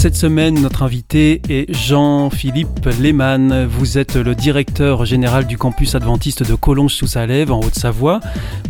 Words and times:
Cette 0.00 0.16
semaine, 0.16 0.62
notre 0.62 0.82
invité 0.82 1.42
est 1.50 1.70
Jean-Philippe 1.74 2.86
Lehmann. 3.02 3.66
Vous 3.66 3.98
êtes 3.98 4.16
le 4.16 4.34
directeur 4.34 5.04
général 5.04 5.46
du 5.46 5.58
campus 5.58 5.94
adventiste 5.94 6.42
de 6.42 6.54
Collonges-sous-Salève 6.54 7.52
en 7.52 7.60
Haute-Savoie. 7.60 8.20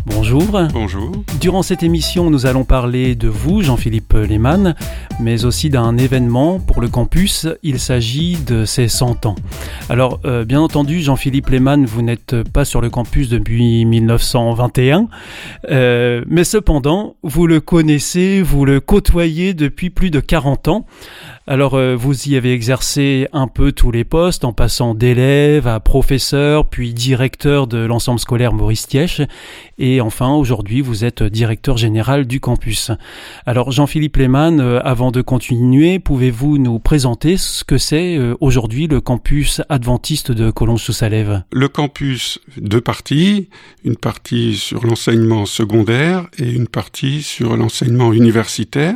Bonjour. 0.05 0.43
Bonjour. 0.73 1.13
Durant 1.39 1.61
cette 1.61 1.83
émission, 1.83 2.29
nous 2.29 2.47
allons 2.47 2.65
parler 2.65 3.15
de 3.15 3.29
vous, 3.29 3.61
Jean-Philippe 3.61 4.11
Lehmann, 4.11 4.75
mais 5.21 5.45
aussi 5.45 5.69
d'un 5.69 5.97
événement 5.97 6.59
pour 6.59 6.81
le 6.81 6.89
campus. 6.89 7.47
Il 7.63 7.79
s'agit 7.79 8.35
de 8.35 8.65
ses 8.65 8.89
100 8.89 9.25
ans. 9.25 9.35
Alors, 9.87 10.19
euh, 10.25 10.43
bien 10.43 10.59
entendu, 10.59 10.99
Jean-Philippe 10.99 11.49
Lehmann, 11.49 11.85
vous 11.85 12.01
n'êtes 12.01 12.43
pas 12.43 12.65
sur 12.65 12.81
le 12.81 12.89
campus 12.89 13.29
depuis 13.29 13.85
1921, 13.85 15.07
euh, 15.69 16.25
mais 16.27 16.43
cependant, 16.43 17.15
vous 17.23 17.47
le 17.47 17.61
connaissez, 17.61 18.41
vous 18.41 18.65
le 18.65 18.81
côtoyez 18.81 19.53
depuis 19.53 19.89
plus 19.89 20.11
de 20.11 20.19
40 20.19 20.67
ans. 20.67 20.85
Alors 21.47 21.73
euh, 21.73 21.95
vous 21.95 22.29
y 22.29 22.35
avez 22.35 22.53
exercé 22.53 23.27
un 23.33 23.47
peu 23.47 23.71
tous 23.71 23.91
les 23.91 24.03
postes 24.03 24.45
en 24.45 24.53
passant 24.53 24.93
d'élève 24.93 25.67
à 25.67 25.79
professeur 25.79 26.67
puis 26.67 26.93
directeur 26.93 27.67
de 27.67 27.79
l'ensemble 27.79 28.19
scolaire 28.19 28.53
Maurice 28.53 28.87
Tièche 28.87 29.21
et 29.79 30.01
enfin 30.01 30.33
aujourd'hui 30.33 30.81
vous 30.81 31.03
êtes 31.03 31.23
directeur 31.23 31.77
général 31.77 32.25
du 32.25 32.39
campus. 32.39 32.91
Alors 33.45 33.71
Jean-Philippe 33.71 34.17
Lehmann, 34.17 34.59
euh, 34.59 34.79
avant 34.83 35.11
de 35.11 35.21
continuer, 35.21 35.99
pouvez-vous 35.99 36.57
nous 36.57 36.79
présenter 36.79 37.37
ce 37.37 37.63
que 37.63 37.77
c'est 37.77 38.17
euh, 38.17 38.35
aujourd'hui 38.39 38.87
le 38.87 39.01
campus 39.01 39.61
adventiste 39.69 40.31
de 40.31 40.51
Collonges-sous-Salève? 40.51 41.43
Le 41.51 41.67
campus, 41.67 42.39
deux 42.57 42.81
parties, 42.81 43.49
une 43.83 43.95
partie 43.95 44.55
sur 44.55 44.85
l'enseignement 44.85 45.45
secondaire 45.45 46.27
et 46.37 46.49
une 46.49 46.67
partie 46.67 47.23
sur 47.23 47.57
l'enseignement 47.57 48.13
universitaire. 48.13 48.95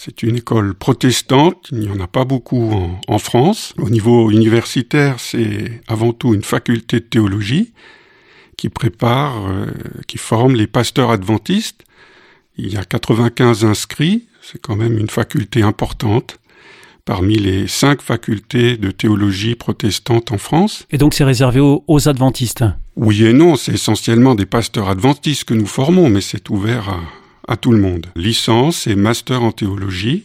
C'est 0.00 0.22
une 0.22 0.36
école 0.36 0.74
protestante, 0.74 1.70
il 1.72 1.80
n'y 1.80 1.88
en 1.88 1.98
a 1.98 2.06
pas 2.06 2.24
beaucoup 2.24 2.72
en, 3.08 3.18
France. 3.18 3.74
Au 3.78 3.90
niveau 3.90 4.30
universitaire, 4.30 5.16
c'est 5.18 5.82
avant 5.88 6.12
tout 6.12 6.34
une 6.34 6.44
faculté 6.44 7.00
de 7.00 7.04
théologie 7.04 7.72
qui 8.56 8.68
prépare, 8.68 9.48
euh, 9.48 9.66
qui 10.06 10.16
forme 10.16 10.54
les 10.54 10.68
pasteurs 10.68 11.10
adventistes. 11.10 11.82
Il 12.56 12.72
y 12.72 12.76
a 12.76 12.84
95 12.84 13.64
inscrits, 13.64 14.28
c'est 14.40 14.60
quand 14.60 14.76
même 14.76 14.96
une 14.96 15.10
faculté 15.10 15.62
importante 15.62 16.38
parmi 17.04 17.34
les 17.34 17.66
cinq 17.66 18.00
facultés 18.00 18.76
de 18.76 18.92
théologie 18.92 19.56
protestante 19.56 20.30
en 20.30 20.38
France. 20.38 20.86
Et 20.92 20.98
donc 20.98 21.12
c'est 21.12 21.24
réservé 21.24 21.58
aux, 21.58 21.82
aux 21.88 22.08
adventistes? 22.08 22.64
Oui 22.94 23.24
et 23.24 23.32
non, 23.32 23.56
c'est 23.56 23.72
essentiellement 23.72 24.36
des 24.36 24.46
pasteurs 24.46 24.90
adventistes 24.90 25.42
que 25.42 25.54
nous 25.54 25.66
formons, 25.66 26.08
mais 26.08 26.20
c'est 26.20 26.50
ouvert 26.50 26.88
à, 26.88 27.00
à 27.48 27.56
tout 27.56 27.72
le 27.72 27.78
monde. 27.78 28.06
Licence 28.14 28.86
et 28.86 28.94
master 28.94 29.42
en 29.42 29.50
théologie. 29.50 30.24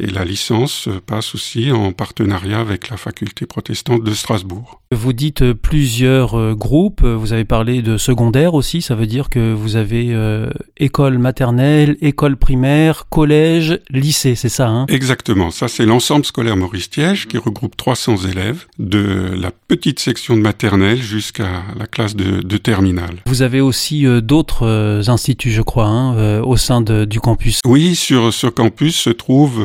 Et 0.00 0.06
la 0.06 0.24
licence 0.24 0.88
passe 1.06 1.34
aussi 1.34 1.70
en 1.70 1.92
partenariat 1.92 2.58
avec 2.58 2.90
la 2.90 2.96
faculté 2.96 3.46
protestante 3.46 4.02
de 4.02 4.12
Strasbourg. 4.12 4.80
Vous 4.90 5.12
dites 5.12 5.42
euh, 5.42 5.54
plusieurs 5.54 6.38
euh, 6.38 6.54
groupes, 6.54 7.02
vous 7.02 7.32
avez 7.32 7.44
parlé 7.44 7.82
de 7.82 7.96
secondaire 7.96 8.54
aussi, 8.54 8.82
ça 8.82 8.94
veut 8.94 9.06
dire 9.06 9.28
que 9.28 9.52
vous 9.52 9.76
avez 9.76 10.08
euh, 10.10 10.50
école 10.76 11.18
maternelle, 11.18 11.96
école 12.00 12.36
primaire, 12.36 13.06
collège, 13.08 13.80
lycée, 13.90 14.34
c'est 14.34 14.48
ça 14.48 14.68
hein? 14.68 14.86
Exactement, 14.88 15.50
ça 15.50 15.68
c'est 15.68 15.86
l'ensemble 15.86 16.24
scolaire 16.24 16.56
Maurice 16.56 16.90
Tiège 16.90 17.26
qui 17.26 17.38
regroupe 17.38 17.76
300 17.76 18.28
élèves 18.30 18.66
de 18.78 19.32
la 19.36 19.50
petite 19.50 19.98
section 19.98 20.36
de 20.36 20.42
maternelle 20.42 21.02
jusqu'à 21.02 21.64
la 21.76 21.86
classe 21.86 22.14
de, 22.14 22.40
de, 22.40 22.56
terminale. 22.56 23.22
Vous 23.26 23.42
avez 23.42 23.60
aussi 23.60 24.06
d'autres 24.22 25.02
instituts 25.08 25.50
je 25.50 25.62
crois 25.62 25.86
hein, 25.86 26.40
au 26.42 26.56
sein 26.56 26.80
de, 26.80 27.04
du 27.04 27.20
campus. 27.20 27.60
Oui, 27.64 27.96
sur 27.96 28.32
ce 28.32 28.46
campus 28.46 28.96
se 28.96 29.10
trouve 29.10 29.60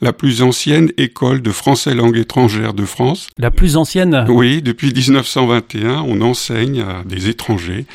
la 0.00 0.12
plus 0.12 0.42
ancienne 0.42 0.90
école 0.96 1.42
de 1.42 1.50
français 1.50 1.94
langue 1.94 2.16
étrangère 2.16 2.74
de 2.74 2.84
France. 2.84 3.28
La 3.38 3.50
plus 3.50 3.76
ancienne? 3.76 4.24
Oui, 4.28 4.62
depuis 4.62 4.92
1921, 4.92 6.04
on 6.06 6.20
enseigne 6.20 6.80
à 6.80 7.02
des 7.04 7.28
étrangers 7.28 7.86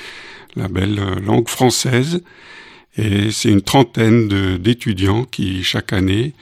la 0.55 0.67
belle 0.67 0.99
langue 1.25 1.49
française. 1.49 2.23
Et 2.97 3.31
c'est 3.31 3.49
une 3.49 3.61
trentaine 3.61 4.57
d'étudiants 4.57 5.25
qui, 5.25 5.63
chaque 5.63 5.91
année, 5.91 6.33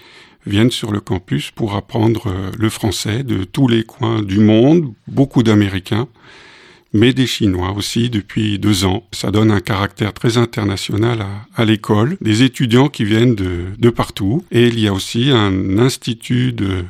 viennent 0.45 0.71
sur 0.71 0.91
le 0.91 0.99
campus 0.99 1.51
pour 1.51 1.75
apprendre 1.75 2.31
le 2.57 2.69
français 2.69 3.23
de 3.23 3.43
tous 3.43 3.67
les 3.67 3.83
coins 3.83 4.21
du 4.21 4.39
monde, 4.39 4.93
beaucoup 5.07 5.41
d'Américains 5.41 6.07
mais 6.93 7.13
des 7.13 7.27
Chinois 7.27 7.73
aussi 7.75 8.09
depuis 8.09 8.59
deux 8.59 8.85
ans. 8.85 9.03
Ça 9.11 9.31
donne 9.31 9.51
un 9.51 9.59
caractère 9.59 10.13
très 10.13 10.37
international 10.37 11.25
à, 11.55 11.65
l'école, 11.65 12.17
des 12.21 12.43
étudiants 12.43 12.87
qui 12.87 13.03
viennent 13.03 13.35
de, 13.35 13.89
partout. 13.89 14.43
Et 14.51 14.67
il 14.67 14.79
y 14.79 14.87
a 14.87 14.93
aussi 14.93 15.29
un 15.31 15.77
institut 15.79 16.53
de 16.53 16.83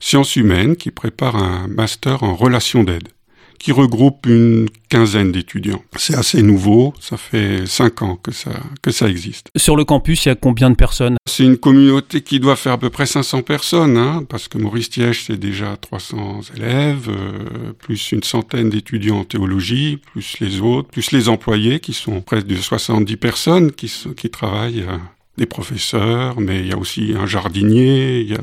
sciences 0.00 0.36
humaines 0.36 0.76
qui 0.76 0.90
prépare 0.90 1.36
un 1.36 1.68
master 1.68 2.22
en 2.22 2.34
relations 2.34 2.84
d'aide 2.84 3.08
qui 3.58 3.72
regroupe 3.72 4.26
une 4.26 4.68
quinzaine 4.88 5.32
d'étudiants. 5.32 5.82
C'est 5.96 6.14
assez 6.14 6.42
nouveau, 6.42 6.94
ça 7.00 7.16
fait 7.16 7.66
cinq 7.66 8.02
ans 8.02 8.16
que 8.16 8.32
ça, 8.32 8.50
que 8.82 8.90
ça 8.90 9.08
existe. 9.08 9.48
Sur 9.56 9.76
le 9.76 9.84
campus, 9.84 10.24
il 10.24 10.28
y 10.28 10.32
a 10.32 10.34
combien 10.34 10.70
de 10.70 10.76
personnes? 10.76 11.16
C'est 11.26 11.44
une 11.44 11.58
communauté 11.58 12.22
qui 12.22 12.40
doit 12.40 12.56
faire 12.56 12.72
à 12.72 12.78
peu 12.78 12.90
près 12.90 13.06
500 13.06 13.42
personnes, 13.42 13.96
hein, 13.96 14.24
parce 14.28 14.48
que 14.48 14.58
Maurice 14.58 14.90
Tiège, 14.90 15.24
c'est 15.26 15.38
déjà 15.38 15.76
300 15.76 16.40
élèves, 16.56 17.08
euh, 17.08 17.72
plus 17.78 18.12
une 18.12 18.22
centaine 18.22 18.70
d'étudiants 18.70 19.18
en 19.20 19.24
théologie, 19.24 19.98
plus 20.12 20.40
les 20.40 20.60
autres, 20.60 20.88
plus 20.88 21.12
les 21.12 21.28
employés, 21.28 21.80
qui 21.80 21.92
sont 21.92 22.20
près 22.20 22.42
de 22.42 22.56
70 22.56 23.16
personnes 23.16 23.72
qui, 23.72 23.92
qui 24.16 24.30
travaillent 24.30 24.84
euh, 24.88 24.96
des 25.38 25.46
professeurs, 25.46 26.38
mais 26.38 26.60
il 26.60 26.66
y 26.66 26.72
a 26.72 26.76
aussi 26.76 27.14
un 27.18 27.26
jardinier, 27.26 28.20
il 28.20 28.30
y 28.30 28.34
a 28.34 28.40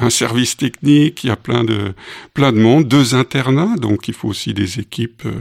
un 0.00 0.10
service 0.10 0.56
technique, 0.56 1.22
il 1.22 1.28
y 1.28 1.30
a 1.30 1.36
plein 1.36 1.62
de, 1.62 1.94
plein 2.32 2.50
de 2.50 2.58
monde, 2.58 2.88
deux 2.88 3.14
internats, 3.14 3.76
donc 3.76 4.08
il 4.08 4.14
faut 4.14 4.28
aussi 4.28 4.52
des 4.52 4.80
équipes 4.80 5.22
euh, 5.26 5.32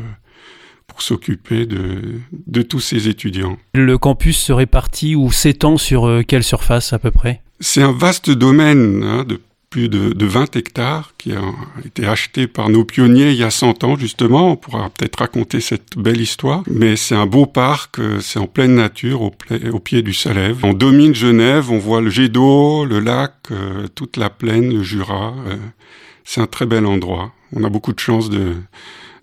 pour 0.86 1.02
s'occuper 1.02 1.66
de, 1.66 2.20
de 2.48 2.62
tous 2.62 2.82
ces 2.82 3.08
étudiants. 3.08 3.58
Le 3.74 3.98
campus 3.98 4.38
se 4.38 4.54
répartit 4.54 5.16
ou 5.16 5.32
s'étend 5.32 5.78
sur 5.78 6.06
euh, 6.06 6.22
quelle 6.22 6.44
surface 6.44 6.94
à 6.94 7.00
peu 7.00 7.10
près? 7.10 7.42
C'est 7.60 7.82
un 7.82 7.94
vaste 7.94 8.30
domaine 8.30 9.04
hein, 9.04 9.24
de 9.24 9.40
plus 9.74 9.90
de, 9.90 10.14
de, 10.14 10.26
20 10.28 10.56
hectares 10.56 11.16
qui 11.18 11.32
a 11.32 11.42
été 11.84 12.06
acheté 12.06 12.46
par 12.46 12.70
nos 12.70 12.86
pionniers 12.86 13.32
il 13.32 13.38
y 13.38 13.44
a 13.44 13.50
100 13.50 13.84
ans 13.84 13.98
justement. 13.98 14.52
On 14.52 14.56
pourra 14.56 14.92
peut-être 14.92 15.16
raconter 15.16 15.62
cette 15.62 15.98
belle 15.98 16.22
histoire. 16.22 16.62
Mais 16.70 16.96
c'est 16.96 17.16
un 17.16 17.26
beau 17.26 17.48
parc, 17.48 17.98
euh, 17.98 18.20
c'est 18.22 18.38
en 18.38 18.46
pleine 18.46 18.76
nature, 18.76 19.24
au, 19.24 19.80
pied 19.80 20.04
du 20.04 20.14
Salève. 20.14 20.60
On 20.62 20.74
domine 20.74 21.16
Genève, 21.16 21.72
on 21.72 21.80
voit 21.80 22.02
le 22.02 22.12
jet 22.12 22.30
d'eau, 22.30 22.86
le 22.86 23.00
lac, 23.00 23.34
euh, 23.50 23.88
toute 23.96 24.18
la 24.18 24.30
plaine, 24.30 24.72
le 24.72 24.84
Jura. 24.84 25.34
Euh, 25.48 25.56
c'est 26.24 26.40
un 26.40 26.46
très 26.46 26.68
bel 26.68 26.86
endroit. 26.86 27.32
On 27.56 27.64
a 27.64 27.70
beaucoup 27.70 27.94
de 27.94 28.00
chance 28.00 28.30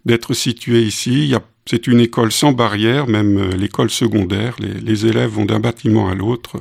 d'être 0.04 0.34
situé 0.34 0.82
ici. 0.82 1.32
C'est 1.64 1.86
une 1.86 2.00
école 2.00 2.32
sans 2.32 2.50
barrière, 2.50 3.06
même 3.06 3.50
l'école 3.50 3.90
secondaire. 3.90 4.56
Les 4.58 5.06
élèves 5.06 5.30
vont 5.30 5.44
d'un 5.44 5.60
bâtiment 5.60 6.08
à 6.08 6.16
l'autre. 6.16 6.56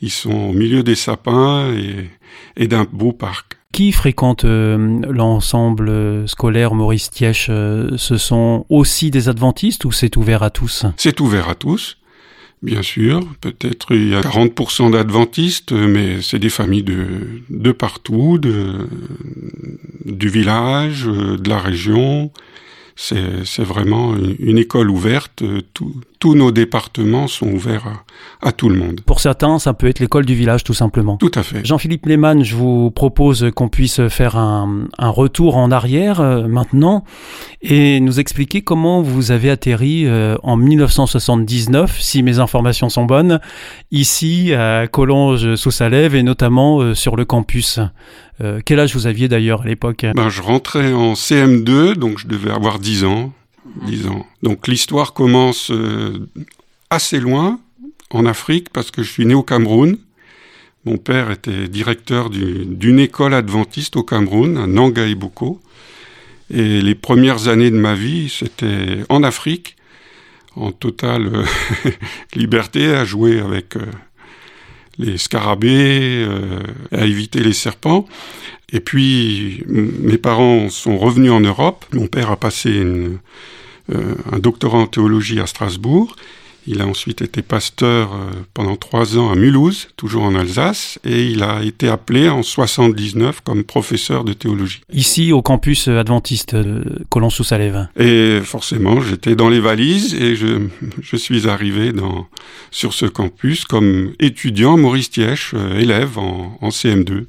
Ils 0.00 0.10
sont 0.10 0.32
au 0.32 0.52
milieu 0.52 0.82
des 0.82 0.94
sapins 0.94 1.72
et, 1.74 2.10
et 2.56 2.68
d'un 2.68 2.86
beau 2.90 3.12
parc. 3.12 3.60
Qui 3.72 3.92
fréquente 3.92 4.44
euh, 4.44 5.00
l'ensemble 5.08 6.28
scolaire 6.28 6.74
Maurice 6.74 7.10
Tièche 7.10 7.46
euh, 7.50 7.96
Ce 7.98 8.16
sont 8.16 8.66
aussi 8.68 9.12
des 9.12 9.28
adventistes 9.28 9.84
ou 9.84 9.92
c'est 9.92 10.16
ouvert 10.16 10.42
à 10.42 10.50
tous? 10.50 10.86
C'est 10.96 11.20
ouvert 11.20 11.48
à 11.48 11.54
tous, 11.54 11.96
bien 12.62 12.82
sûr. 12.82 13.20
Peut-être 13.40 13.94
il 13.94 14.08
y 14.08 14.14
a 14.16 14.22
40% 14.22 14.90
d'adventistes, 14.90 15.70
mais 15.70 16.20
c'est 16.20 16.40
des 16.40 16.48
familles 16.48 16.82
de, 16.82 17.06
de 17.48 17.70
partout, 17.70 18.38
de, 18.38 18.88
du 20.04 20.28
village, 20.28 21.04
de 21.04 21.48
la 21.48 21.58
région. 21.58 22.32
C'est 22.96 23.62
vraiment 23.62 24.16
une, 24.16 24.34
une, 24.40 24.58
école 24.58 24.90
ouverte. 24.90 25.44
Tout, 25.72 25.94
tous 26.20 26.34
nos 26.34 26.52
départements 26.52 27.26
sont 27.28 27.48
ouverts 27.48 27.86
à, 28.42 28.48
à, 28.48 28.52
tout 28.52 28.68
le 28.68 28.76
monde. 28.76 29.00
Pour 29.00 29.20
certains, 29.20 29.58
ça 29.58 29.72
peut 29.72 29.88
être 29.88 30.00
l'école 30.00 30.26
du 30.26 30.34
village, 30.34 30.62
tout 30.62 30.74
simplement. 30.74 31.16
Tout 31.16 31.30
à 31.34 31.42
fait. 31.42 31.64
Jean-Philippe 31.64 32.04
Lehmann, 32.04 32.44
je 32.44 32.54
vous 32.54 32.90
propose 32.90 33.50
qu'on 33.56 33.70
puisse 33.70 34.06
faire 34.08 34.36
un, 34.36 34.86
un, 34.98 35.08
retour 35.08 35.56
en 35.56 35.70
arrière 35.70 36.20
euh, 36.20 36.46
maintenant 36.46 37.04
et 37.62 38.00
nous 38.00 38.20
expliquer 38.20 38.60
comment 38.60 39.00
vous 39.00 39.30
avez 39.30 39.48
atterri 39.48 40.06
euh, 40.06 40.36
en 40.42 40.56
1979, 40.56 41.98
si 41.98 42.22
mes 42.22 42.38
informations 42.38 42.90
sont 42.90 43.06
bonnes, 43.06 43.40
ici 43.90 44.52
à 44.52 44.86
Collonges-sous-Salève 44.88 46.14
et 46.14 46.22
notamment 46.22 46.80
euh, 46.80 46.94
sur 46.94 47.16
le 47.16 47.24
campus. 47.24 47.80
Quel 48.64 48.80
âge 48.80 48.94
vous 48.94 49.06
aviez 49.06 49.28
d'ailleurs 49.28 49.62
à 49.62 49.64
l'époque? 49.66 50.06
Ben, 50.16 50.30
Je 50.30 50.40
rentrais 50.40 50.94
en 50.94 51.12
CM2, 51.12 51.92
donc 51.92 52.18
je 52.18 52.26
devais 52.26 52.50
avoir 52.50 52.78
10 52.78 53.04
ans. 53.04 53.34
10 53.86 54.06
ans. 54.08 54.26
Donc 54.42 54.68
l'histoire 54.68 55.12
commence 55.12 55.70
euh, 55.70 56.28
assez 56.90 57.20
loin, 57.20 57.60
en 58.10 58.26
Afrique, 58.26 58.70
parce 58.70 58.90
que 58.90 59.02
je 59.02 59.10
suis 59.10 59.26
né 59.26 59.34
au 59.34 59.42
Cameroun. 59.42 59.98
Mon 60.84 60.96
père 60.96 61.30
était 61.30 61.68
directeur 61.68 62.30
d'une 62.30 62.98
école 62.98 63.34
adventiste 63.34 63.96
au 63.96 64.02
Cameroun, 64.02 64.56
à 64.56 64.66
Nangaïboko. 64.66 65.60
Et 66.52 66.80
les 66.80 66.94
premières 66.94 67.48
années 67.48 67.70
de 67.70 67.76
ma 67.76 67.94
vie, 67.94 68.28
c'était 68.28 69.04
en 69.08 69.22
Afrique, 69.22 69.76
en 70.56 70.72
totale 70.72 71.44
liberté 72.34 72.92
à 72.94 73.04
jouer 73.04 73.38
avec 73.40 73.74
les 74.98 75.16
scarabées, 75.16 76.26
à 76.90 77.06
éviter 77.06 77.40
les 77.40 77.52
serpents. 77.52 78.06
Et 78.72 78.80
puis, 78.80 79.64
mes 79.68 80.18
parents 80.18 80.68
sont 80.68 80.96
revenus 80.96 81.32
en 81.32 81.40
Europe. 81.40 81.84
Mon 81.92 82.06
père 82.06 82.30
a 82.30 82.36
passé 82.36 82.70
une, 82.70 83.18
un 83.90 84.38
doctorat 84.38 84.78
en 84.78 84.86
théologie 84.86 85.40
à 85.40 85.46
Strasbourg. 85.46 86.16
Il 86.66 86.82
a 86.82 86.86
ensuite 86.86 87.22
été 87.22 87.40
pasteur 87.42 88.12
euh, 88.12 88.30
pendant 88.52 88.76
trois 88.76 89.16
ans 89.16 89.30
à 89.30 89.34
Mulhouse, 89.34 89.88
toujours 89.96 90.24
en 90.24 90.34
Alsace, 90.34 90.98
et 91.04 91.24
il 91.24 91.42
a 91.42 91.62
été 91.64 91.88
appelé 91.88 92.28
en 92.28 92.42
79 92.42 93.40
comme 93.40 93.64
professeur 93.64 94.24
de 94.24 94.34
théologie. 94.34 94.82
Ici, 94.92 95.32
au 95.32 95.40
campus 95.40 95.88
adventiste 95.88 96.54
de 96.54 96.84
Colon-sous-Salève. 97.08 97.88
Et 97.98 98.40
forcément, 98.44 99.00
j'étais 99.00 99.34
dans 99.34 99.48
les 99.48 99.60
valises 99.60 100.14
et 100.14 100.36
je, 100.36 100.68
je 101.00 101.16
suis 101.16 101.48
arrivé 101.48 101.92
dans, 101.92 102.26
sur 102.70 102.92
ce 102.92 103.06
campus 103.06 103.64
comme 103.64 104.12
étudiant 104.20 104.76
Maurice 104.76 105.10
Tièche, 105.10 105.52
euh, 105.54 105.78
élève 105.78 106.18
en, 106.18 106.58
en 106.60 106.68
CM2 106.68 107.24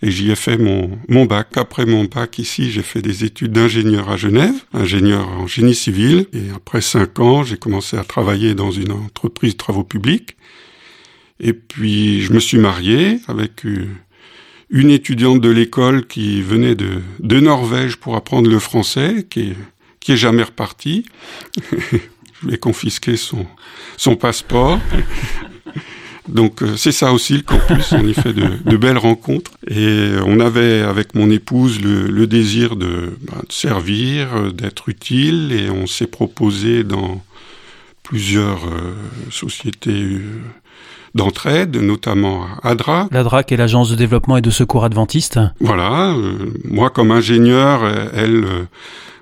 et 0.00 0.10
j'y 0.10 0.30
ai 0.30 0.36
fait 0.36 0.58
mon, 0.58 0.98
mon 1.08 1.24
bac. 1.24 1.48
Après 1.56 1.84
mon 1.84 2.04
bac 2.04 2.38
ici, 2.38 2.70
j'ai 2.70 2.82
fait 2.82 3.02
des 3.02 3.24
études 3.24 3.52
d'ingénieur 3.52 4.08
à 4.08 4.16
Genève, 4.16 4.54
ingénieur 4.72 5.28
en 5.28 5.46
génie 5.46 5.74
civil. 5.74 6.26
Et 6.32 6.50
après 6.54 6.80
cinq 6.80 7.18
ans, 7.18 7.42
j'ai 7.42 7.56
commencé 7.56 7.96
à 7.96 8.04
travailler 8.04 8.54
dans 8.54 8.70
une 8.70 8.92
entreprise 8.92 9.52
de 9.52 9.58
travaux 9.58 9.84
publics. 9.84 10.36
Et 11.40 11.52
puis, 11.52 12.22
je 12.22 12.32
me 12.32 12.40
suis 12.40 12.58
marié 12.58 13.20
avec 13.28 13.64
une 14.70 14.90
étudiante 14.90 15.40
de 15.40 15.50
l'école 15.50 16.06
qui 16.06 16.42
venait 16.42 16.74
de, 16.74 17.00
de 17.20 17.40
Norvège 17.40 17.96
pour 17.96 18.16
apprendre 18.16 18.50
le 18.50 18.58
français, 18.58 19.26
qui 19.28 19.40
est, 19.40 19.56
qui 20.00 20.12
est 20.12 20.16
jamais 20.16 20.42
repartie. 20.42 21.06
je 21.72 22.46
lui 22.46 22.54
ai 22.54 22.58
confisqué 22.58 23.16
son, 23.16 23.46
son 23.96 24.16
passeport. 24.16 24.78
Donc 26.28 26.62
euh, 26.62 26.76
c'est 26.76 26.92
ça 26.92 27.12
aussi 27.12 27.34
le 27.34 27.42
campus, 27.42 27.92
on 27.92 28.06
y 28.06 28.14
fait 28.14 28.32
de, 28.32 28.76
belles 28.76 28.98
rencontres. 28.98 29.52
Et 29.66 30.10
on 30.26 30.40
avait 30.40 30.82
avec 30.82 31.14
mon 31.14 31.30
épouse 31.30 31.80
le, 31.80 32.26
désir 32.26 32.76
de, 32.76 33.16
bah, 33.22 33.38
de 33.46 33.52
servir, 33.52 34.28
euh, 34.36 34.50
d'être 34.50 34.88
utile, 34.88 35.52
et 35.52 35.70
on 35.70 35.86
s'est 35.86 36.06
proposé 36.06 36.84
dans 36.84 37.22
plusieurs 38.02 38.64
euh, 38.66 38.94
sociétés 39.30 40.20
d'entraide, 41.14 41.76
notamment 41.76 42.46
ADRA. 42.62 43.08
L'ADRA 43.10 43.42
qui 43.42 43.54
est 43.54 43.56
l'agence 43.56 43.90
de 43.90 43.96
développement 43.96 44.36
et 44.36 44.42
de 44.42 44.50
secours 44.50 44.84
adventiste. 44.84 45.40
Voilà, 45.60 46.14
moi 46.64 46.90
comme 46.90 47.10
ingénieur, 47.10 47.82
elle 48.14 48.44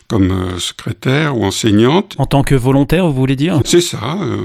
comme 0.08 0.30
euh, 0.30 0.58
secrétaire 0.58 1.36
ou 1.36 1.44
enseignante. 1.44 2.14
En 2.18 2.26
tant 2.26 2.42
que 2.42 2.54
volontaire, 2.54 3.06
vous 3.06 3.14
voulez 3.14 3.36
dire? 3.36 3.60
C'est 3.64 3.80
ça, 3.80 4.18
euh, 4.22 4.44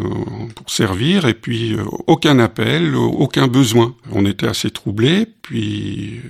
pour 0.56 0.70
servir, 0.70 1.26
et 1.26 1.34
puis 1.34 1.74
euh, 1.74 1.84
aucun 2.08 2.40
appel, 2.40 2.96
aucun 2.96 3.48
besoin. 3.48 3.96
On 4.12 4.26
était 4.26 4.48
assez 4.48 4.72
troublés, 4.72 5.28
puis 5.42 6.22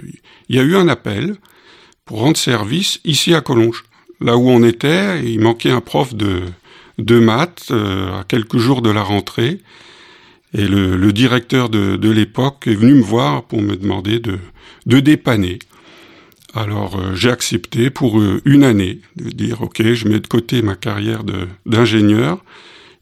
il 0.49 0.55
y 0.55 0.59
a 0.59 0.63
eu 0.63 0.75
un 0.75 0.87
appel 0.87 1.35
pour 2.05 2.19
rendre 2.19 2.37
service 2.37 2.99
ici 3.05 3.33
à 3.33 3.41
Collonges. 3.41 3.83
Là 4.19 4.37
où 4.37 4.49
on 4.49 4.63
était, 4.63 5.23
il 5.23 5.39
manquait 5.39 5.71
un 5.71 5.81
prof 5.81 6.13
de, 6.13 6.41
de 6.97 7.19
maths 7.19 7.71
à 7.71 8.23
quelques 8.27 8.57
jours 8.57 8.81
de 8.81 8.91
la 8.91 9.01
rentrée, 9.01 9.59
et 10.53 10.67
le, 10.67 10.97
le 10.97 11.13
directeur 11.13 11.69
de, 11.69 11.95
de 11.95 12.09
l'époque 12.09 12.67
est 12.67 12.75
venu 12.75 12.95
me 12.95 13.01
voir 13.01 13.43
pour 13.43 13.61
me 13.61 13.77
demander 13.77 14.19
de, 14.19 14.37
de 14.85 14.99
dépanner. 14.99 15.59
Alors 16.53 16.95
euh, 16.95 17.15
j'ai 17.15 17.31
accepté 17.31 17.89
pour 17.89 18.19
euh, 18.19 18.41
une 18.45 18.63
année 18.63 18.99
de 19.15 19.29
dire 19.29 19.61
ok, 19.61 19.81
je 19.93 20.07
mets 20.07 20.19
de 20.19 20.27
côté 20.27 20.61
ma 20.61 20.75
carrière 20.75 21.23
d'ingénieur 21.65 22.43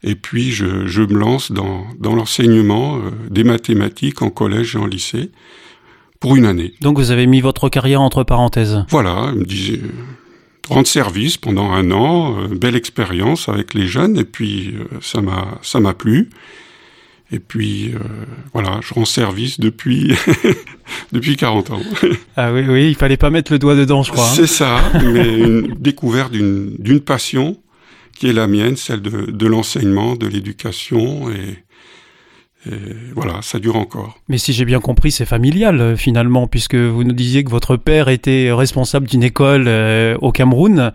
et 0.02 0.14
puis 0.14 0.50
je, 0.50 0.86
je, 0.86 1.02
me 1.02 1.18
lance 1.18 1.52
dans, 1.52 1.84
dans 1.98 2.14
l'enseignement 2.14 2.98
euh, 2.98 3.10
des 3.28 3.44
mathématiques 3.44 4.22
en 4.22 4.30
collège 4.30 4.76
et 4.76 4.78
en 4.78 4.86
lycée 4.86 5.30
pour 6.20 6.36
une 6.36 6.44
année. 6.44 6.74
Donc 6.80 6.98
vous 6.98 7.10
avez 7.10 7.26
mis 7.26 7.40
votre 7.40 7.68
carrière 7.68 8.00
entre 8.00 8.22
parenthèses. 8.22 8.84
Voilà, 8.90 9.30
il 9.34 9.40
me 9.40 9.44
disait 9.44 9.80
rendre 10.68 10.86
service 10.86 11.36
pendant 11.36 11.72
un 11.72 11.90
an, 11.90 12.46
belle 12.48 12.76
expérience 12.76 13.48
avec 13.48 13.74
les 13.74 13.88
jeunes 13.88 14.16
et 14.16 14.24
puis 14.24 14.74
ça 15.00 15.20
m'a 15.20 15.58
ça 15.62 15.80
m'a 15.80 15.94
plu. 15.94 16.30
Et 17.32 17.38
puis, 17.38 17.92
euh, 17.94 17.98
voilà, 18.52 18.80
je 18.82 18.92
rends 18.92 19.04
service 19.04 19.60
depuis, 19.60 20.12
depuis 21.12 21.36
40 21.36 21.70
ans. 21.70 21.80
ah 22.36 22.52
oui, 22.52 22.64
oui, 22.68 22.88
il 22.88 22.96
fallait 22.96 23.16
pas 23.16 23.30
mettre 23.30 23.52
le 23.52 23.58
doigt 23.58 23.76
dedans, 23.76 24.02
je 24.02 24.10
crois. 24.10 24.24
Hein. 24.24 24.32
C'est 24.34 24.48
ça, 24.48 24.80
mais 24.94 25.38
une 25.38 25.74
découverte 25.78 26.32
d'une 26.32 27.00
passion 27.00 27.56
qui 28.20 28.28
est 28.28 28.32
la 28.34 28.46
mienne, 28.46 28.76
celle 28.76 29.00
de, 29.00 29.46
l'enseignement, 29.46 30.14
de 30.14 30.26
l'éducation, 30.26 31.30
et, 31.30 31.64
et, 32.70 32.76
voilà, 33.14 33.40
ça 33.40 33.58
dure 33.58 33.76
encore. 33.76 34.18
Mais 34.28 34.36
si 34.36 34.52
j'ai 34.52 34.66
bien 34.66 34.80
compris, 34.80 35.10
c'est 35.10 35.24
familial 35.24 35.80
euh, 35.80 35.96
finalement, 35.96 36.46
puisque 36.46 36.74
vous 36.74 37.02
nous 37.02 37.14
disiez 37.14 37.44
que 37.44 37.50
votre 37.50 37.76
père 37.76 38.08
était 38.08 38.52
responsable 38.52 39.08
d'une 39.08 39.22
école 39.22 39.64
euh, 39.68 40.18
au 40.20 40.32
Cameroun, 40.32 40.92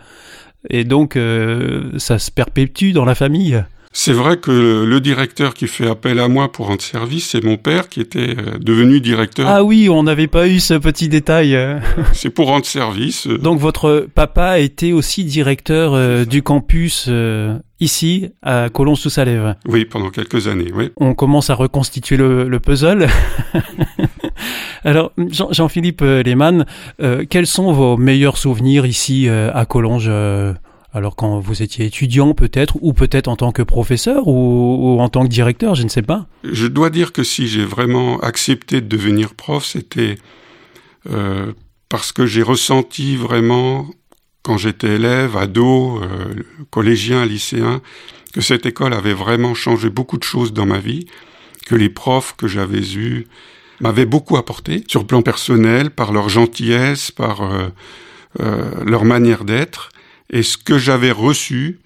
et 0.70 0.84
donc 0.84 1.16
euh, 1.16 1.98
ça 1.98 2.20
se 2.20 2.30
perpétue 2.30 2.92
dans 2.92 3.06
la 3.06 3.16
famille. 3.16 3.64
C'est 3.98 4.12
vrai 4.12 4.36
que 4.36 4.52
le 4.84 5.00
directeur 5.00 5.54
qui 5.54 5.68
fait 5.68 5.88
appel 5.88 6.20
à 6.20 6.28
moi 6.28 6.52
pour 6.52 6.68
rendre 6.68 6.82
service, 6.82 7.30
c'est 7.30 7.42
mon 7.42 7.56
père 7.56 7.88
qui 7.88 8.02
était 8.02 8.36
euh, 8.38 8.58
devenu 8.60 9.00
directeur. 9.00 9.48
Ah 9.48 9.64
oui, 9.64 9.88
on 9.90 10.04
n'avait 10.04 10.28
pas 10.28 10.50
eu 10.50 10.60
ce 10.60 10.74
petit 10.74 11.08
détail. 11.08 11.58
c'est 12.14 12.30
pour 12.30 12.48
rendre 12.48 12.66
service. 12.66 13.26
Euh. 13.26 13.38
Donc 13.38 13.58
votre 13.58 14.06
papa 14.14 14.60
était 14.60 14.92
aussi 14.92 15.24
directeur 15.24 15.94
euh, 15.94 16.26
du 16.26 16.44
campus 16.44 17.10
ici 17.80 18.28
à 18.42 18.68
Colons-sous-Salève. 18.68 19.56
Oui, 19.66 19.86
pendant 19.86 20.10
quelques 20.10 20.50
années, 20.50 20.74
oui. 20.76 20.92
On 20.98 21.14
commence 21.14 21.50
à 21.50 21.56
reconstituer 21.56 22.18
le, 22.18 22.60
puzzle. 22.60 23.08
Alors, 24.84 25.14
Jean-Philippe 25.52 26.02
Lehmann, 26.02 26.66
quels 27.30 27.48
sont 27.48 27.72
vos 27.72 27.96
meilleurs 27.96 28.38
souvenirs 28.38 28.86
ici 28.86 29.30
à 29.30 29.66
Collonges 29.66 30.12
alors 30.96 31.18
quand 31.18 31.40
vous 31.40 31.62
étiez 31.62 31.86
étudiant 31.86 32.34
peut-être, 32.34 32.78
ou 32.80 32.94
peut-être 32.94 33.28
en 33.28 33.36
tant 33.36 33.52
que 33.52 33.62
professeur, 33.62 34.28
ou, 34.28 34.98
en 35.02 35.10
tant 35.10 35.24
que 35.24 35.30
directeur, 35.30 35.76
je 35.76 35.84
ne 35.84 35.90
sais 35.90 36.02
pas. 36.02 36.26
Je 36.44 36.68
dois 36.68 36.90
dire 36.90 37.12
que 37.12 37.22
si 37.22 37.50
j'ai 37.50 37.66
vraiment 37.66 38.18
accepté 38.22 38.80
de 38.80 38.88
devenir 38.88 39.36
prof, 39.36 39.66
c'était 39.66 40.18
euh, 41.12 41.52
parce 41.90 42.14
que 42.14 42.26
j'ai 42.26 42.44
ressenti 42.44 43.18
vraiment, 43.18 43.88
quand 44.42 44.58
j'étais 44.58 44.96
élève, 44.96 45.36
ado, 45.36 46.02
euh, 46.02 46.34
collégien, 46.70 47.26
lycéen, 47.26 47.82
que 48.34 48.40
cette 48.40 48.66
école 48.66 48.94
avait 48.94 49.14
vraiment 49.14 49.54
changé 49.54 49.90
beaucoup 49.90 50.18
de 50.18 50.24
choses 50.24 50.54
dans 50.54 50.66
ma 50.66 50.80
vie, 50.80 51.08
que 51.66 51.75
les 51.75 51.90
profs 51.90 52.38
que 52.38 52.48
j'avais 52.48 52.94
eus 52.96 53.28
m'avaient 53.82 54.06
beaucoup 54.06 54.38
apporté, 54.38 54.86
sur 54.88 55.02
le 55.02 55.08
plan 55.08 55.22
personnel, 55.22 55.92
par 55.92 56.14
leur 56.14 56.30
gentillesse, 56.30 57.12
par 57.12 57.42
euh, 57.44 58.84
leur 58.86 59.04
manière 59.04 59.44
d'être. 59.44 59.90
Et 60.29 60.44
ce 60.44 60.58
que 60.58 60.77
j'avais 60.77 61.12
reçu, 61.12 61.79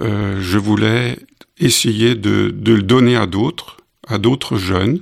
euh, 0.00 0.40
je 0.40 0.58
voulais 0.58 1.18
essayer 1.58 2.14
de, 2.14 2.50
de 2.50 2.74
le 2.74 2.82
donner 2.82 3.16
à 3.16 3.26
d'autres, 3.26 3.78
à 4.06 4.18
d'autres 4.18 4.56
jeunes, 4.56 5.00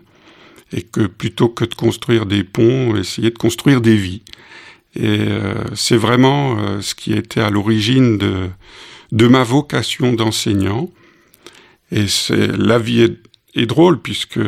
et 0.72 0.82
que 0.82 1.06
plutôt 1.06 1.48
que 1.48 1.64
de 1.64 1.74
construire 1.74 2.26
des 2.26 2.44
ponts, 2.44 2.96
essayer 2.96 3.30
de 3.30 3.38
construire 3.38 3.80
des 3.80 3.96
vies. 3.96 4.22
Et 4.94 5.06
euh, 5.06 5.54
c'est 5.74 5.96
vraiment 5.96 6.58
euh, 6.58 6.80
ce 6.80 6.94
qui 6.94 7.12
était 7.12 7.40
à 7.40 7.50
l'origine 7.50 8.18
de, 8.18 8.48
de 9.10 9.26
ma 9.26 9.42
vocation 9.42 10.12
d'enseignant. 10.12 10.90
Et 11.90 12.08
c'est 12.08 12.46
la 12.56 12.78
vie 12.78 13.16
est 13.54 13.66
drôle 13.66 14.00
puisque 14.00 14.40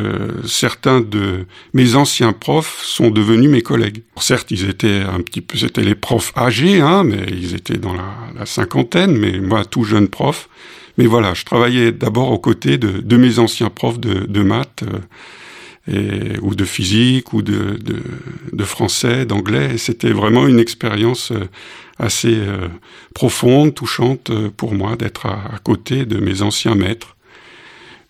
certains 0.47 1.01
de 1.01 1.47
mes 1.75 1.95
anciens 1.95 2.33
profs 2.33 2.83
sont 2.83 3.11
devenus 3.11 3.51
mes 3.51 3.63
collègues. 3.63 4.03
Certes, 4.19 4.51
ils 4.51 4.69
étaient 4.69 5.03
un 5.03 5.21
petit 5.21 5.41
peu, 5.41 5.59
c'était 5.59 5.83
les 5.83 5.95
profs 5.95 6.33
âgés, 6.37 6.81
hein, 6.81 7.05
mais 7.05 7.27
ils 7.31 7.55
étaient 7.55 7.77
dans 7.77 7.95
la, 7.95 8.47
cinquantaine, 8.47 9.17
mais 9.17 9.39
moi, 9.41 9.65
tout 9.65 9.85
jeune 9.85 10.09
prof. 10.09 10.49
Mais 10.97 11.07
voilà, 11.07 11.35
je 11.35 11.45
travaillais 11.45 11.93
d'abord 11.93 12.31
aux 12.31 12.39
côtés 12.39 12.79
de, 12.79 13.17
mes 13.17 13.39
anciens 13.39 13.71
profs 13.71 13.99
de, 13.99 14.43
maths 14.43 14.85
euh, 15.89 16.37
ou 16.41 16.55
de 16.55 16.65
physique 16.65 17.33
ou 17.33 17.43
de, 17.43 17.79
français, 18.65 19.27
d'anglais. 19.27 19.77
C'était 19.77 20.13
vraiment 20.13 20.47
une 20.47 20.61
expérience 20.61 21.33
euh, 21.33 21.49
assez 21.99 22.37
euh, 22.37 22.69
profonde, 23.13 23.75
touchante 23.75 24.31
pour 24.57 24.75
moi 24.75 24.97
d'être 24.97 25.27
à 25.27 25.59
côté 25.63 26.07
de 26.07 26.19
mes 26.19 26.43
anciens 26.43 26.75
maîtres. 26.75 27.14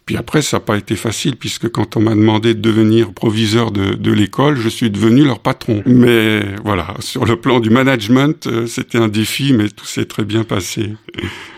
Puis 0.07 0.17
après, 0.19 0.43
ça 0.43 0.59
n'a 0.59 0.61
pas 0.61 0.77
été 0.77 0.97
facile, 0.97 1.37
puisque 1.37 1.71
quand 1.71 1.97
on 1.97 2.01
m'a 2.01 2.15
demandé 2.15 2.55
de 2.55 2.61
devenir 2.61 3.13
proviseur 3.13 3.71
de, 3.71 3.95
de 3.95 4.13
l'école, 4.13 4.57
je 4.57 4.69
suis 4.69 4.91
devenu 4.91 5.25
leur 5.25 5.39
patron. 5.39 5.83
Mais 5.87 6.41
voilà, 6.63 6.95
sur 7.01 7.25
le 7.25 7.37
plan 7.37 7.59
du 7.59 7.71
management, 7.71 8.47
euh, 8.47 8.67
c'était 8.67 8.99
un 8.99 9.09
défi, 9.09 9.55
mais 9.55 9.69
tout 9.69 9.87
s'est 9.87 10.05
très 10.05 10.25
bien 10.25 10.45
passé. 10.45 10.95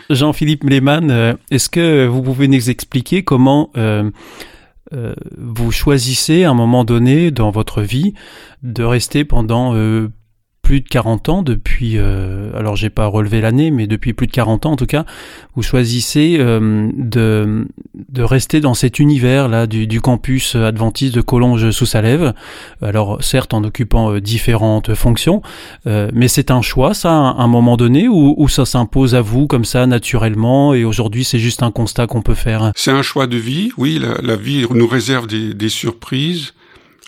Jean-Philippe 0.09 0.63
Lehmann, 0.63 1.11
euh, 1.11 1.33
est-ce 1.51 1.69
que 1.69 2.07
vous 2.07 2.21
pouvez 2.21 2.47
nous 2.47 2.69
expliquer 2.69 3.23
comment 3.23 3.69
euh, 3.75 4.09
euh, 4.93 5.13
vous 5.37 5.71
choisissez 5.71 6.45
à 6.45 6.51
un 6.51 6.53
moment 6.53 6.85
donné 6.85 7.31
dans 7.31 7.51
votre 7.51 7.81
vie 7.81 8.13
de 8.63 8.83
rester 8.83 9.25
pendant 9.25 9.73
plus 10.67 10.81
de 10.81 10.89
40 10.89 11.29
ans, 11.29 11.43
depuis, 11.43 11.93
euh, 11.95 12.51
alors 12.53 12.75
j'ai 12.75 12.89
pas 12.89 13.05
relevé 13.05 13.39
l'année, 13.39 13.71
mais 13.71 13.87
depuis 13.87 14.11
plus 14.11 14.27
de 14.27 14.33
40 14.33 14.65
ans 14.65 14.71
en 14.73 14.75
tout 14.75 14.85
cas, 14.85 15.05
vous 15.55 15.61
choisissez 15.61 16.35
euh, 16.41 16.91
de, 16.93 17.65
de 18.09 18.21
rester 18.21 18.59
dans 18.59 18.73
cet 18.73 18.99
univers 18.99 19.47
là 19.47 19.65
du, 19.65 19.87
du 19.87 20.01
campus 20.01 20.55
adventiste 20.55 21.15
de 21.15 21.21
Collonges 21.21 21.71
sous 21.71 21.85
Salève. 21.85 22.33
Alors 22.81 23.23
certes 23.23 23.53
en 23.53 23.63
occupant 23.63 24.11
euh, 24.11 24.19
différentes 24.19 24.93
fonctions, 24.93 25.41
euh, 25.87 26.09
mais 26.13 26.27
c'est 26.27 26.51
un 26.51 26.61
choix 26.61 26.93
ça 26.93 27.11
à 27.13 27.41
un 27.41 27.47
moment 27.47 27.77
donné 27.77 28.09
ou, 28.09 28.35
ou 28.35 28.49
ça 28.49 28.65
s'impose 28.65 29.15
à 29.15 29.21
vous 29.21 29.47
comme 29.47 29.63
ça 29.63 29.85
naturellement 29.85 30.73
et 30.73 30.83
aujourd'hui 30.83 31.23
c'est 31.23 31.39
juste 31.39 31.63
un 31.63 31.71
constat 31.71 32.07
qu'on 32.07 32.21
peut 32.21 32.33
faire? 32.33 32.73
C'est 32.75 32.91
un 32.91 33.03
choix 33.03 33.25
de 33.25 33.37
vie, 33.37 33.71
oui, 33.77 33.99
la, 33.99 34.19
la 34.21 34.35
vie 34.35 34.65
nous 34.69 34.87
réserve 34.87 35.27
des, 35.27 35.53
des 35.53 35.69
surprises 35.69 36.51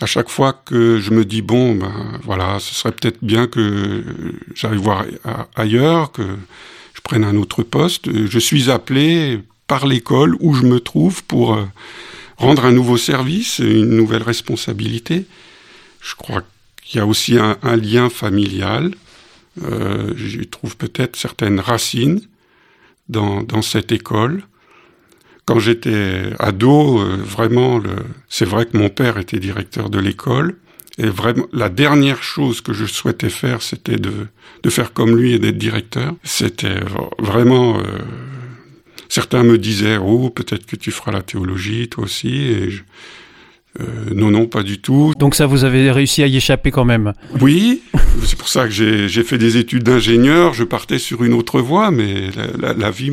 à 0.01 0.05
chaque 0.05 0.29
fois 0.29 0.53
que 0.53 0.99
je 0.99 1.11
me 1.11 1.25
dis 1.25 1.41
bon 1.41 1.75
ben 1.75 2.19
voilà 2.23 2.59
ce 2.59 2.73
serait 2.73 2.93
peut-être 2.93 3.19
bien 3.21 3.47
que 3.47 4.03
j'aille 4.55 4.77
voir 4.77 5.05
ailleurs 5.55 6.11
que 6.11 6.23
je 6.99 7.01
prenne 7.01 7.23
un 7.23 7.37
autre 7.37 7.63
poste. 7.63 8.09
Je 8.11 8.39
suis 8.39 8.69
appelé 8.69 9.39
par 9.67 9.87
l'école 9.87 10.35
où 10.41 10.53
je 10.53 10.63
me 10.63 10.81
trouve 10.81 11.23
pour 11.23 11.53
euh, 11.53 11.65
rendre 12.35 12.65
un 12.65 12.73
nouveau 12.73 12.97
service 12.97 13.59
une 13.59 13.95
nouvelle 13.95 14.23
responsabilité. 14.23 15.25
Je 16.01 16.15
crois 16.15 16.43
qu'il 16.83 16.99
y 16.99 17.01
a 17.01 17.05
aussi 17.05 17.37
un, 17.37 17.75
lien 17.77 18.09
familial. 18.09 18.93
Euh, 19.63 20.13
trouve 20.51 20.75
peut-être 20.75 21.15
certaines 21.15 21.59
racines 21.59 22.21
dans, 23.07 23.43
dans 23.43 23.61
cette 23.61 23.91
école 23.91 24.43
quand 25.49 25.57
j'étais 25.57 26.25
ado, 26.37 26.99
euh, 26.99 27.17
vraiment, 27.17 27.81
c'est 28.29 28.45
vrai 28.45 28.67
que 28.67 28.77
mon 28.77 28.89
père 28.89 29.17
était 29.17 29.39
directeur 29.39 29.89
de 29.89 29.97
l'école. 29.97 30.57
Et 30.99 31.07
vraiment, 31.07 31.47
la 31.51 31.69
dernière 31.69 32.21
chose 32.21 32.61
que 32.61 32.71
je 32.71 32.85
souhaitais 32.85 33.31
faire, 33.31 33.63
c'était 33.63 33.95
de, 33.95 34.27
de 34.61 34.69
faire 34.69 34.93
comme 34.93 35.17
lui 35.17 35.33
et 35.33 35.39
d'être 35.39 35.57
directeur. 35.57 36.13
C'était 36.23 36.81
vraiment... 37.17 37.79
Euh... 37.79 37.81
Certains 39.07 39.41
me 39.41 39.57
disaient, 39.57 39.97
oh, 39.97 40.29
peut-être 40.29 40.67
que 40.67 40.75
tu 40.75 40.91
feras 40.91 41.11
la 41.13 41.23
théologie, 41.23 41.89
toi 41.89 42.03
aussi. 42.03 42.35
Et 42.35 42.69
je... 42.69 42.83
Euh, 43.79 43.83
non, 44.15 44.31
non, 44.31 44.47
pas 44.47 44.63
du 44.63 44.79
tout. 44.79 45.13
Donc 45.19 45.35
ça, 45.35 45.45
vous 45.45 45.63
avez 45.63 45.91
réussi 45.91 46.23
à 46.23 46.27
y 46.27 46.35
échapper 46.35 46.71
quand 46.71 46.85
même 46.85 47.13
Oui, 47.39 47.81
c'est 48.25 48.35
pour 48.37 48.47
ça 48.49 48.65
que 48.65 48.71
j'ai 48.71 49.23
fait 49.23 49.37
des 49.37 49.57
études 49.57 49.83
d'ingénieur, 49.83 50.55
je 50.55 50.63
partais 50.63 50.97
sur 50.97 51.23
une 51.23 51.33
autre 51.33 51.61
voie, 51.61 51.91
mais 51.91 52.31
la, 52.35 52.69
la, 52.69 52.73
la 52.73 52.91
vie 52.91 53.11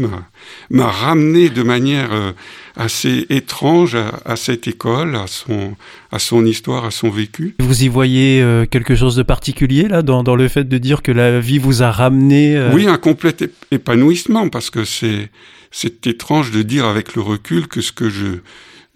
m'a 0.71 0.91
ramené 0.91 1.51
de 1.51 1.63
manière 1.63 2.11
euh, 2.11 2.33
assez 2.75 3.27
étrange 3.29 3.97
à, 3.97 4.19
à 4.25 4.37
cette 4.37 4.67
école, 4.67 5.15
à 5.15 5.27
son, 5.27 5.77
à 6.11 6.19
son 6.19 6.47
histoire, 6.47 6.87
à 6.87 6.91
son 6.91 7.11
vécu. 7.11 7.55
Vous 7.61 7.85
y 7.85 7.89
voyez 7.89 8.41
euh, 8.41 8.65
quelque 8.65 8.95
chose 8.95 9.15
de 9.15 9.23
particulier 9.23 9.89
là 9.89 10.01
dans, 10.01 10.23
dans 10.23 10.37
le 10.37 10.49
fait 10.49 10.67
de 10.67 10.79
dire 10.79 11.03
que 11.03 11.13
la 11.13 11.39
vie 11.39 11.59
vous 11.59 11.83
a 11.83 11.91
ramené 11.91 12.57
euh... 12.57 12.73
Oui, 12.73 12.87
un 12.87 12.97
complet 12.97 13.37
épanouissement, 13.71 14.49
parce 14.49 14.71
que 14.71 14.85
c'est 14.85 16.07
étrange 16.07 16.51
de 16.51 16.63
dire 16.63 16.87
avec 16.87 17.15
le 17.15 17.21
recul 17.21 17.69
que 17.69 17.83
ce 17.83 17.93
que 17.93 18.09
je 18.09 18.39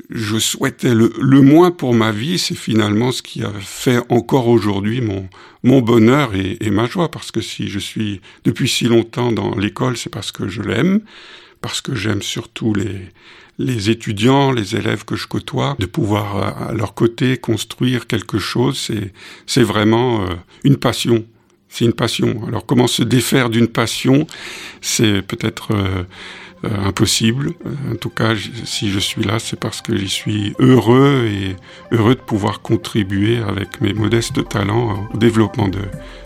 je 0.08 0.38
souhaitais 0.38 0.94
le, 0.94 1.12
le 1.20 1.40
moins 1.40 1.70
pour 1.70 1.94
ma 1.94 2.12
vie, 2.12 2.38
c'est 2.38 2.54
finalement 2.54 3.12
ce 3.12 3.22
qui 3.22 3.42
a 3.42 3.52
fait 3.60 4.00
encore 4.08 4.48
aujourd'hui 4.48 5.00
mon, 5.00 5.28
mon 5.62 5.80
bonheur 5.80 6.32
et, 6.34 6.70
ma 6.70 6.86
joie, 6.86 7.10
parce 7.10 7.30
que 7.30 7.40
si 7.40 7.68
je 7.68 7.78
suis 7.78 8.20
depuis 8.44 8.68
si 8.68 8.84
longtemps 8.84 9.32
dans 9.32 9.56
l'école, 9.56 9.96
c'est 9.96 10.10
parce 10.10 10.32
que 10.32 10.48
je 10.48 10.62
l'aime, 10.62 11.00
parce 11.60 11.80
que 11.80 11.94
j'aime 11.94 12.22
surtout 12.22 12.72
les, 12.74 13.08
les 13.58 13.90
étudiants, 13.90 14.52
les 14.52 14.76
élèves 14.76 15.04
que 15.04 15.16
je 15.16 15.26
côtoie, 15.26 15.76
de 15.78 15.86
pouvoir 15.86 16.68
à 16.68 16.72
leur 16.72 16.94
côté 16.94 17.36
construire 17.36 18.06
quelque 18.06 18.38
chose, 18.38 18.90
c'est 19.46 19.62
vraiment 19.62 20.22
euh, 20.22 20.34
une 20.64 20.76
passion. 20.76 21.24
C'est 21.68 21.84
une 21.84 21.92
passion. 21.92 22.44
Alors 22.48 22.66
comment 22.66 22.88
se 22.88 23.02
défaire 23.02 23.48
d'une 23.48 23.68
passion, 23.68 24.26
c'est 24.80 25.22
peut-être 25.22 25.72
euh, 25.72 26.02
euh, 26.64 26.68
impossible. 26.86 27.52
En 27.90 27.96
tout 27.96 28.10
cas, 28.10 28.34
si 28.64 28.90
je 28.90 28.98
suis 28.98 29.22
là, 29.22 29.38
c'est 29.38 29.58
parce 29.58 29.80
que 29.80 29.96
j'y 29.96 30.08
suis 30.08 30.54
heureux 30.58 31.26
et 31.26 31.56
heureux 31.90 32.14
de 32.14 32.20
pouvoir 32.20 32.60
contribuer 32.60 33.38
avec 33.38 33.80
mes 33.80 33.94
modestes 33.94 34.48
talents 34.48 35.08
au 35.12 35.16
développement 35.16 35.68
de, 35.68 35.80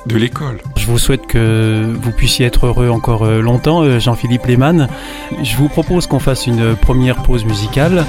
de 0.06 0.16
l'école. 0.16 0.58
Je 0.76 0.86
vous 0.86 0.98
souhaite 0.98 1.26
que 1.26 1.94
vous 2.02 2.10
puissiez 2.10 2.46
être 2.46 2.66
heureux 2.66 2.88
encore 2.88 3.22
euh, 3.22 3.40
longtemps, 3.40 3.82
euh, 3.82 3.98
Jean-Philippe 4.00 4.46
Lehmann. 4.46 4.88
Je 5.42 5.56
vous 5.56 5.68
propose 5.68 6.06
qu'on 6.06 6.18
fasse 6.18 6.46
une 6.46 6.74
première 6.76 7.22
pause 7.22 7.44
musicale. 7.44 8.04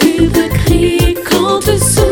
Tu 0.00 0.22
me 0.22 0.48
crier 0.48 1.14
quand 1.14 1.60
te 1.60 1.76
souviens. 1.76 2.11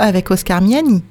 Avec 0.00 0.30
Oscar 0.30 0.60
Miani. 0.62 1.02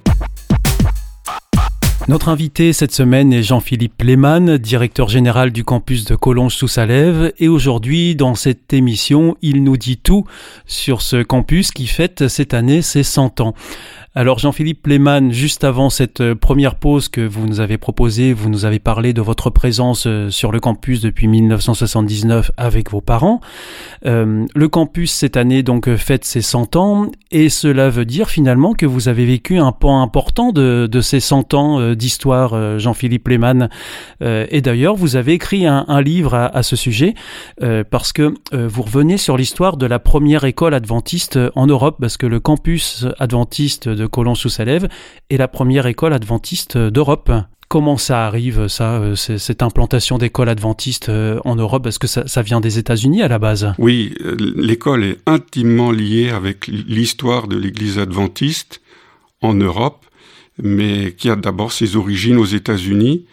Notre 2.07 2.29
invité 2.29 2.73
cette 2.73 2.91
semaine 2.91 3.31
est 3.31 3.43
Jean-Philippe 3.43 4.01
Lehmann, 4.01 4.57
directeur 4.57 5.09
général 5.09 5.51
du 5.51 5.63
campus 5.63 6.05
de 6.05 6.15
Collonges 6.15 6.55
sous 6.55 6.67
Salève. 6.67 7.31
Et 7.37 7.47
aujourd'hui, 7.47 8.15
dans 8.15 8.33
cette 8.33 8.73
émission, 8.73 9.37
il 9.43 9.63
nous 9.63 9.77
dit 9.77 9.97
tout 9.97 10.25
sur 10.65 11.03
ce 11.03 11.21
campus 11.21 11.69
qui 11.69 11.85
fête 11.85 12.27
cette 12.27 12.55
année 12.55 12.81
ses 12.81 13.03
100 13.03 13.41
ans. 13.41 13.53
Alors 14.15 14.39
Jean-Philippe 14.39 14.87
Lehmann, 14.87 15.31
juste 15.31 15.63
avant 15.63 15.91
cette 15.91 16.21
euh, 16.21 16.33
première 16.33 16.73
pause 16.73 17.09
que 17.09 17.21
vous 17.21 17.45
nous 17.45 17.59
avez 17.59 17.77
proposée, 17.77 18.33
vous 18.33 18.49
nous 18.49 18.65
avez 18.65 18.79
parlé 18.79 19.13
de 19.13 19.21
votre 19.21 19.51
présence 19.51 20.07
euh, 20.07 20.31
sur 20.31 20.51
le 20.51 20.59
campus 20.59 21.01
depuis 21.01 21.27
1979 21.27 22.49
avec 22.57 22.89
vos 22.89 23.01
parents. 23.01 23.39
Euh, 24.07 24.47
le 24.55 24.67
campus 24.67 25.11
cette 25.11 25.37
année 25.37 25.61
donc 25.61 25.93
fête 25.95 26.25
ses 26.25 26.41
100 26.41 26.75
ans 26.75 27.11
et 27.29 27.49
cela 27.49 27.91
veut 27.91 28.05
dire 28.05 28.31
finalement 28.31 28.73
que 28.73 28.87
vous 28.87 29.09
avez 29.09 29.27
vécu 29.27 29.59
un 29.59 29.71
point 29.71 30.01
important 30.01 30.51
de, 30.51 30.89
ces 31.01 31.19
100 31.19 31.53
ans 31.53 31.93
d'histoire, 31.93 32.79
Jean-Philippe 32.79 33.27
Lehmann. 33.27 33.69
et 34.21 34.61
d'ailleurs, 34.61 34.95
vous 34.95 35.15
avez 35.15 35.33
écrit 35.33 35.67
un, 35.67 36.01
livre 36.01 36.33
à, 36.33 36.63
ce 36.63 36.75
sujet 36.75 37.13
parce 37.91 38.11
que 38.11 38.33
vous 38.51 38.81
revenez 38.81 39.17
sur 39.17 39.37
l'histoire 39.37 39.77
de 39.77 39.85
la 39.85 39.99
première 39.99 40.43
école 40.43 40.73
adventiste 40.73 41.39
en 41.55 41.67
Europe 41.67 41.97
parce 42.01 42.17
que 42.17 42.25
le 42.25 42.39
campus 42.39 43.05
adventiste 43.19 43.89
de 43.99 44.07
Colons-sous-Salève 44.07 44.87
est 45.29 45.37
la 45.37 45.47
première 45.47 45.85
école 45.85 46.13
adventiste 46.13 46.77
d'Europe. 46.77 47.31
Comment 47.67 47.97
ça 47.97 48.25
arrive, 48.25 48.67
ça, 48.67 48.99
euh, 48.99 49.15
cette 49.15 49.61
implantation 49.61 50.17
d'école 50.17 50.49
adventiste 50.49 51.09
euh, 51.09 51.39
en 51.45 51.55
Europe? 51.55 51.85
Est-ce 51.85 51.99
que 51.99 52.07
ça, 52.07 52.41
vient 52.41 52.61
des 52.61 52.79
États-Unis 52.79 53.21
à 53.21 53.27
la 53.27 53.37
base? 53.37 53.73
Oui, 53.77 54.15
euh, 54.25 54.35
l'école 54.55 55.03
est 55.03 55.17
intimement 55.27 55.91
liée 55.91 56.29
avec 56.29 56.65
l'histoire 56.65 57.47
de 57.47 57.57
l'Église 57.57 57.99
adventiste 57.99 58.81
en 59.41 59.53
Europe, 59.53 60.07
mais 60.57 61.11
qui 61.11 61.29
a 61.29 61.35
d'abord 61.35 61.71
ses 61.71 61.95
origines 61.95 62.37
aux 62.37 62.45
États-Unis 62.45 63.25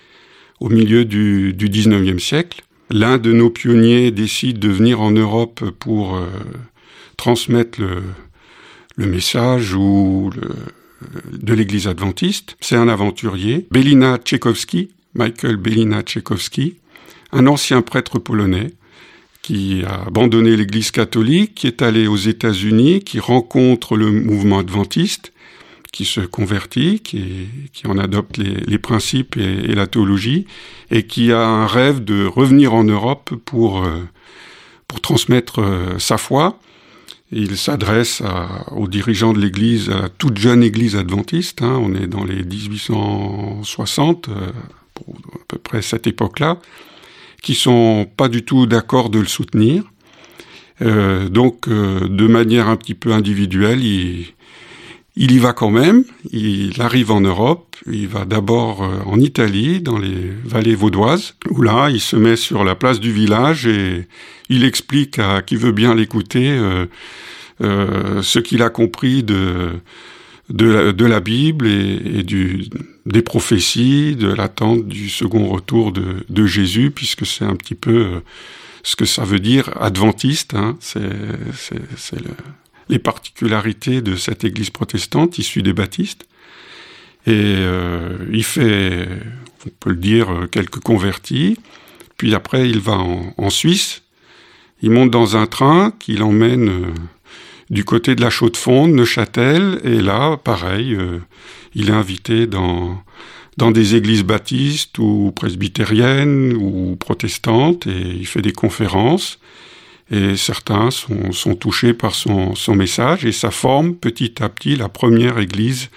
au 0.61 0.69
milieu 0.69 1.07
du, 1.07 1.55
du 1.55 1.71
19e 1.71 2.19
siècle. 2.19 2.63
L'un 2.91 3.17
de 3.17 3.33
nos 3.33 3.49
pionniers 3.49 4.11
décide 4.11 4.59
de 4.59 4.69
venir 4.69 5.01
en 5.01 5.13
Europe 5.13 5.65
pour 5.79 6.21
transmettre 7.17 7.81
le, 7.81 8.03
le 8.97 9.07
message 9.07 9.75
ou 9.75 10.31
de 11.33 11.55
l'Église 11.55 11.87
adventiste. 11.87 12.57
C'est 12.61 12.77
un 12.77 12.89
aventurier, 12.89 13.67
Belina 13.71 14.19
Tchaikovsky, 14.19 14.91
Michael 15.15 15.57
Belina 15.57 16.03
Tchaikovsky, 16.03 16.77
un 17.33 17.47
ancien 17.47 17.83
prêtre 17.83 18.19
polonais 18.19 18.73
qui 19.43 19.85
a 19.87 20.07
abandonné 20.09 20.57
l'Église 20.57 20.91
catholique, 20.91 21.55
qui 21.55 21.69
est 21.69 21.81
allé 21.81 22.09
aux 22.09 22.17
États-Unis, 22.17 23.01
qui 23.05 23.21
rencontre 23.21 23.97
le 23.97 24.11
mouvement 24.11 24.59
adventiste, 24.59 25.33
qui 25.93 26.05
se 26.05 26.21
convertit, 26.21 26.99
qui, 26.99 27.49
en 27.87 27.97
adopte 27.97 28.39
les, 28.39 28.55
les 28.67 28.79
principes 28.79 29.37
et, 29.37 29.71
et, 29.71 29.75
la 29.75 29.87
théologie, 29.87 30.47
et 30.91 31.05
qui 31.05 31.31
a 31.31 31.47
un 31.47 31.67
rêve 31.67 32.03
de 32.03 32.27
revenir 32.27 32.75
en 32.75 32.83
Europe 32.83 33.35
pour, 33.45 33.85
euh, 33.85 34.03
pour 34.89 35.01
transmettre 35.01 35.61
euh, 35.61 35.99
sa 35.99 36.19
foi. 36.19 36.59
Il 37.33 37.57
s'adresse 37.57 38.23
aux 38.71 38.87
dirigeants 38.87 39.33
de 39.33 39.41
l'Église, 39.41 39.91
à 39.91 40.09
toute 40.09 40.39
jeune 40.39 40.63
Église 40.63 40.95
adventiste. 40.95 41.61
Hein, 41.63 41.77
on 41.83 41.93
est 41.95 42.07
dans 42.07 42.25
les 42.25 42.45
1860, 42.45 44.29
euh, 44.29 44.33
à 44.33 45.45
peu 45.49 45.59
près 45.59 45.83
cette 45.83 46.07
époque-là, 46.07 46.61
qui 47.43 47.55
sont 47.55 48.09
pas 48.17 48.29
du 48.29 48.45
tout 48.45 48.67
d'accord 48.67 49.11
de 49.11 49.19
le 49.19 49.27
soutenir. 49.27 49.83
Euh, 50.83 51.29
donc, 51.29 51.69
euh, 51.69 52.07
de 52.09 52.27
manière 52.29 52.69
un 52.69 52.77
petit 52.77 52.95
peu 52.95 53.13
individuelle, 53.13 53.83
il, 53.83 54.27
il 55.17 55.33
y 55.33 55.39
va 55.39 55.53
quand 55.53 55.71
même. 55.71 56.05
Il 56.31 56.81
arrive 56.81 57.11
en 57.11 57.21
Europe. 57.21 57.77
Il 57.91 58.09
va 58.09 58.25
d'abord 58.25 58.83
euh, 58.83 58.99
en 59.07 59.19
Italie, 59.21 59.81
dans 59.81 59.99
les 59.99 60.31
vallées 60.45 60.75
vaudoises, 60.75 61.35
où 61.51 61.63
là, 61.63 61.89
il 61.91 62.01
se 62.01 62.17
met 62.17 62.37
sur 62.37 62.65
la 62.65 62.75
place 62.75 63.01
du 63.01 63.13
village 63.13 63.67
et 63.67 64.07
il 64.49 64.65
explique 64.65 65.19
à 65.19 65.43
qui 65.43 65.57
veut 65.57 65.73
bien 65.73 65.95
l'écouter 65.95 66.51
euh, 66.51 66.87
euh, 67.63 68.23
ce 68.23 68.39
qu'il 68.39 68.63
a 68.63 68.71
compris 68.71 69.23
de 69.23 69.71
de 70.49 71.05
la, 71.05 71.21
Bible 71.21 71.67
et, 71.67 72.25
des 73.05 73.23
prophéties, 73.23 74.15
de 74.15 74.29
l'attente 74.29 74.87
du 74.87 75.09
second 75.09 75.49
retour 75.49 75.91
de, 75.93 76.25
de 76.29 76.47
Jésus, 76.47 76.93
puisque 76.93 77.27
c'est 77.27 77.45
un 77.45 77.57
petit 77.57 77.75
peu 77.75 77.97
euh, 77.97 78.21
ce 78.85 78.95
que 78.95 79.05
ça 79.05 79.25
veut 79.25 79.41
dire 79.41 79.71
adventiste. 79.81 80.55
Hein, 80.55 80.77
c'est 80.81 81.01
le, 81.01 82.31
les 82.89 82.99
particularités 82.99 84.01
de 84.01 84.17
cette 84.17 84.45
Église 84.45 84.71
protestante 84.71 85.39
issue 85.39 85.63
des 85.63 85.73
baptistes. 85.73 86.27
Et 87.27 87.33
euh, 87.35 88.19
il 88.33 88.45
fait, 88.45 89.09
on 89.67 89.71
peut 89.81 89.91
le 89.91 89.97
dire, 89.97 90.29
quelques 90.51 90.81
convertis. 90.81 91.59
Puis 92.17 92.35
après, 92.35 92.69
il 92.69 92.81
va 92.81 92.95
en, 92.95 93.51
Suisse. 93.51 94.03
Il 94.83 94.91
monte 94.91 95.11
dans 95.11 95.37
un 95.37 95.47
train 95.47 95.93
qui 95.99 96.17
l'emmène 96.17 96.69
euh, 96.69 96.95
du 97.71 97.85
côté 97.85 98.15
de 98.15 98.21
la 98.21 98.31
Chaux-de-Fonds, 98.31 98.87
Neuchâtel. 98.87 99.81
Et 99.85 100.01
là, 100.01 100.37
pareil, 100.37 100.95
euh, 100.95 101.19
il 101.75 101.89
est 101.89 101.95
invité 101.95 102.47
dans, 102.47 103.03
dans 103.57 103.73
des 103.73 103.97
églises 103.97 104.23
baptistes 104.23 104.99
ou 104.99 105.33
presbytériennes 105.35 106.55
ou 106.55 106.97
protestantes. 106.97 107.87
Et 107.89 108.01
il 108.01 108.27
fait 108.27 108.43
des 108.43 108.53
conférences 108.53 109.39
et 110.11 110.37
certains 110.37 110.91
sont, 110.91 111.33
sont 111.33 111.55
touchés 111.55 111.93
par 111.93 112.15
son, 112.15 112.55
son, 112.55 112.75
message 112.75 113.25
et 113.25 113.33
ça 113.33 113.51
forme 113.51 113.95
petit 113.95 114.43
à 114.43 114.49
petit 114.49 114.77
la 114.77 114.89
première 114.89 115.39
église 115.39 115.89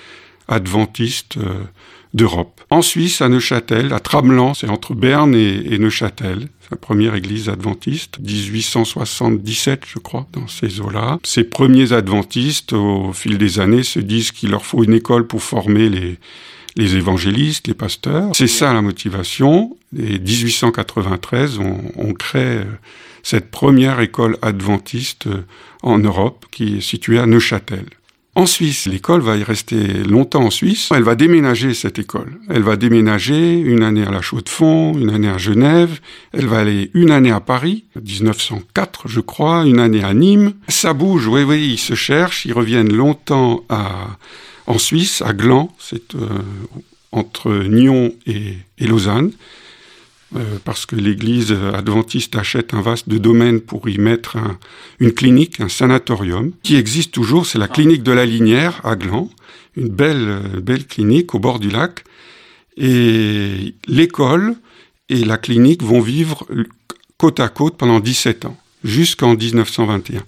adventiste 0.47 1.37
euh, 1.37 1.63
d'Europe. 2.13 2.59
En 2.71 2.81
Suisse, 2.81 3.21
à 3.21 3.29
Neuchâtel, 3.29 3.93
à 3.93 3.99
Tramelan, 3.99 4.53
c'est 4.53 4.69
entre 4.69 4.95
Berne 4.95 5.35
et, 5.35 5.77
Neuchâtel, 5.77 6.47
la 6.71 6.77
première 6.77 7.15
église 7.15 7.49
adventiste, 7.49 8.19
1877, 8.19 9.83
je 9.87 9.99
crois, 9.99 10.27
dans 10.33 10.47
ces 10.47 10.79
eaux-là. 10.79 11.19
Ces 11.23 11.43
premiers 11.43 11.93
adventistes, 11.93 12.73
au 12.73 13.11
fil 13.13 13.37
des 13.37 13.59
années, 13.59 13.83
se 13.83 13.99
disent 13.99 14.31
qu'il 14.31 14.51
leur 14.51 14.65
faut 14.65 14.83
une 14.83 14.93
école 14.93 15.25
pour 15.25 15.41
former 15.41 15.89
les, 15.89 16.19
les 16.75 16.95
évangélistes, 16.95 17.67
les 17.67 17.73
pasteurs. 17.73 18.31
C'est 18.33 18.47
ça 18.47 18.71
la 18.73 18.83
motivation. 18.83 19.75
Et 19.97 20.19
1893, 20.19 21.57
on, 21.57 21.77
on 21.95 22.13
crée 22.13 22.61
cette 23.23 23.51
première 23.51 23.99
école 23.99 24.37
adventiste 24.41 25.27
en 25.81 25.99
Europe 25.99 26.45
qui 26.51 26.77
est 26.77 26.81
située 26.81 27.19
à 27.19 27.25
Neuchâtel. 27.25 27.85
En 28.35 28.45
Suisse, 28.45 28.85
l'école 28.85 29.21
va 29.21 29.35
y 29.35 29.43
rester 29.43 29.85
longtemps 30.03 30.45
en 30.45 30.49
Suisse. 30.49 30.89
Elle 30.95 31.03
va 31.03 31.15
déménager 31.15 31.73
cette 31.73 31.99
école. 31.99 32.39
Elle 32.47 32.61
va 32.61 32.77
déménager 32.77 33.59
une 33.59 33.83
année 33.83 34.05
à 34.05 34.11
la 34.11 34.21
Chaux-de-Fonds, 34.21 34.97
une 34.97 35.09
année 35.09 35.27
à 35.27 35.37
Genève. 35.37 35.99
Elle 36.31 36.45
va 36.45 36.59
aller 36.59 36.91
une 36.93 37.11
année 37.11 37.31
à 37.31 37.41
Paris, 37.41 37.85
1904 38.01 39.07
je 39.07 39.19
crois, 39.19 39.65
une 39.65 39.79
année 39.79 40.03
à 40.03 40.13
Nîmes. 40.13 40.53
Ça 40.69 40.93
bouge, 40.93 41.27
oui, 41.27 41.43
oui, 41.43 41.71
ils 41.73 41.79
se 41.79 41.95
cherchent. 41.95 42.45
Ils 42.45 42.53
reviennent 42.53 42.93
longtemps 42.93 43.65
en 44.67 44.77
Suisse, 44.77 45.21
à 45.21 45.33
Gland, 45.33 45.75
c'est 45.79 46.15
euh, 46.15 46.27
entre 47.11 47.51
Nyon 47.51 48.13
et 48.25 48.55
Lausanne. 48.79 49.31
Euh, 50.35 50.59
parce 50.63 50.85
que 50.85 50.95
l'Église 50.95 51.51
adventiste 51.73 52.35
achète 52.35 52.75
un 52.75 52.81
vaste 52.81 53.09
de 53.09 53.17
domaine 53.17 53.61
pour 53.61 53.89
y 53.89 53.97
mettre 53.97 54.37
un, 54.37 54.59
une 54.99 55.11
clinique, 55.11 55.59
un 55.59 55.69
sanatorium, 55.69 56.51
qui 56.61 56.75
existe 56.75 57.11
toujours, 57.11 57.47
c'est 57.47 57.57
la 57.57 57.67
clinique 57.67 58.03
de 58.03 58.11
la 58.11 58.27
Linière 58.27 58.79
à 58.85 58.95
Gland, 58.95 59.29
une 59.75 59.89
belle, 59.89 60.39
belle 60.61 60.85
clinique 60.85 61.33
au 61.33 61.39
bord 61.39 61.57
du 61.59 61.69
lac. 61.69 62.03
Et 62.77 63.73
l'école 63.87 64.55
et 65.09 65.25
la 65.25 65.37
clinique 65.37 65.81
vont 65.81 65.99
vivre 65.99 66.45
côte 67.17 67.39
à 67.39 67.49
côte 67.49 67.77
pendant 67.77 67.99
17 67.99 68.45
ans, 68.45 68.57
jusqu'en 68.83 69.35
1921. 69.35 70.23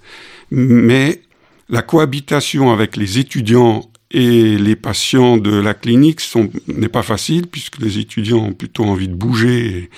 Mais 0.49 1.21
la 1.69 1.83
cohabitation 1.83 2.71
avec 2.71 2.97
les 2.97 3.19
étudiants 3.19 3.90
et 4.11 4.57
les 4.57 4.75
patients 4.75 5.37
de 5.37 5.51
la 5.51 5.73
clinique 5.73 6.21
n'est 6.67 6.89
pas 6.89 7.03
facile 7.03 7.47
puisque 7.47 7.79
les 7.79 7.97
étudiants 7.97 8.45
ont 8.45 8.53
plutôt 8.53 8.83
envie 8.83 9.07
de 9.07 9.15
bouger 9.15 9.65
et, 9.67 9.89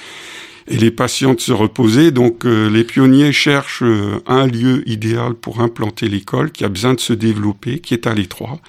les 0.67 0.91
patients 0.91 1.33
de 1.33 1.41
se 1.41 1.51
reposer. 1.51 2.11
Donc 2.11 2.45
euh, 2.45 2.69
les 2.69 2.85
pionniers 2.85 3.33
cherchent 3.33 3.83
euh, 3.83 4.21
un 4.27 4.47
lieu 4.47 4.87
idéal 4.87 5.33
pour 5.33 5.59
implanter 5.59 6.07
l'école 6.07 6.51
qui 6.51 6.63
a 6.63 6.69
besoin 6.69 6.93
de 6.93 7.01
se 7.01 7.11
développer, 7.11 7.79
qui 7.79 7.93
est 7.93 8.07
à 8.07 8.13
l'étroit. 8.13 8.59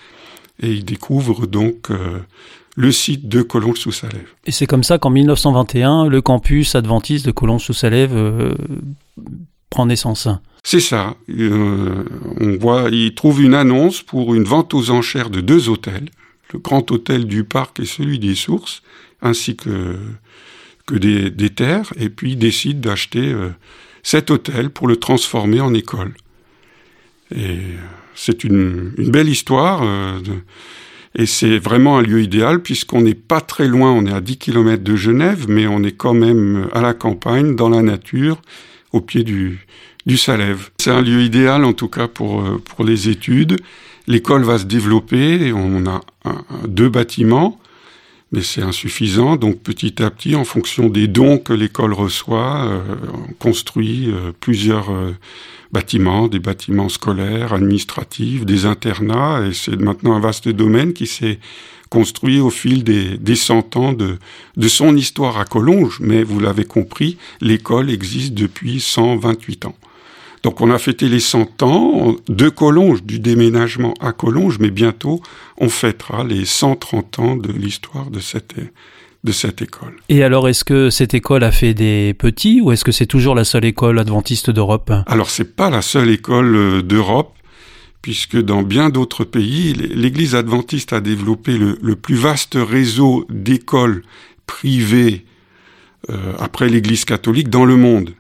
Et 0.61 0.73
ils 0.73 0.85
découvrent 0.85 1.47
donc 1.47 1.91
euh, 1.91 2.19
le 2.77 2.93
site 2.93 3.29
de 3.29 3.43
Collonges-sous-Salève. 3.43 4.27
Et 4.45 4.51
c'est 4.51 4.67
comme 4.67 4.83
ça 4.83 4.99
qu'en 4.99 5.11
1921, 5.11 6.09
le 6.09 6.21
campus 6.21 6.75
adventiste 6.75 7.27
de 7.27 7.31
Collonges-sous-Salève 7.31 8.13
euh, 8.15 8.55
C'est 10.63 10.81
ça. 10.81 11.15
Euh, 11.29 12.05
on 12.41 12.57
voit, 12.57 12.89
il 12.91 13.15
trouve 13.15 13.43
une 13.43 13.55
annonce 13.55 14.03
pour 14.03 14.35
une 14.35 14.45
vente 14.45 14.73
aux 14.73 14.91
enchères 14.91 15.31
de 15.31 15.41
deux 15.41 15.69
hôtels, 15.69 16.09
le 16.53 16.59
grand 16.59 16.91
hôtel 16.91 17.27
du 17.27 17.45
parc 17.45 17.81
et 17.81 17.85
celui 17.85 18.19
des 18.19 18.35
sources, 18.35 18.83
ainsi 19.21 19.57
que 19.57 19.99
que 20.87 20.97
des, 20.97 21.51
terres, 21.51 21.93
et 21.99 22.11
puis 22.11 22.33
il 22.33 22.39
décide 22.39 22.81
d'acheter 22.81 23.33
euh, 23.33 23.49
cet 24.03 24.31
hôtel 24.31 24.69
pour 24.69 24.87
le 24.87 24.97
transformer 24.97 25.61
en 25.61 25.73
école. 25.73 26.13
Et 27.35 27.57
c'est 28.15 28.45
une, 28.45 28.93
belle 28.99 29.31
histoire. 29.31 29.83
et 31.15 31.25
c'est 31.25 31.59
vraiment 31.59 31.97
un 31.99 32.03
lieu 32.03 32.21
idéal 32.21 32.61
puisqu'on 32.61 33.01
n'est 33.01 33.15
pas 33.15 33.41
très 33.41 33.67
loin, 33.67 33.93
on 33.93 34.05
est 34.05 34.13
à 34.13 34.21
10 34.21 34.37
km 34.37 34.85
de 34.85 34.95
Genève, 34.95 35.47
mais 35.49 35.67
on 35.67 35.83
est 35.83 35.97
quand 35.97 36.13
même 36.13 36.69
à 36.75 36.83
la 36.83 36.93
campagne, 36.93 37.57
dans 37.57 37.71
la 37.71 37.81
nature, 37.81 38.43
au 38.95 39.01
pied 39.01 39.25
du, 39.25 39.59
Salève. 40.17 40.71
C'est 40.79 40.91
un 40.91 41.03
lieu 41.03 41.23
idéal 41.23 41.65
en 41.65 41.73
tout 41.73 41.89
cas 41.89 42.09
pour, 42.09 42.43
pour 42.61 42.85
les 42.85 43.09
études. 43.09 43.57
L'école 44.07 44.45
va 44.45 44.59
se 44.59 44.65
développer, 44.65 45.53
on 45.53 45.87
a 45.87 46.01
deux 46.67 46.91
bâtiments, 46.91 47.59
mais 48.35 48.43
c'est 48.43 48.63
insuffisant. 48.63 49.37
Donc 49.37 49.61
petit 49.61 50.03
à 50.03 50.11
petit, 50.11 50.37
en 50.37 50.45
fonction 50.45 50.89
des 50.89 51.09
dons 51.09 51.39
que 51.39 51.53
l'école 51.53 51.95
reçoit, 51.95 52.67
euh, 52.67 52.81
on 53.13 53.33
construit 53.35 54.11
euh, 54.11 54.33
plusieurs 54.39 54.91
euh, 54.91 55.13
bâtiments, 55.73 56.29
des 56.29 56.41
bâtiments 56.41 56.89
scolaires, 56.89 57.53
administratifs, 57.53 58.45
des 58.45 58.67
internats, 58.67 59.47
et 59.47 59.53
c'est 59.53 59.81
maintenant 59.81 60.15
un 60.15 60.21
vaste 60.21 60.49
domaine 60.49 60.93
qui 60.93 61.07
s'est 61.07 61.39
construit 61.95 62.41
au 62.41 62.51
fil 62.51 62.83
des, 62.83 63.17
des 63.19 63.37
100 63.37 63.77
ans 63.77 63.93
de, 63.93 64.19
de 64.57 64.69
son 64.69 64.97
histoire 64.97 65.39
à 65.39 65.45
Collonges. 65.45 66.01
Mais 66.01 66.25
vous 66.25 66.41
l'avez 66.41 66.65
compris, 66.65 67.19
l'école 67.41 67.89
existe 67.89 68.35
depuis 68.35 68.81
128 68.81 69.67
ans. 69.67 69.77
Donc 70.43 70.61
on 70.61 70.73
a 70.73 70.79
fêté 70.79 71.09
les 71.09 71.21
100 71.21 71.63
ans 71.63 72.17
de 72.29 72.49
Collonges, 72.49 73.05
du 73.05 73.21
déménagement 73.21 73.95
à 74.01 74.11
Collonges, 74.13 74.59
mais 74.59 74.71
bientôt 74.71 75.23
on 75.57 75.69
fêtera 75.69 76.25
les 76.25 76.45
130 76.45 77.19
ans 77.21 77.37
de 77.37 77.53
l'histoire 77.53 78.11
de 78.11 78.19
cette, 78.19 78.57
de 79.23 79.33
cette 79.33 79.63
école. 79.63 79.95
Et 80.09 80.25
alors, 80.25 80.49
est-ce 80.49 80.65
que 80.65 80.91
cette 80.91 81.15
école 81.15 81.45
a 81.45 81.53
fait 81.53 81.75
des 81.75 82.13
petits 82.13 82.61
ou 82.61 82.73
est-ce 82.73 82.85
que 82.85 82.93
c'est 82.93 83.07
toujours 83.07 83.35
la 83.35 83.45
seule 83.45 83.65
école 83.65 83.99
adventiste 83.99 84.51
d'Europe? 84.51 84.93
Alors, 85.07 85.31
c'est 85.31 85.57
pas 85.57 85.71
la 85.71 85.81
seule 85.81 86.11
école 86.11 86.57
euh, 86.57 86.83
d'Europe, 86.83 87.34
puisque 88.05 88.37
dans 88.37 88.63
bien 88.63 88.91
d'autres 88.91 89.25
pays, 89.25 89.73
l'Église 89.73 90.35
adventiste 90.35 90.93
a 90.93 91.01
développé 91.01 91.57
le, 91.57 91.97
plus 91.97 92.17
vaste 92.17 92.55
réseau 92.55 93.25
d'écoles 93.31 94.03
privées 94.47 95.25
euh, 96.11 96.35
après 96.39 96.69
l'Église 96.69 97.07
catholique 97.07 97.49
dans 97.49 97.65
le 97.65 97.77
monde 97.77 98.11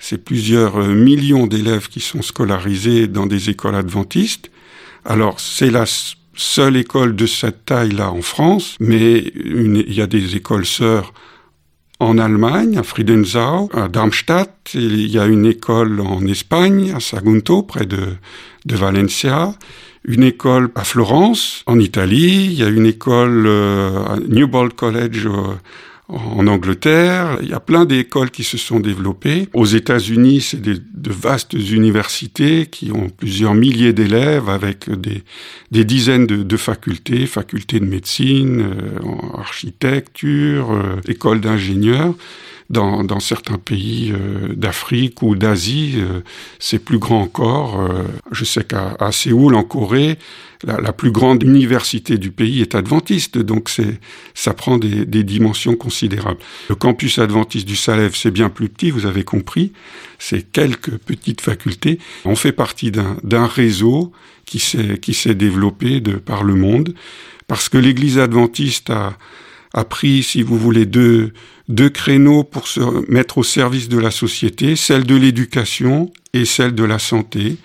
c'est 0.00 0.18
plusieurs 0.18 0.76
euh, 0.78 0.92
millions 0.92 1.46
d'élèves 1.46 1.86
qui 1.86 2.00
sont 2.00 2.20
scolarisés 2.20 3.06
dans 3.06 3.26
des 3.26 3.48
écoles 3.48 3.76
adventistes. 3.76 4.50
Alors, 5.04 5.38
c'est 5.38 5.70
la 5.70 5.84
seule 6.34 6.76
école 6.76 7.14
de 7.14 7.26
cette 7.26 7.64
taille-là 7.64 8.10
en 8.10 8.22
France, 8.22 8.74
mais 8.80 9.18
il 9.36 9.94
y 9.94 10.00
a 10.00 10.08
des 10.08 10.34
écoles 10.34 10.66
sœurs 10.66 11.14
en 12.02 12.18
Allemagne, 12.18 12.78
à 12.78 12.82
Friedensau, 12.82 13.70
à 13.72 13.88
Darmstadt. 13.88 14.50
Il 14.74 15.06
y 15.06 15.18
a 15.18 15.26
une 15.26 15.46
école 15.46 16.00
en 16.00 16.26
Espagne, 16.26 16.92
à 16.94 17.00
Sagunto, 17.00 17.62
près 17.62 17.86
de, 17.86 18.00
de 18.66 18.76
Valencia. 18.76 19.54
Une 20.04 20.24
école 20.24 20.70
à 20.74 20.82
Florence, 20.82 21.62
en 21.66 21.78
Italie. 21.78 22.46
Il 22.46 22.54
y 22.54 22.64
a 22.64 22.68
une 22.68 22.86
école 22.86 23.44
euh, 23.46 24.04
à 24.04 24.16
Newbold 24.16 24.74
College 24.74 25.28
en 26.12 26.46
Angleterre, 26.46 27.38
il 27.42 27.48
y 27.48 27.54
a 27.54 27.60
plein 27.60 27.86
d'écoles 27.86 28.30
qui 28.30 28.44
se 28.44 28.58
sont 28.58 28.80
développées. 28.80 29.48
Aux 29.54 29.64
États-Unis, 29.64 30.42
c'est 30.42 30.60
de 30.60 30.80
vastes 31.10 31.54
universités 31.54 32.66
qui 32.66 32.92
ont 32.92 33.08
plusieurs 33.08 33.54
milliers 33.54 33.92
d'élèves 33.92 34.48
avec 34.48 34.90
des, 34.90 35.84
dizaines 35.84 36.26
de, 36.26 36.42
de, 36.42 36.56
facultés, 36.56 37.26
facultés 37.26 37.80
de 37.80 37.86
médecine, 37.86 38.60
euh, 38.60 39.38
architecture, 39.38 40.72
euh, 40.72 41.00
écoles 41.08 41.40
d'ingénieurs. 41.40 42.14
Dans, 42.72 43.04
dans, 43.04 43.20
certains 43.20 43.58
pays 43.58 44.12
euh, 44.12 44.54
d'Afrique 44.54 45.22
ou 45.22 45.36
d'Asie, 45.36 45.96
euh, 45.98 46.22
c'est 46.58 46.78
plus 46.78 46.98
grand 46.98 47.20
encore. 47.20 47.86
je 48.30 48.44
sais 48.44 48.64
qu'à 48.64 48.96
Séoul, 49.12 49.54
en 49.54 49.62
Corée, 49.62 50.18
la, 50.64 50.92
plus 50.92 51.10
grande 51.10 51.42
université 51.42 52.18
du 52.18 52.30
pays 52.30 52.60
est 52.60 52.74
adventiste, 52.74 53.38
donc 53.38 53.68
c'est, 53.68 54.00
ça 54.34 54.54
prend 54.54 54.78
des, 54.78 55.24
dimensions 55.24 55.74
considérables. 55.74 56.40
Le 56.68 56.74
campus 56.74 57.18
adventiste 57.18 57.66
du 57.66 57.76
Salève, 57.76 58.14
c'est 58.14 58.30
bien 58.30 58.48
plus 58.48 58.68
petit, 58.68 58.90
vous 58.90 59.06
avez 59.06 59.24
compris, 59.24 59.72
c'est 60.18 60.42
quelques 60.52 60.96
petites 60.98 61.40
facultés. 61.40 61.98
On 62.24 62.36
fait 62.36 62.52
partie 62.52 62.90
d'un, 62.90 63.46
réseau 63.46 64.12
qui 64.46 64.58
s'est, 64.58 64.98
qui 64.98 65.14
s'est 65.14 65.34
développé 65.34 66.00
de 66.00 66.12
par 66.12 66.44
le 66.44 66.54
monde, 66.54 66.94
parce 67.48 67.68
que 67.68 67.78
l'Église 67.78 68.18
adventiste 68.18 68.90
a, 68.90 69.16
a 69.74 69.84
pris, 69.84 70.22
si 70.22 70.42
vous 70.42 70.58
voulez, 70.58 70.86
deux, 70.86 71.32
deux 71.68 71.90
créneaux 71.90 72.44
pour 72.44 72.66
se 72.66 72.80
mettre 73.10 73.38
au 73.38 73.42
service 73.42 73.88
de 73.88 73.98
la 73.98 74.10
société, 74.10 74.76
celle 74.76 75.04
de 75.04 75.14
l'éducation 75.14 76.12
et 76.32 76.44
celle 76.44 76.74
de 76.74 76.84
la 76.84 76.98
santé. 76.98 77.56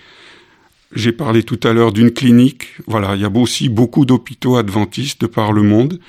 J'ai 0.94 1.12
parlé 1.12 1.42
tout 1.42 1.60
à 1.64 1.72
l'heure 1.72 1.92
d'une 1.92 2.10
clinique. 2.10 2.68
Voilà, 2.86 3.14
il 3.14 3.20
y 3.20 3.24
a 3.24 3.30
aussi 3.30 3.68
beaucoup 3.68 4.06
d'hôpitaux 4.06 4.56
adventistes 4.56 5.20
de 5.20 5.26
par 5.26 5.52
le 5.52 5.62
monde 5.62 6.00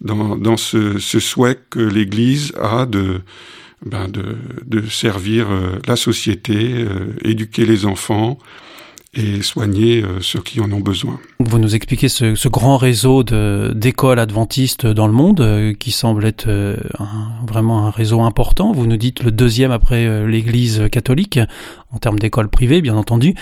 dans, 0.00 0.56
ce, 0.56 0.98
souhait 0.98 1.58
que 1.70 1.78
l'Église 1.78 2.52
a 2.60 2.86
de, 2.86 3.20
ben 3.84 4.10
servir 4.90 5.50
euh, 5.50 5.78
la 5.86 5.96
société, 5.96 6.72
euh, 6.72 7.14
éduquer 7.22 7.64
les 7.64 7.86
enfants, 7.86 8.38
et 9.14 9.42
soigner 9.42 10.02
euh, 10.02 10.20
ceux 10.20 10.40
qui 10.40 10.60
en 10.60 10.70
ont 10.72 10.80
besoin. 10.80 11.18
Vous 11.38 11.58
nous 11.58 11.74
expliquez 11.74 12.08
ce, 12.08 12.34
ce 12.34 12.48
grand 12.48 12.76
réseau 12.76 13.22
d'écoles 13.22 14.18
adventistes 14.18 14.86
dans 14.86 15.06
le 15.06 15.12
monde 15.12 15.40
euh, 15.40 15.72
qui 15.72 15.92
semble 15.92 16.24
être 16.24 16.46
euh, 16.48 16.76
vraiment 17.46 17.86
un 17.86 17.90
réseau 17.90 18.20
important. 18.20 18.72
Vous 18.72 18.86
nous 18.86 18.96
dites 18.96 19.22
le 19.22 19.30
deuxième 19.30 19.70
après 19.70 20.26
l'Église 20.26 20.84
catholique 20.90 21.38
en 21.92 21.98
termes 21.98 22.18
d'écoles 22.18 22.48
privées, 22.48 22.82
bien 22.82 22.96
entendu. 22.96 23.34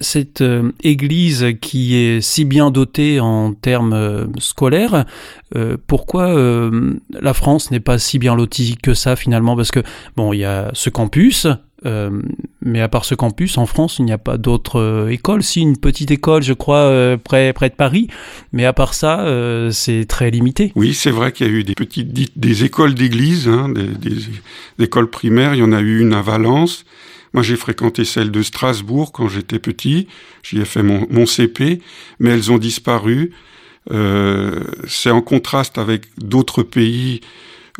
Cette 0.00 0.44
Église 0.82 1.46
qui 1.60 1.94
est 1.96 2.20
si 2.20 2.44
bien 2.44 2.70
dotée 2.70 3.18
en 3.20 3.54
termes 3.54 4.28
scolaires, 4.38 5.06
pourquoi 5.86 6.70
la 7.10 7.34
France 7.34 7.70
n'est 7.70 7.80
pas 7.80 7.98
si 7.98 8.18
bien 8.18 8.34
lotie 8.34 8.76
que 8.82 8.92
ça 8.92 9.16
finalement? 9.16 9.56
Parce 9.56 9.70
que 9.70 9.80
bon, 10.16 10.34
il 10.34 10.40
y 10.40 10.44
a 10.44 10.70
ce 10.74 10.90
campus 10.90 11.46
euh, 11.86 12.22
mais 12.62 12.80
à 12.80 12.88
part 12.88 13.04
ce 13.04 13.14
campus, 13.14 13.58
en 13.58 13.66
France, 13.66 13.96
il 13.98 14.06
n'y 14.06 14.12
a 14.12 14.18
pas 14.18 14.38
d'autres 14.38 14.80
euh, 14.80 15.08
écoles. 15.08 15.42
Si, 15.42 15.60
une 15.60 15.76
petite 15.76 16.10
école, 16.10 16.42
je 16.42 16.52
crois, 16.52 16.78
euh, 16.78 17.16
près, 17.16 17.52
près 17.52 17.68
de 17.68 17.74
Paris. 17.74 18.08
Mais 18.52 18.64
à 18.64 18.72
part 18.72 18.94
ça, 18.94 19.26
c'est 19.70 20.06
très 20.06 20.30
limité. 20.30 20.72
Oui, 20.74 20.94
c'est 20.94 21.10
vrai 21.10 21.32
qu'il 21.32 21.46
y 21.46 21.50
a 21.50 21.52
eu 21.52 21.64
des 21.64 21.74
petites 21.74 22.12
des 22.36 22.64
écoles 22.64 22.94
d'église, 22.94 23.48
hein, 23.48 23.68
des, 23.68 24.84
écoles 24.84 25.10
primaires. 25.10 25.54
Il 25.54 25.60
y 25.60 25.62
en 25.62 25.72
a 25.72 25.80
eu 25.80 26.00
une 26.00 26.14
à 26.14 26.22
Valence. 26.22 26.84
Moi, 27.32 27.42
j'ai 27.42 27.56
fréquenté 27.56 28.04
celle 28.04 28.30
de 28.30 28.42
Strasbourg 28.42 29.12
quand 29.12 29.28
j'étais 29.28 29.58
petit. 29.58 30.06
J'y 30.42 30.60
ai 30.60 30.64
fait 30.64 30.82
mon 30.82 31.26
CP, 31.26 31.80
mais 32.20 32.30
elles 32.30 32.52
ont 32.52 32.58
disparu. 32.58 33.32
c'est 33.90 35.10
en 35.10 35.20
contraste 35.20 35.78
avec 35.78 36.06
d'autres 36.18 36.62
pays 36.62 37.20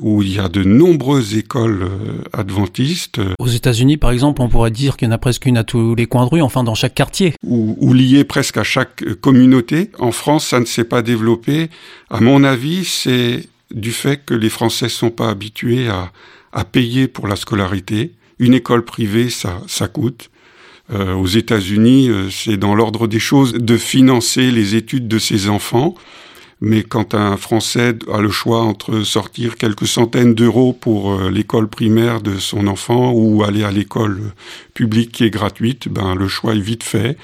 où 0.00 0.22
il 0.22 0.34
y 0.34 0.38
a 0.38 0.48
de 0.48 0.64
nombreuses 0.64 1.36
écoles 1.36 1.82
euh, 1.84 2.22
adventistes. 2.32 3.20
Aux 3.38 3.48
États-Unis, 3.48 3.96
par 3.96 4.10
exemple, 4.10 4.42
on 4.42 4.48
pourrait 4.48 4.70
dire 4.70 4.96
qu'il 4.96 5.06
y 5.06 5.10
en 5.10 5.14
a 5.14 5.18
presque 5.18 5.46
une 5.46 5.56
à 5.56 5.64
tous 5.64 5.94
les 5.94 6.06
coins 6.06 6.24
de 6.24 6.30
rue, 6.30 6.42
enfin 6.42 6.64
dans 6.64 6.74
chaque 6.74 6.94
quartier. 6.94 7.34
Ou, 7.44 7.76
ou 7.80 7.92
liées 7.92 8.24
presque 8.24 8.56
à 8.56 8.64
chaque 8.64 9.02
euh, 9.02 9.14
communauté. 9.14 9.90
En 9.98 10.12
France, 10.12 10.46
ça 10.48 10.60
ne 10.60 10.64
s'est 10.64 10.84
pas 10.84 11.02
développé. 11.02 11.70
À 12.10 12.20
mon 12.20 12.44
avis, 12.44 12.84
c'est 12.84 13.48
du 13.72 13.92
fait 13.92 14.24
que 14.24 14.34
les 14.34 14.50
Français 14.50 14.88
sont 14.88 15.10
pas 15.10 15.30
habitués 15.30 15.88
à, 15.88 16.10
à 16.52 16.64
payer 16.64 17.08
pour 17.08 17.28
la 17.28 17.36
scolarité. 17.36 18.12
Une 18.38 18.54
école 18.54 18.84
privée, 18.84 19.30
ça, 19.30 19.60
ça 19.66 19.88
coûte. 19.88 20.30
Euh, 20.92 21.14
aux 21.14 21.26
États-Unis, 21.26 22.08
euh, 22.10 22.28
c'est 22.30 22.56
dans 22.56 22.74
l'ordre 22.74 23.06
des 23.06 23.18
choses 23.18 23.54
de 23.54 23.76
financer 23.76 24.50
les 24.50 24.74
études 24.74 25.08
de 25.08 25.18
ses 25.18 25.48
enfants. 25.48 25.94
Mais 26.60 26.82
quand 26.82 27.14
un 27.14 27.36
Français 27.36 27.96
a 28.12 28.20
le 28.20 28.30
choix 28.30 28.62
entre 28.62 29.02
sortir 29.02 29.56
quelques 29.56 29.86
centaines 29.86 30.34
d'euros 30.34 30.72
pour 30.72 31.12
euh, 31.12 31.30
l'école 31.30 31.68
primaire 31.68 32.20
de 32.20 32.36
son 32.36 32.66
enfant 32.66 33.12
ou 33.12 33.42
aller 33.44 33.64
à 33.64 33.70
l'école 33.70 34.20
publique 34.72 35.12
qui 35.12 35.24
est 35.24 35.30
gratuite, 35.30 35.88
ben 35.88 36.14
le 36.14 36.28
choix 36.28 36.54
est 36.54 36.60
vite 36.60 36.84
fait. 36.84 37.16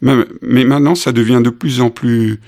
Mais, 0.00 0.64
maintenant, 0.64 0.94
ça 0.94 1.10
devient 1.10 1.40
de 1.42 1.50
plus 1.50 1.80
en 1.80 1.90
plus 1.90 2.40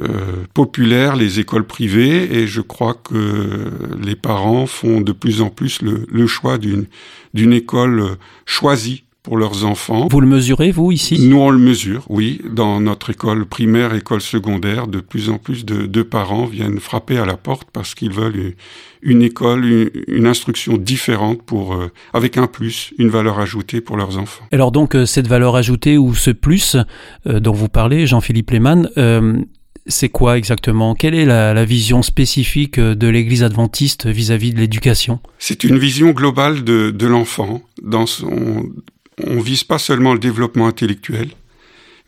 euh, 0.00 0.44
populaire 0.54 1.16
les 1.16 1.38
écoles 1.38 1.66
privées 1.66 2.38
et 2.38 2.46
je 2.46 2.62
crois 2.62 2.94
que 2.94 3.70
les 4.02 4.16
parents 4.16 4.66
font 4.66 5.02
de 5.02 5.12
plus 5.12 5.42
en 5.42 5.50
plus 5.50 5.82
le, 5.82 6.06
le 6.10 6.26
choix 6.26 6.56
d'une 6.56 6.86
d'une 7.34 7.52
école 7.52 8.16
choisie 8.46 9.04
pour 9.22 9.36
leurs 9.36 9.64
enfants. 9.64 10.08
Vous 10.10 10.20
le 10.20 10.26
mesurez, 10.26 10.72
vous, 10.72 10.90
ici? 10.90 11.28
Nous, 11.28 11.38
on 11.38 11.50
le 11.50 11.58
mesure, 11.58 12.04
oui. 12.08 12.40
Dans 12.50 12.80
notre 12.80 13.10
école 13.10 13.46
primaire, 13.46 13.94
école 13.94 14.20
secondaire, 14.20 14.88
de 14.88 14.98
plus 14.98 15.30
en 15.30 15.38
plus 15.38 15.64
de, 15.64 16.02
parents 16.02 16.46
viennent 16.46 16.80
frapper 16.80 17.18
à 17.18 17.24
la 17.24 17.36
porte 17.36 17.68
parce 17.72 17.94
qu'ils 17.94 18.12
veulent 18.12 18.54
une 19.00 19.22
école, 19.22 19.92
une, 20.08 20.26
instruction 20.26 20.76
différente 20.76 21.42
pour, 21.42 21.74
euh, 21.74 21.92
avec 22.12 22.36
un 22.36 22.48
plus, 22.48 22.92
une 22.98 23.08
valeur 23.08 23.38
ajoutée 23.38 23.80
pour 23.80 23.96
leurs 23.96 24.18
enfants. 24.18 24.44
Alors 24.50 24.72
donc, 24.72 24.96
euh, 24.96 25.06
cette 25.06 25.28
valeur 25.28 25.54
ajoutée 25.54 25.96
ou 25.96 26.14
ce 26.14 26.32
plus 26.32 26.76
euh, 27.26 27.38
dont 27.38 27.52
vous 27.52 27.68
parlez, 27.68 28.06
Jean-Philippe 28.08 28.50
Lehmann, 28.50 28.88
c'est 29.86 30.08
quoi 30.08 30.38
exactement? 30.38 30.94
Quelle 30.94 31.14
est 31.14 31.24
la, 31.24 31.64
vision 31.64 32.02
spécifique 32.02 32.78
de 32.78 33.08
l'Église 33.08 33.42
adventiste 33.42 34.06
vis-à-vis 34.06 34.52
de 34.52 34.58
l'éducation? 34.58 35.20
C'est 35.38 35.64
une 35.64 35.78
vision 35.78 36.10
globale 36.10 36.62
de 36.64 37.06
l'enfant 37.06 37.62
dans 37.82 38.06
son 38.06 38.64
on 39.18 39.40
vise 39.40 39.64
pas 39.64 39.78
seulement 39.78 40.12
le 40.12 40.18
développement 40.18 40.66
intellectuel, 40.66 41.30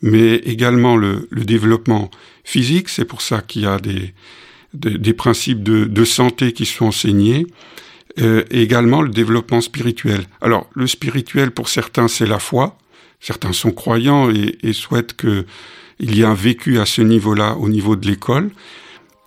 mais 0.03 0.37
également 0.37 0.97
le, 0.97 1.29
développement 1.33 2.11
physique. 2.45 2.89
C'est 2.89 3.05
pour 3.05 3.23
ça 3.23 3.41
qu'il 3.41 3.63
y 3.63 3.67
a 3.67 3.79
des, 3.79 4.15
des, 4.73 5.15
principes 5.15 5.63
de, 5.63 6.05
santé 6.05 6.53
qui 6.53 6.67
sont 6.67 6.87
enseignés. 6.87 7.47
Euh, 8.21 8.45
et 8.53 8.63
également 8.63 9.03
le 9.03 9.09
développement 9.09 9.61
spirituel. 9.61 10.25
Alors, 10.41 10.71
le 10.75 10.87
spirituel, 10.87 11.51
pour 11.51 11.69
certains, 11.69 12.07
c'est 12.07 12.27
la 12.27 12.39
foi. 12.39 12.79
Certains 13.19 13.53
sont 13.53 13.73
croyants 13.73 14.31
et, 14.31 14.57
et 14.63 14.73
souhaitent 14.73 15.17
qu'il 15.17 15.45
y 15.99 16.21
ait 16.21 16.25
un 16.25 16.35
vécu 16.35 16.79
à 16.79 16.87
ce 16.87 17.03
niveau-là, 17.03 17.57
au 17.57 17.69
niveau 17.69 17.97
de 17.97 18.07
l'école. 18.07 18.51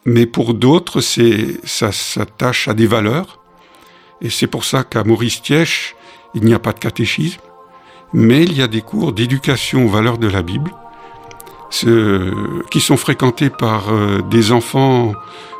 Mais 0.06 0.26
pour 0.26 0.54
d'autres, 0.54 1.02
ça 1.02 1.92
s'attache 1.92 2.70
à 2.70 2.74
des 2.74 2.88
valeurs. 2.88 3.42
Et 4.22 4.30
c'est 4.30 4.48
pour 4.48 4.64
ça 4.64 4.86
qu'à 4.86 5.04
Maurice 5.04 5.42
Tièche, 5.42 5.96
il 6.34 6.44
n'y 6.44 6.54
a 6.54 6.60
pas 6.60 6.72
de 6.72 6.80
catéchisme, 6.80 7.42
mais 8.14 8.44
il 8.44 8.58
y 8.58 8.62
a 8.62 8.68
des 8.68 8.82
cours 8.82 9.14
d'éducation 9.14 9.86
aux 9.86 9.90
valeurs 9.90 10.18
de 10.18 10.28
la 10.28 10.42
Bible, 10.42 10.72
qui 12.72 12.80
sont 12.80 12.98
fréquentés 12.98 13.50
par 13.50 13.90
euh, 13.90 14.22
des 14.30 14.52
enfants 14.52 15.12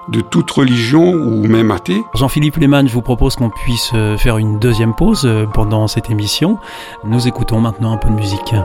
de 0.08 0.22
toute 0.22 0.50
religion 0.52 1.04
ou 1.04 1.46
même 1.48 1.72
athées. 1.72 2.02
Jean-Philippe 2.16 2.58
Lehmann, 2.58 2.88
je 2.88 2.94
vous 2.94 3.02
propose 3.02 3.36
qu'on 3.36 3.50
puisse 3.50 3.92
euh, 3.94 4.18
faire 4.18 4.38
une 4.38 4.58
deuxième 4.58 4.96
pause 4.96 5.24
euh, 5.26 5.46
pendant 5.46 5.88
cette 5.88 6.10
émission. 6.10 6.58
Nous 7.04 7.28
écoutons 7.28 7.60
maintenant 7.60 7.92
un 7.92 7.98
peu 7.98 8.10
de 8.10 8.14
musique. 8.14 8.56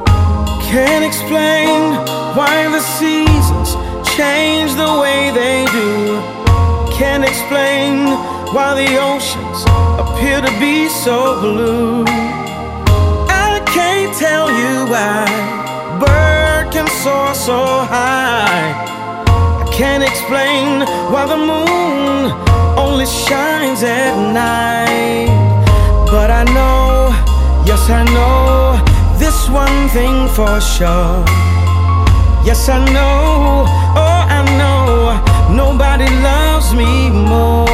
Can't 0.70 1.02
explain 1.04 1.98
why 2.36 2.68
the 2.72 2.80
seasons 2.80 3.76
change 4.16 4.74
the 4.76 5.00
way 5.00 5.32
they 5.34 5.64
do. 5.72 6.20
Can't 6.96 7.24
explain 7.24 8.06
why 8.52 8.74
the 8.76 8.98
oceans 8.98 9.64
appear 9.98 10.40
to 10.40 10.52
be 10.60 10.88
so 10.88 11.40
blue. 11.40 12.04
Tell 14.18 14.50
you 14.50 14.86
why 14.92 15.24
bird 15.98 16.70
can 16.70 16.86
soar 16.86 17.34
so 17.34 17.58
high. 17.94 18.70
I 19.26 19.70
can't 19.72 20.04
explain 20.04 20.80
why 21.10 21.24
the 21.26 21.38
moon 21.38 22.30
only 22.78 23.06
shines 23.06 23.82
at 23.82 24.14
night. 24.32 25.32
But 26.10 26.30
I 26.30 26.44
know, 26.44 27.08
yes, 27.64 27.88
I 27.88 28.04
know 28.12 28.78
this 29.18 29.48
one 29.48 29.88
thing 29.88 30.28
for 30.28 30.60
sure. 30.60 31.24
Yes, 32.44 32.68
I 32.68 32.84
know, 32.92 33.64
oh, 33.96 34.20
I 34.38 34.40
know 34.60 35.56
nobody 35.56 36.08
loves 36.22 36.74
me 36.74 37.08
more. 37.08 37.71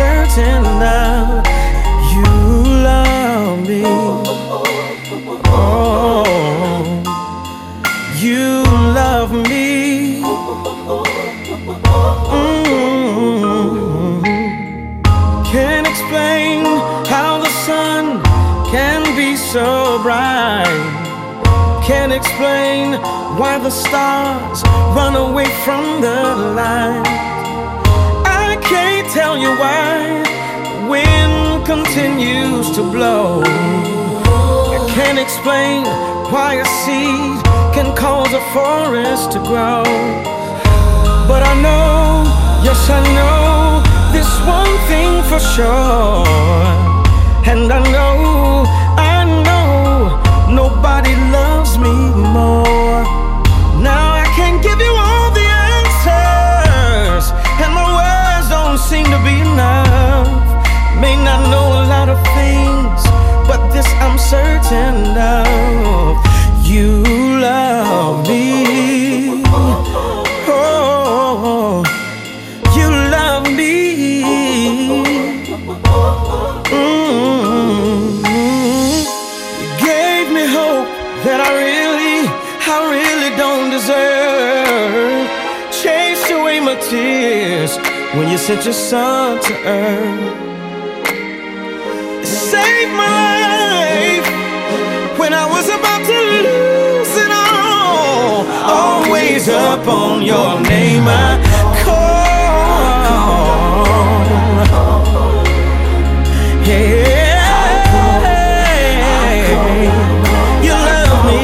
Certain 0.00 0.62
now 0.78 1.42
You 2.14 2.30
love 2.88 3.58
me. 3.68 3.82
Oh 5.44 6.24
You 8.24 8.46
love 9.00 9.32
me. 9.50 9.68
Mm-hmm. 12.32 13.82
Can't 15.52 15.86
explain 15.92 16.58
how 17.14 17.30
the 17.44 17.52
sun 17.66 18.04
can 18.72 19.00
be 19.20 19.30
so 19.36 19.66
bright. 20.06 20.82
Can't 21.88 22.12
explain 22.20 22.84
why 23.38 23.54
the 23.66 23.72
stars 23.84 24.58
run 24.96 25.14
away 25.26 25.48
from 25.64 25.84
the 26.00 26.18
light 26.58 27.20
can't 28.70 29.10
tell 29.10 29.36
you 29.36 29.50
why 29.62 30.22
wind 30.88 31.66
continues 31.66 32.70
to 32.76 32.82
blow. 32.82 33.42
I 33.44 34.78
can't 34.94 35.18
explain 35.18 35.82
why 36.32 36.50
a 36.64 36.66
seed 36.80 37.42
can 37.74 37.88
cause 37.96 38.32
a 38.32 38.42
forest 38.54 39.32
to 39.32 39.38
grow. 39.50 39.82
But 41.30 41.42
I 41.52 41.54
know, 41.66 42.22
yes, 42.66 42.80
I 42.98 43.00
know 43.18 43.82
this 44.14 44.30
one 44.58 44.74
thing 44.90 45.12
for 45.30 45.40
sure. 45.54 46.24
And 47.52 47.66
I 47.78 47.80
know, 47.94 48.16
I 49.14 49.18
know 49.46 50.54
nobody 50.60 51.14
things, 62.40 63.02
but 63.48 63.60
this 63.74 63.88
I'm 64.04 64.18
certain 64.18 64.96
of. 65.16 66.16
You 66.72 66.90
love 67.48 68.28
me. 68.28 69.44
Oh, 70.48 71.82
you 72.76 72.88
love 73.16 73.44
me. 73.60 73.76
Mm-hmm. 76.74 78.20
Gave 79.86 80.26
me 80.36 80.44
hope 80.58 80.88
that 81.26 81.38
I 81.48 81.50
really, 81.64 82.18
I 82.74 82.78
really 82.96 83.32
don't 83.42 83.68
deserve. 83.76 85.26
Chased 85.82 86.30
away 86.30 86.56
my 86.60 86.76
tears 86.88 87.72
when 88.14 88.26
you 88.32 88.38
sent 88.38 88.64
your 88.64 88.74
son 88.74 89.40
to 89.46 89.52
earth 89.66 90.49
saved 92.80 92.96
my 92.96 93.06
life 93.56 94.26
when 95.18 95.32
I 95.34 95.46
was 95.54 95.66
about 95.68 96.02
to 96.10 96.18
lose 96.46 97.14
it 97.24 97.30
all. 97.30 98.46
Always 98.78 99.48
up 99.48 99.86
on 99.86 100.22
your 100.22 100.60
name, 100.60 101.04
I 101.06 101.38
call. 101.82 102.10
Yeah, 106.64 107.40
you 110.66 110.74
love 110.90 111.20
me. 111.30 111.42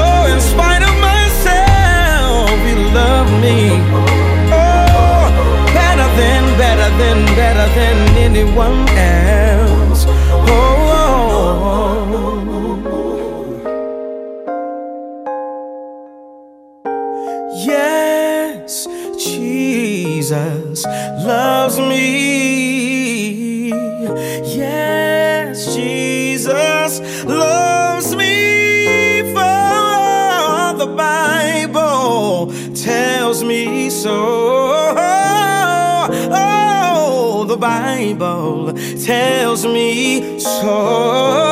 Oh, 0.00 0.32
in 0.32 0.40
spite 0.40 0.82
of 0.90 0.94
myself, 1.10 2.56
you 2.68 2.76
love 3.00 3.28
me. 3.44 3.58
Oh, 4.60 5.24
better 5.78 6.08
than, 6.18 6.42
better 6.62 6.90
than, 7.00 7.18
better 7.40 7.66
than 7.78 7.96
anyone 8.26 8.88
else. 8.98 9.11
Yes, 17.54 18.86
Jesus 19.18 20.84
loves 20.84 21.78
me. 21.78 23.68
Yes, 24.56 25.74
Jesus 25.74 27.00
loves 27.24 28.14
me. 28.16 29.22
For 29.34 30.74
the 30.78 30.86
Bible 30.96 32.52
tells 32.74 33.42
me 33.44 33.90
so. 33.90 34.94
Oh, 36.34 37.44
The 37.48 37.56
Bible 37.56 38.72
tells 39.04 39.64
me 39.66 40.38
so. 40.40 41.51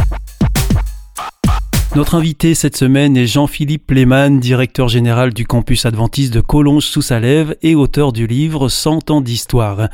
Notre 1.93 2.15
invité 2.15 2.55
cette 2.55 2.77
semaine 2.77 3.17
est 3.17 3.27
Jean-Philippe 3.27 3.91
Lehmann, 3.91 4.39
directeur 4.39 4.87
général 4.87 5.33
du 5.33 5.45
campus 5.45 5.85
adventiste 5.85 6.33
de 6.33 6.39
Collonges 6.39 6.85
sous 6.85 7.01
Salève 7.01 7.57
et 7.63 7.75
auteur 7.75 8.13
du 8.13 8.27
livre 8.27 8.69
100 8.69 9.11
ans 9.11 9.19
d'histoire. 9.19 9.89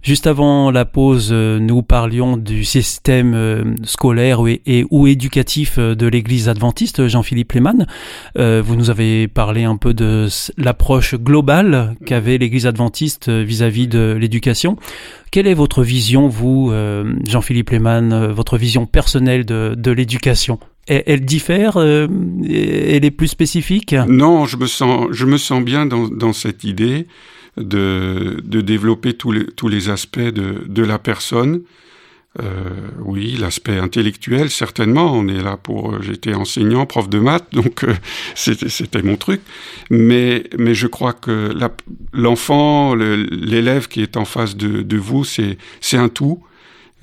Juste 0.00 0.26
avant 0.26 0.70
la 0.70 0.86
pause, 0.86 1.28
euh, 1.30 1.58
nous 1.58 1.82
parlions 1.82 2.38
du 2.38 2.64
système 2.64 3.34
euh, 3.34 3.64
scolaire 3.84 4.40
ou 4.40 5.06
éducatif 5.06 5.74
euh, 5.76 5.94
de 5.94 6.06
l'église 6.06 6.48
adventiste, 6.48 7.06
Jean-Philippe 7.06 7.52
Lehmann. 7.52 7.86
vous 8.34 8.74
nous 8.74 8.88
avez 8.88 9.28
parlé 9.28 9.64
un 9.64 9.76
peu 9.76 9.92
de 9.92 10.28
l'approche 10.56 11.16
globale 11.16 11.96
qu'avait 12.06 12.38
l'église 12.38 12.66
adventiste 12.66 13.28
vis-à-vis 13.28 13.88
de 13.88 14.16
l'éducation. 14.18 14.78
Quelle 15.30 15.46
est 15.46 15.54
votre 15.54 15.82
vision, 15.82 16.28
vous, 16.28 16.72
Jean-Philippe 17.28 17.70
Lehmann, 17.70 18.28
votre 18.28 18.56
vision 18.56 18.86
personnelle 18.86 19.44
de 19.44 19.90
l'éducation? 19.90 20.58
Elle, 20.86 21.24
diffère 21.24 21.76
Elle 21.76 23.04
est 23.04 23.10
plus 23.16 23.28
spécifique? 23.28 23.94
Non, 24.08 24.46
je 24.46 24.56
me 24.56 24.66
sens, 24.66 25.08
je 25.12 25.26
me 25.26 25.38
sens 25.38 25.62
bien 25.62 25.86
dans, 25.86 26.32
cette 26.32 26.64
idée 26.64 27.06
de, 27.56 28.40
de 28.44 28.60
développer 28.60 29.14
tous 29.14 29.32
les, 29.32 29.46
tous 29.46 29.68
les 29.68 29.90
aspects 29.90 30.18
de, 30.18 30.64
de 30.66 30.82
la 30.82 30.98
personne. 30.98 31.62
Euh, 32.40 32.88
oui, 33.04 33.36
l'aspect 33.38 33.78
intellectuel, 33.78 34.50
certainement. 34.50 35.12
On 35.12 35.28
est 35.28 35.42
là 35.42 35.58
pour. 35.58 36.00
J'étais 36.02 36.32
enseignant, 36.32 36.86
prof 36.86 37.08
de 37.08 37.18
maths, 37.18 37.46
donc 37.52 37.84
euh, 37.84 37.94
c'était 38.34 39.02
mon 39.02 39.16
truc. 39.16 39.42
Mais, 39.90 40.44
mais 40.58 40.74
je 40.74 40.86
crois 40.86 41.12
que 41.12 41.52
l'enfant, 42.12 42.94
l'élève 42.94 43.88
qui 43.88 44.02
est 44.02 44.16
en 44.16 44.24
face 44.24 44.56
de, 44.56 44.82
de 44.82 44.96
vous, 44.96 45.24
c'est 45.24 45.56
un 45.92 46.08
tout. 46.08 46.42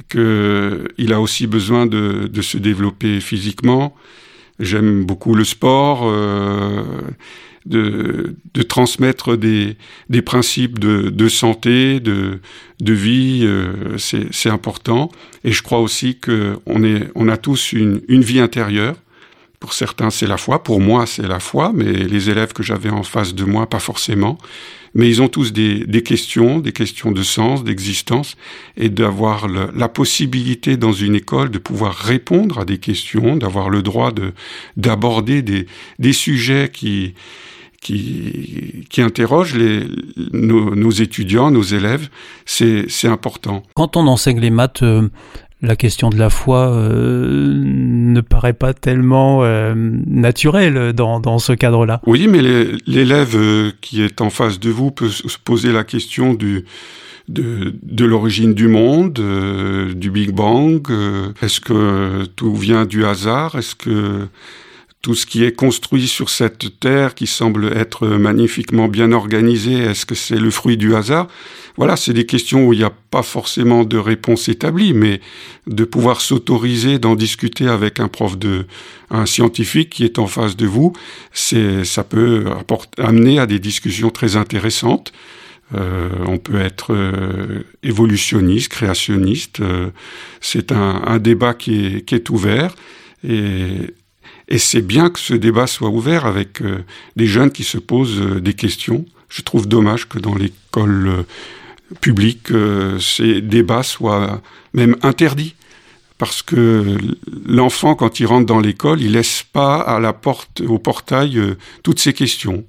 Qu'il 0.08 1.14
a 1.14 1.20
aussi 1.20 1.48
besoin 1.48 1.86
de, 1.86 2.42
se 2.42 2.58
développer 2.58 3.20
physiquement. 3.20 3.96
J'aime 4.60 5.06
beaucoup 5.06 5.36
le 5.36 5.44
sport. 5.44 6.02
Euh, 6.06 6.84
de, 7.66 8.36
transmettre 8.68 9.36
des, 9.38 9.76
principes 10.26 10.80
de, 10.80 11.28
santé, 11.28 12.00
de, 12.00 12.40
vie, 12.82 13.42
euh, 13.44 13.98
c'est 13.98 14.50
important. 14.50 15.12
Et 15.44 15.52
je 15.52 15.62
crois 15.62 15.80
aussi 15.80 16.20
qu'on 16.20 17.02
on 17.16 17.28
a 17.28 17.38
tous 17.38 17.74
une 17.74 18.22
vie 18.22 18.40
intérieure. 18.40 18.96
Pour 19.60 19.74
certains, 19.74 20.10
c'est 20.10 20.28
la 20.28 20.38
foi. 20.38 20.64
Pour 20.64 20.80
moi, 20.80 21.06
c'est 21.06 21.28
la 21.28 21.40
foi. 21.40 21.72
Mais 21.74 21.92
les 21.92 22.30
élèves 22.30 22.54
que 22.54 22.64
j'avais 22.64 22.90
en 22.90 23.04
face 23.04 23.36
de 23.36 23.44
moi, 23.44 23.68
pas 23.68 23.80
forcément. 23.80 24.38
Mais 24.94 25.08
ils 25.08 25.22
ont 25.22 25.28
tous 25.28 25.54
des, 25.54 26.04
questions, 26.04 26.60
des 26.60 26.72
questions 26.72 27.12
de 27.12 27.24
sens, 27.24 27.64
d'existence, 27.64 28.36
et 28.78 28.90
d'avoir 28.90 29.48
la 29.48 29.90
possibilité 29.90 30.78
dans 30.78 30.94
une 30.94 31.16
école 31.16 31.50
de 31.52 31.58
pouvoir 31.60 31.96
répondre 31.96 32.60
à 32.60 32.66
des 32.66 32.78
questions, 32.78 33.36
d'avoir 33.36 33.70
le 33.70 33.82
droit 33.82 34.12
de 34.12 34.34
d'aborder 34.78 35.42
des, 35.42 36.14
sujets 36.14 36.70
qui 36.74 37.14
qui, 37.82 38.86
qui 38.90 39.02
interroge 39.02 39.56
les, 39.56 39.86
nos, 40.34 40.76
nos, 40.76 40.92
étudiants, 40.92 41.50
nos 41.50 41.64
élèves, 41.64 42.10
c'est 42.46 42.88
important. 43.06 43.64
Quand 43.74 43.96
on 43.96 44.06
enseigne 44.08 44.42
les 44.42 44.50
maths, 44.50 44.84
euh, 44.84 45.08
la 45.62 45.76
question 45.76 46.10
de 46.10 46.18
la 46.18 46.30
foi 46.30 46.70
euh, 46.70 47.62
ne 47.64 48.22
paraît 48.22 48.54
pas 48.54 48.74
tellement 48.74 49.44
euh, 49.44 49.74
naturelle 49.76 50.94
dans, 50.94 51.20
dans 51.20 51.40
ce 51.40 51.54
cadre-là. 51.54 52.02
Oui, 52.06 52.28
mais 52.28 52.42
l'élève 52.88 53.36
euh, 53.36 53.72
qui 53.82 54.02
est 54.02 54.22
en 54.22 54.30
face 54.30 54.60
de 54.60 54.70
vous 54.70 54.92
peut 54.92 55.10
se 55.10 55.38
poser 55.44 55.74
la 55.74 55.84
question 55.84 56.34
du, 56.34 56.66
de, 57.28 57.76
de 57.84 58.06
l'origine 58.06 58.54
du 58.54 58.68
monde, 58.68 59.22
du 59.96 60.12
Big 60.12 60.32
Bang. 60.32 60.88
Est-ce 61.42 61.60
que 61.60 62.26
tout 62.36 62.56
vient 62.56 62.86
du 62.86 63.04
hasard? 63.04 63.56
Est-ce 63.56 63.76
que 63.76 64.28
tout 65.02 65.16
ce 65.16 65.26
qui 65.26 65.46
est 65.46 65.54
construit 65.54 66.08
sur 66.08 66.30
cette 66.30 66.80
terre 66.80 67.16
qui 67.16 67.26
semble 67.26 67.72
être 67.78 68.06
magnifiquement 68.08 68.90
bien 68.90 69.14
organisée, 69.14 69.78
est-ce 69.78 70.06
que 70.06 70.16
c'est 70.16 70.38
le 70.38 70.52
fruit 70.52 70.76
du 70.76 70.94
hasard? 70.94 71.28
Voilà, 71.78 71.96
c'est 71.96 72.12
des 72.12 72.26
questions 72.26 72.68
où 72.68 72.74
il 72.74 72.80
n'y 72.80 72.86
a 72.86 72.92
pas 73.10 73.24
forcément 73.24 73.86
de 73.86 73.98
réponse 73.98 74.50
établie, 74.50 74.94
mais 74.94 75.22
de 75.68 75.86
pouvoir 75.86 76.20
s'autoriser 76.20 77.00
d'en 77.00 77.16
discuter 77.16 77.68
avec 77.68 78.02
un 78.02 78.10
prof 78.10 78.38
de, 78.38 78.66
un 79.10 79.26
scientifique 79.26 79.90
qui 79.90 80.04
est 80.04 80.20
en 80.20 80.28
face 80.28 80.58
de 80.58 80.66
vous, 80.66 80.92
c'est, 81.32 81.86
ça 81.86 82.04
peut 82.04 82.46
apporter, 82.60 83.02
amener 83.02 83.40
à 83.40 83.46
des 83.46 83.60
discussions 83.60 84.10
très 84.10 84.36
intéressantes. 84.36 85.14
Euh, 85.76 86.10
on 86.26 86.38
peut 86.38 86.60
être 86.60 86.94
euh, 86.94 87.64
évolutionniste, 87.84 88.70
créationniste. 88.70 89.60
Euh, 89.62 89.92
c'est 90.42 90.72
un, 90.72 91.20
débat 91.20 91.54
qui 91.54 91.86
est, 91.86 92.02
qui 92.06 92.16
est 92.16 92.30
ouvert. 92.30 92.76
Et 93.24 93.94
et 94.50 94.58
c'est 94.58 94.82
bien 94.82 95.10
que 95.10 95.20
ce 95.20 95.36
débat 95.36 95.68
soit 95.68 95.90
ouvert 95.90 96.26
avec 96.26 96.62
euh, 96.62 96.84
des 97.16 97.28
jeunes 97.28 97.52
qui 97.52 97.64
se 97.64 97.78
posent 97.78 98.20
euh, 98.20 98.42
des 98.42 98.54
questions. 98.54 99.06
Je 99.30 99.44
trouve 99.44 99.68
dommage 99.68 100.10
que 100.10 100.18
dans 100.18 100.36
l'école 100.36 101.08
euh, 101.08 101.24
publique, 102.02 102.50
ces 103.00 103.42
débats 103.42 103.82
soient 103.82 104.42
même 104.74 104.96
interdits. 105.02 105.56
Parce 106.20 106.44
que 106.44 106.98
l'enfant, 107.48 107.96
quand 107.96 108.20
il 108.20 108.28
rentre 108.28 108.46
dans 108.46 108.60
l'école, 108.60 109.02
il 109.02 109.14
laisse 109.14 109.44
pas 109.54 109.78
à 109.78 110.00
la 110.00 110.14
porte, 110.14 110.62
au 110.62 110.78
portail, 110.78 111.42
toutes 111.82 112.00
ces 112.00 112.14
questions 112.14 112.64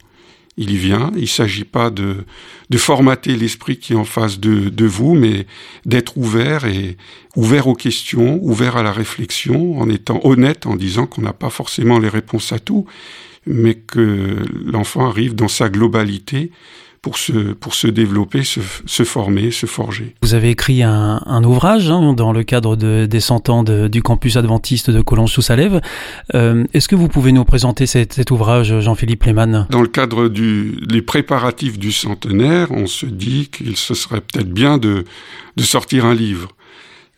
il 0.57 0.71
y 0.73 0.77
vient. 0.77 1.11
Il 1.15 1.23
ne 1.23 1.27
s'agit 1.27 1.65
pas 1.65 1.91
de, 1.91 2.25
de 2.69 2.79
formater 2.79 3.37
l'esprit 3.37 3.79
qui 3.79 3.93
est 3.93 3.97
en 3.97 4.05
face 4.05 4.41
de, 4.41 4.69
de 4.69 4.87
vous, 4.87 5.15
mais 5.15 5.47
d'être 5.87 6.17
ouvert 6.17 6.65
et 6.65 6.97
ouvert 7.37 7.67
aux 7.67 7.75
questions, 7.75 8.39
ouvert 8.43 8.77
à 8.77 8.83
la 8.83 8.93
réflexion, 8.93 9.79
en 9.79 9.89
étant 9.89 10.21
honnête, 10.25 10.67
en 10.67 10.77
disant 10.77 11.07
qu'on 11.07 11.23
n'a 11.23 11.33
pas 11.33 11.51
forcément 11.51 11.99
les 11.99 12.09
réponses 12.09 12.53
à 12.53 12.59
tout, 12.59 12.87
mais 13.47 13.75
que 13.75 14.37
l'enfant 14.65 15.09
arrive 15.09 15.35
dans 15.35 15.49
sa 15.49 15.69
globalité 15.69 16.51
pour 17.03 17.17
se, 17.17 17.53
pour 17.55 17.75
se 17.75 17.87
développer, 17.87 18.43
se, 18.45 18.61
se 18.85 19.05
former, 19.05 19.51
se 19.51 19.67
forger. 19.67 20.15
Vous 20.23 20.35
avez 20.35 20.51
écrit 20.51 20.83
un, 20.83 21.23
un 21.25 21.43
ouvrage 21.45 21.91
hein, 21.91 22.13
dans 22.13 22.33
le 22.33 22.43
cadre 22.43 22.77
de, 22.77 23.07
des 23.07 23.21
100 23.21 23.49
ans 23.49 23.63
de, 23.63 23.89
du 23.89 24.03
campus 24.03 24.37
adventiste 24.37 24.91
de 24.91 25.01
Collonges-sous-Salève. 25.01 25.81
Euh, 26.35 26.65
Est-ce 26.75 26.89
que 26.89 26.97
vous 26.97 27.09
pouvez 27.09 27.33
nous 27.33 27.45
présenter 27.45 27.87
cet, 27.87 28.13
cet 28.13 28.31
ouvrage, 28.31 28.81
Jean-Philippe 28.81 29.25
Lehmann? 29.25 29.67
Dans 29.71 29.81
le 29.83 29.89
cadre 29.89 30.29
des 30.29 31.03
préparatifs 31.03 31.79
du 31.79 31.91
centenaire, 31.93 32.71
on 32.71 32.87
se 32.87 33.07
dit 33.07 33.49
qu'il 33.51 33.77
se 33.77 33.95
serait 33.95 34.21
peut-être 34.21 34.51
bien 34.53 34.77
de, 34.77 35.05
de 35.57 35.63
sortir 35.63 36.05
un 36.05 36.15
livre. 36.15 36.49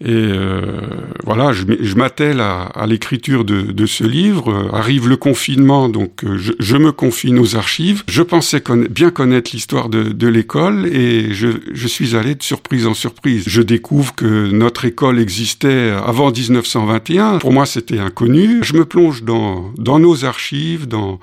Et 0.04 0.08
euh, 0.10 0.80
voilà, 1.22 1.52
je, 1.52 1.64
je 1.80 1.94
m'attelle 1.94 2.40
à, 2.40 2.86
l'écriture 2.88 3.44
de, 3.44 3.86
ce 3.86 4.02
livre. 4.02 4.68
Arrive 4.72 5.08
le 5.08 5.16
confinement, 5.16 5.88
donc 5.88 6.24
euh, 6.24 6.38
je, 6.58 6.76
me 6.76 6.90
confine 6.90 7.38
aux 7.38 7.54
archives. 7.54 8.02
Je 8.08 8.22
pensais 8.22 8.60
bien 8.90 9.10
connaître 9.10 9.52
l'histoire 9.52 9.88
de, 9.88 10.26
l'école 10.26 10.86
et 10.86 11.32
je, 11.32 11.86
suis 11.86 12.16
allé 12.16 12.34
de 12.34 12.42
surprise 12.42 12.88
en 12.88 12.94
surprise. 12.94 13.44
Je 13.46 13.62
découvre 13.62 14.12
que 14.16 14.50
notre 14.50 14.86
école 14.86 15.20
existait 15.20 15.90
avant 15.90 16.32
1921. 16.32 17.38
Pour 17.38 17.52
moi, 17.52 17.64
c'était 17.64 18.00
inconnu. 18.00 18.58
Je 18.62 18.74
me 18.74 18.84
plonge 18.84 19.22
dans, 19.22 19.72
nos 19.78 20.24
archives, 20.24 20.88
dans, 20.88 21.20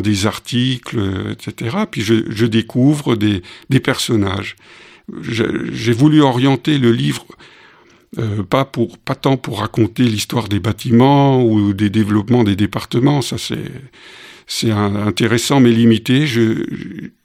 des 0.00 0.24
articles, 0.24 0.98
etc. 1.30 1.76
Puis 1.90 2.00
je, 2.00 2.46
découvre 2.46 3.16
des 3.16 3.80
personnages. 3.80 4.56
J'ai 5.20 5.92
voulu 5.92 6.22
orienter 6.22 6.78
le 6.78 6.90
livre 6.90 7.26
euh, 8.18 8.42
pas 8.42 8.64
pour 8.64 8.98
pas 8.98 9.14
tant 9.14 9.36
pour 9.36 9.60
raconter 9.60 10.04
l'histoire 10.04 10.48
des 10.48 10.60
bâtiments 10.60 11.44
ou 11.44 11.72
des 11.72 11.90
développements 11.90 12.44
des 12.44 12.56
départements, 12.56 13.22
ça 13.22 13.38
c'est 13.38 13.70
c'est 14.46 14.70
intéressant 14.70 15.60
mais 15.60 15.70
limité. 15.70 16.26
Je, 16.26 16.64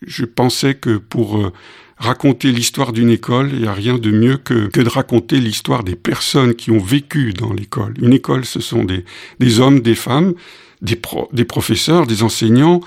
je 0.06 0.26
pensais 0.26 0.76
que 0.76 0.98
pour 0.98 1.38
euh, 1.38 1.52
raconter 1.98 2.52
l'histoire 2.52 2.94
d'une 2.94 3.10
école, 3.10 3.50
il 3.52 3.62
n'y 3.62 3.68
a 3.68 3.74
rien 3.74 3.98
de 3.98 4.10
mieux 4.10 4.38
que, 4.38 4.68
que 4.68 4.80
de 4.80 4.90
raconter 4.90 5.40
l'histoire 5.40 5.84
des 5.84 5.96
personnes 5.96 6.56
qui 6.56 6.72
ont 6.72 6.80
vécu 6.80 7.34
dans 7.34 7.54
l'école. 7.54 7.94
Une 8.02 8.14
école, 8.14 8.46
ce 8.46 8.62
sont 8.62 8.86
des, 8.86 9.04
des 9.40 9.60
hommes, 9.60 9.82
des 9.82 9.96
femmes, 9.96 10.34
des, 10.82 10.96
pro, 10.96 11.30
des 11.34 11.44
professeurs, 11.44 12.08
des 12.08 12.24
enseignants, 12.24 12.80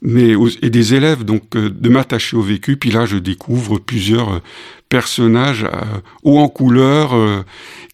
mais 0.00 0.34
et 0.62 0.70
des 0.70 0.94
élèves, 0.94 1.24
donc 1.24 1.56
euh, 1.56 1.70
de 1.70 1.88
m'attacher 1.88 2.36
au 2.36 2.42
vécu. 2.42 2.76
Puis 2.76 2.90
là, 2.90 3.04
je 3.06 3.18
découvre 3.18 3.78
plusieurs 3.78 4.40
personnages 4.94 5.64
euh, 5.64 5.80
haut 6.22 6.38
en 6.38 6.46
couleur 6.46 7.16
euh, 7.16 7.42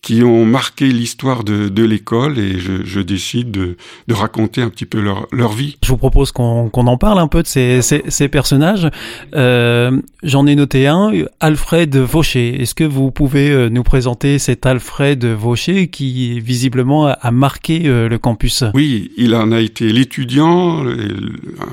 qui 0.02 0.22
ont 0.22 0.44
marqué 0.44 0.84
l'histoire 0.88 1.44
de, 1.44 1.70
de 1.70 1.82
l'école 1.82 2.38
et 2.38 2.58
je, 2.58 2.84
je 2.84 3.00
décide 3.00 3.50
de, 3.50 3.78
de, 4.06 4.14
raconter 4.14 4.60
un 4.60 4.68
petit 4.68 4.84
peu 4.84 5.00
leur, 5.00 5.26
leur 5.32 5.52
vie. 5.52 5.78
Je 5.82 5.88
vous 5.88 5.96
propose 5.96 6.30
qu'on 6.30 6.68
qu'on 6.68 6.86
en 6.86 6.98
parle 6.98 7.18
un 7.18 7.26
peu 7.26 7.42
de 7.42 7.46
ces, 7.46 7.80
ces, 7.80 8.02
ces 8.08 8.28
personnages. 8.28 8.90
Euh, 9.34 9.98
J'en 10.22 10.46
ai 10.46 10.54
noté 10.54 10.86
un, 10.86 11.10
Alfred 11.40 11.96
Vaucher. 11.96 12.60
Est-ce 12.60 12.74
que 12.74 12.84
vous 12.84 13.10
pouvez 13.10 13.70
nous 13.70 13.82
présenter 13.82 14.38
cet 14.38 14.66
Alfred 14.66 15.24
Vaucher 15.24 15.88
qui 15.88 16.38
visiblement 16.40 17.06
a 17.06 17.30
marqué 17.30 17.78
le 17.78 18.18
campus? 18.18 18.64
Oui, 18.74 19.12
il 19.16 19.34
en 19.34 19.50
a 19.50 19.60
été 19.60 19.90
l'étudiant, 19.90 20.84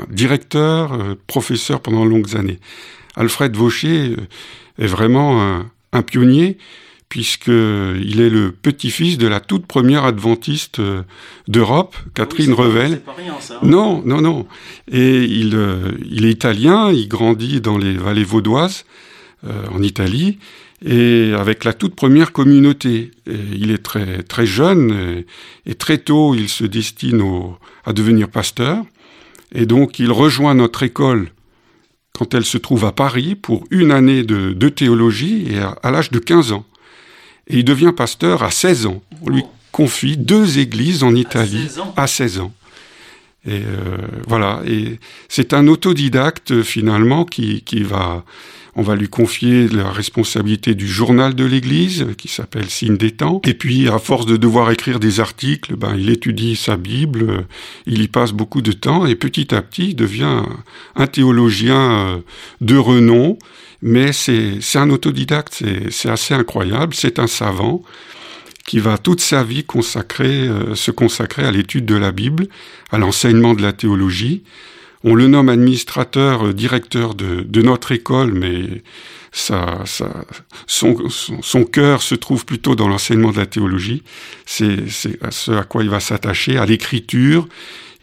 directeur, 0.10 0.98
professeur 1.28 1.82
pendant 1.82 2.06
longues 2.06 2.38
années. 2.38 2.60
Alfred 3.18 3.54
Vaucher 3.58 4.16
est 4.80 4.88
vraiment 4.88 5.42
un, 5.42 5.72
un 5.94 6.02
pionnier 6.02 6.58
puisqu'il 7.10 8.20
est 8.22 8.30
le 8.30 8.52
petit-fils 8.52 9.18
de 9.18 9.28
la 9.28 9.40
toute 9.40 9.66
première 9.66 10.04
adventiste 10.04 10.80
euh, 10.80 11.04
d'Europe, 11.48 11.96
Catherine 12.14 12.52
oui, 12.52 12.58
Revel. 12.58 13.00
Pas 13.02 13.14
rien, 13.14 13.36
ça, 13.40 13.56
hein 13.56 13.60
non, 13.64 14.02
non, 14.06 14.22
non. 14.22 14.46
Et 14.92 15.24
il, 15.24 15.56
euh, 15.56 15.92
il 16.10 16.26
est 16.26 16.32
italien, 16.32 16.92
il 16.92 17.08
grandit 17.08 17.62
dans 17.62 17.78
les 17.78 17.94
vallées 17.94 18.26
vaudoises, 18.26 18.86
euh, 19.46 19.68
en 19.72 19.82
Italie, 19.82 20.38
et 20.86 21.34
avec 21.34 21.64
la 21.64 21.74
toute 21.74 21.96
première 21.96 22.34
communauté. 22.34 23.12
Et 23.26 23.40
il 23.56 23.72
est 23.72 23.84
très, 23.84 24.24
très 24.24 24.46
jeune, 24.46 24.92
et, 25.66 25.72
et 25.72 25.76
très 25.76 26.00
tôt, 26.00 26.36
il 26.36 26.50
se 26.50 26.66
destine 26.66 27.22
au, 27.22 27.58
à 27.86 27.94
devenir 27.94 28.28
pasteur. 28.28 28.84
Et 29.56 29.66
donc, 29.66 30.00
il 30.00 30.12
rejoint 30.12 30.56
notre 30.56 30.84
école 30.84 31.30
quand 32.18 32.34
elle 32.34 32.46
se 32.46 32.58
trouve 32.58 32.86
à 32.86 32.92
Paris 32.92 33.36
pour 33.36 33.64
une 33.70 33.92
année 33.92 34.24
de, 34.24 34.54
de 34.54 34.70
théologie 34.70 35.46
et 35.50 35.60
à, 35.60 35.78
à 35.84 35.92
l'âge 35.92 36.12
de 36.12 36.20
15 36.20 36.52
ans. 36.52 36.66
Et 37.48 37.60
il 37.60 37.66
devient 37.66 37.94
pasteur 37.96 38.44
à 38.44 38.52
16 38.52 38.88
ans. 38.88 39.02
On 39.22 39.30
lui 39.30 39.44
confie 39.72 40.18
deux 40.18 40.58
églises 40.58 41.04
en 41.04 41.14
Italie 41.16 41.70
à 41.96 42.08
16 42.08 42.40
ans. 42.40 42.54
Et 43.46 43.62
euh, 43.62 43.98
voilà, 44.28 44.62
et 44.66 45.00
c'est 45.30 45.54
un 45.54 45.68
autodidacte 45.68 46.64
finalement 46.64 47.24
qui, 47.24 47.62
qui 47.62 47.84
va, 47.84 48.26
on 48.78 48.84
va 48.84 48.96
lui 48.96 49.10
confier 49.10 49.68
la 49.68 49.92
responsabilité 49.92 50.76
du 50.76 50.88
journal 50.88 51.34
de 51.34 51.44
l'Église 51.44 52.06
qui 52.16 52.28
s'appelle 52.28 52.70
Signe 52.70 52.96
des 52.96 53.10
temps. 53.10 53.42
Et 53.44 53.56
puis 53.56 53.90
à 53.90 53.98
force 53.98 54.28
de 54.28 54.38
devoir 54.38 54.70
écrire 54.70 55.00
des 55.00 55.20
articles, 55.20 55.76
ben 55.76 55.96
il 55.98 56.12
étudie 56.12 56.56
sa 56.56 56.78
Bible, 56.78 57.48
il 57.88 58.04
y 58.04 58.08
passe 58.08 58.34
beaucoup 58.34 58.62
de 58.62 58.72
temps 58.72 59.08
et 59.08 59.16
petit 59.16 59.54
à 59.56 59.64
petit 59.64 59.90
il 59.90 59.96
devient 59.96 60.44
un 60.96 61.08
théologien 61.08 61.92
euh, 61.92 62.18
de 62.62 62.78
renom. 62.78 63.40
Mais 63.82 64.12
c'est 64.12 64.60
un 64.76 64.90
autodidacte, 64.90 65.64
c'est 65.92 66.10
assez 66.10 66.34
incroyable, 66.34 66.96
c'est 66.96 67.20
un 67.20 67.28
savant 67.28 67.84
qui 68.66 68.80
va 68.80 68.98
toute 68.98 69.22
sa 69.22 69.44
vie 69.44 69.64
consacrer, 69.64 70.48
euh, 70.48 70.76
se 70.76 70.92
consacrer 70.92 71.46
à 71.46 71.52
l'étude 71.52 71.86
de 71.86 71.96
la 71.96 72.12
Bible, 72.12 72.48
à 72.92 72.98
l'enseignement 72.98 73.54
de 73.54 73.62
la 73.62 73.74
théologie. 73.74 74.44
On 75.04 75.16
le 75.16 75.28
nomme 75.28 75.50
administrateur, 75.50 76.48
euh, 76.48 76.54
directeur 76.54 77.16
de, 77.16 77.42
de, 77.42 77.62
notre 77.62 77.92
école, 77.92 78.34
mais 78.34 78.84
ça, 79.32 79.82
ça, 79.86 80.26
son, 80.66 81.10
son, 81.10 81.64
cœur 81.64 82.02
se 82.02 82.16
trouve 82.16 82.46
plutôt 82.46 82.76
dans 82.76 82.88
l'enseignement 82.88 83.32
de 83.32 83.38
la 83.38 83.46
théologie. 83.46 84.04
C'est 84.46 84.90
ce 84.90 85.52
à 85.52 85.64
quoi 85.64 85.84
il 85.84 85.90
va 85.90 86.00
s'attacher, 86.00 86.58
à 86.58 86.66
l'écriture. 86.66 87.48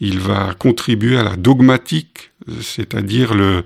Il 0.01 0.19
va 0.19 0.55
contribuer 0.59 1.17
à 1.17 1.23
la 1.23 1.37
dogmatique, 1.37 2.31
c'est-à-dire 2.61 3.35
le, 3.35 3.65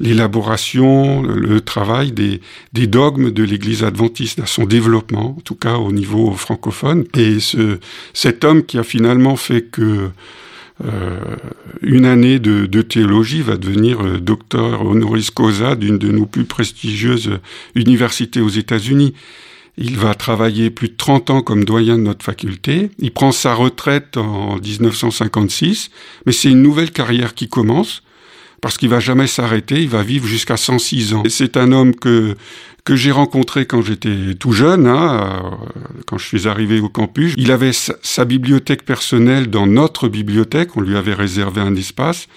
l'élaboration, 0.00 1.22
le, 1.22 1.60
travail 1.60 2.12
des, 2.12 2.40
des, 2.72 2.86
dogmes 2.86 3.30
de 3.30 3.42
l'Église 3.42 3.84
adventiste, 3.84 4.40
à 4.40 4.46
son 4.46 4.64
développement, 4.64 5.36
en 5.38 5.40
tout 5.40 5.54
cas 5.54 5.76
au 5.76 5.92
niveau 5.92 6.32
francophone. 6.32 7.04
Et 7.14 7.40
ce, 7.40 7.78
cet 8.12 8.44
homme 8.44 8.64
qui 8.64 8.78
a 8.78 8.84
finalement 8.84 9.36
fait 9.36 9.62
que 9.62 10.10
une 11.82 12.04
année 12.04 12.38
de, 12.38 12.66
de, 12.66 12.82
théologie 12.82 13.42
va 13.42 13.56
devenir 13.56 14.04
euh, 14.04 14.18
docteur 14.18 14.84
honoris 14.84 15.30
causa 15.30 15.74
d'une 15.74 15.98
de 15.98 16.10
nos 16.10 16.26
plus 16.26 16.44
prestigieuses 16.44 17.38
universités 17.74 18.40
aux 18.40 18.48
États-Unis. 18.48 19.14
Il 19.78 19.96
va 19.96 20.14
travailler 20.14 20.70
plus 20.70 20.88
de 20.88 20.96
30 20.96 21.30
ans 21.30 21.42
comme 21.42 21.64
doyen 21.64 21.98
de 21.98 22.02
notre 22.02 22.24
faculté. 22.24 22.90
Il 22.98 23.12
prend 23.12 23.32
sa 23.32 23.54
retraite 23.54 24.16
en 24.16 24.56
1956, 24.56 25.90
mais 26.24 26.32
c'est 26.32 26.50
une 26.50 26.62
nouvelle 26.62 26.90
carrière 26.90 27.34
qui 27.34 27.48
commence 27.48 28.02
parce 28.60 28.78
qu'il 28.78 28.88
va 28.88 29.00
jamais 29.00 29.26
s'arrêter, 29.26 29.82
il 29.82 29.88
va 29.88 30.02
vivre 30.02 30.26
jusqu'à 30.26 30.56
106 30.56 31.14
ans. 31.14 31.22
C'est 31.28 31.56
un 31.56 31.72
homme 31.72 31.94
que 31.94 32.34
que 32.86 32.94
j'ai 32.94 33.10
rencontré 33.10 33.66
quand 33.66 33.82
j'étais 33.82 34.34
tout 34.38 34.52
jeune, 34.52 34.86
hein, 34.86 35.42
euh, 35.44 35.66
quand 36.06 36.18
je 36.18 36.26
suis 36.26 36.46
arrivé 36.46 36.78
au 36.78 36.88
campus. 36.88 37.34
Il 37.36 37.50
avait 37.50 37.72
sa, 37.72 38.24
bibliothèque 38.24 38.84
personnelle 38.84 39.48
dans 39.50 39.66
notre 39.66 40.08
bibliothèque, 40.08 40.76
on 40.76 40.80
lui 40.80 40.96
avait 40.96 41.12
réservé 41.12 41.60
un 41.60 41.74
espace. 41.74 42.28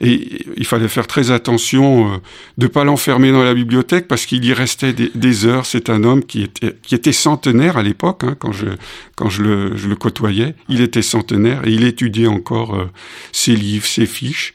Et 0.00 0.44
il 0.56 0.64
fallait 0.64 0.88
faire 0.88 1.08
très 1.08 1.32
attention 1.32 2.14
euh, 2.14 2.16
de 2.56 2.68
pas 2.68 2.84
l'enfermer 2.84 3.32
dans 3.32 3.42
la 3.42 3.52
bibliothèque 3.52 4.06
parce 4.06 4.26
qu'il 4.26 4.44
y 4.44 4.52
restait 4.52 4.92
des, 4.92 5.44
heures. 5.44 5.66
C'est 5.66 5.90
un 5.90 6.04
homme 6.04 6.24
qui 6.24 6.42
était, 6.42 6.76
qui 6.82 6.94
était 6.94 7.12
centenaire 7.12 7.76
à 7.76 7.82
l'époque, 7.82 8.22
hein, 8.22 8.36
quand, 8.38 8.52
je, 8.52 8.66
quand 9.16 9.28
je, 9.28 9.42
le, 9.42 9.76
je 9.76 9.88
le 9.88 9.96
côtoyais. 9.96 10.54
Il 10.68 10.82
était 10.82 11.02
centenaire 11.02 11.66
et 11.66 11.72
il 11.72 11.82
étudiait 11.82 12.28
encore 12.28 12.76
euh, 12.76 12.84
ses 13.32 13.56
livres, 13.56 13.86
ses 13.86 14.06
fiches. 14.06 14.54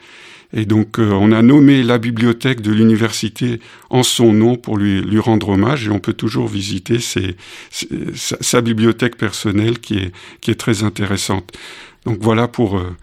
Et 0.53 0.65
donc, 0.65 0.99
euh, 0.99 1.11
on 1.11 1.31
a 1.31 1.41
nommé 1.41 1.81
la 1.83 1.97
bibliothèque 1.97 2.61
de 2.61 2.71
l'université 2.71 3.59
en 3.89 4.03
son 4.03 4.33
nom 4.33 4.55
pour 4.57 4.77
lui, 4.77 5.01
lui 5.01 5.19
rendre 5.19 5.49
hommage. 5.49 5.87
Et 5.87 5.89
on 5.89 5.99
peut 5.99 6.13
toujours 6.13 6.47
visiter 6.47 6.99
sa, 6.99 8.61
bibliothèque 8.61 9.17
personnelle 9.17 9.79
qui 9.79 9.97
est, 9.97 10.11
qui 10.41 10.51
est 10.51 10.59
très 10.59 10.83
intéressante. 10.83 11.51
Donc 12.05 12.19
voilà 12.21 12.47
pour 12.47 12.77
euh, 12.77 12.95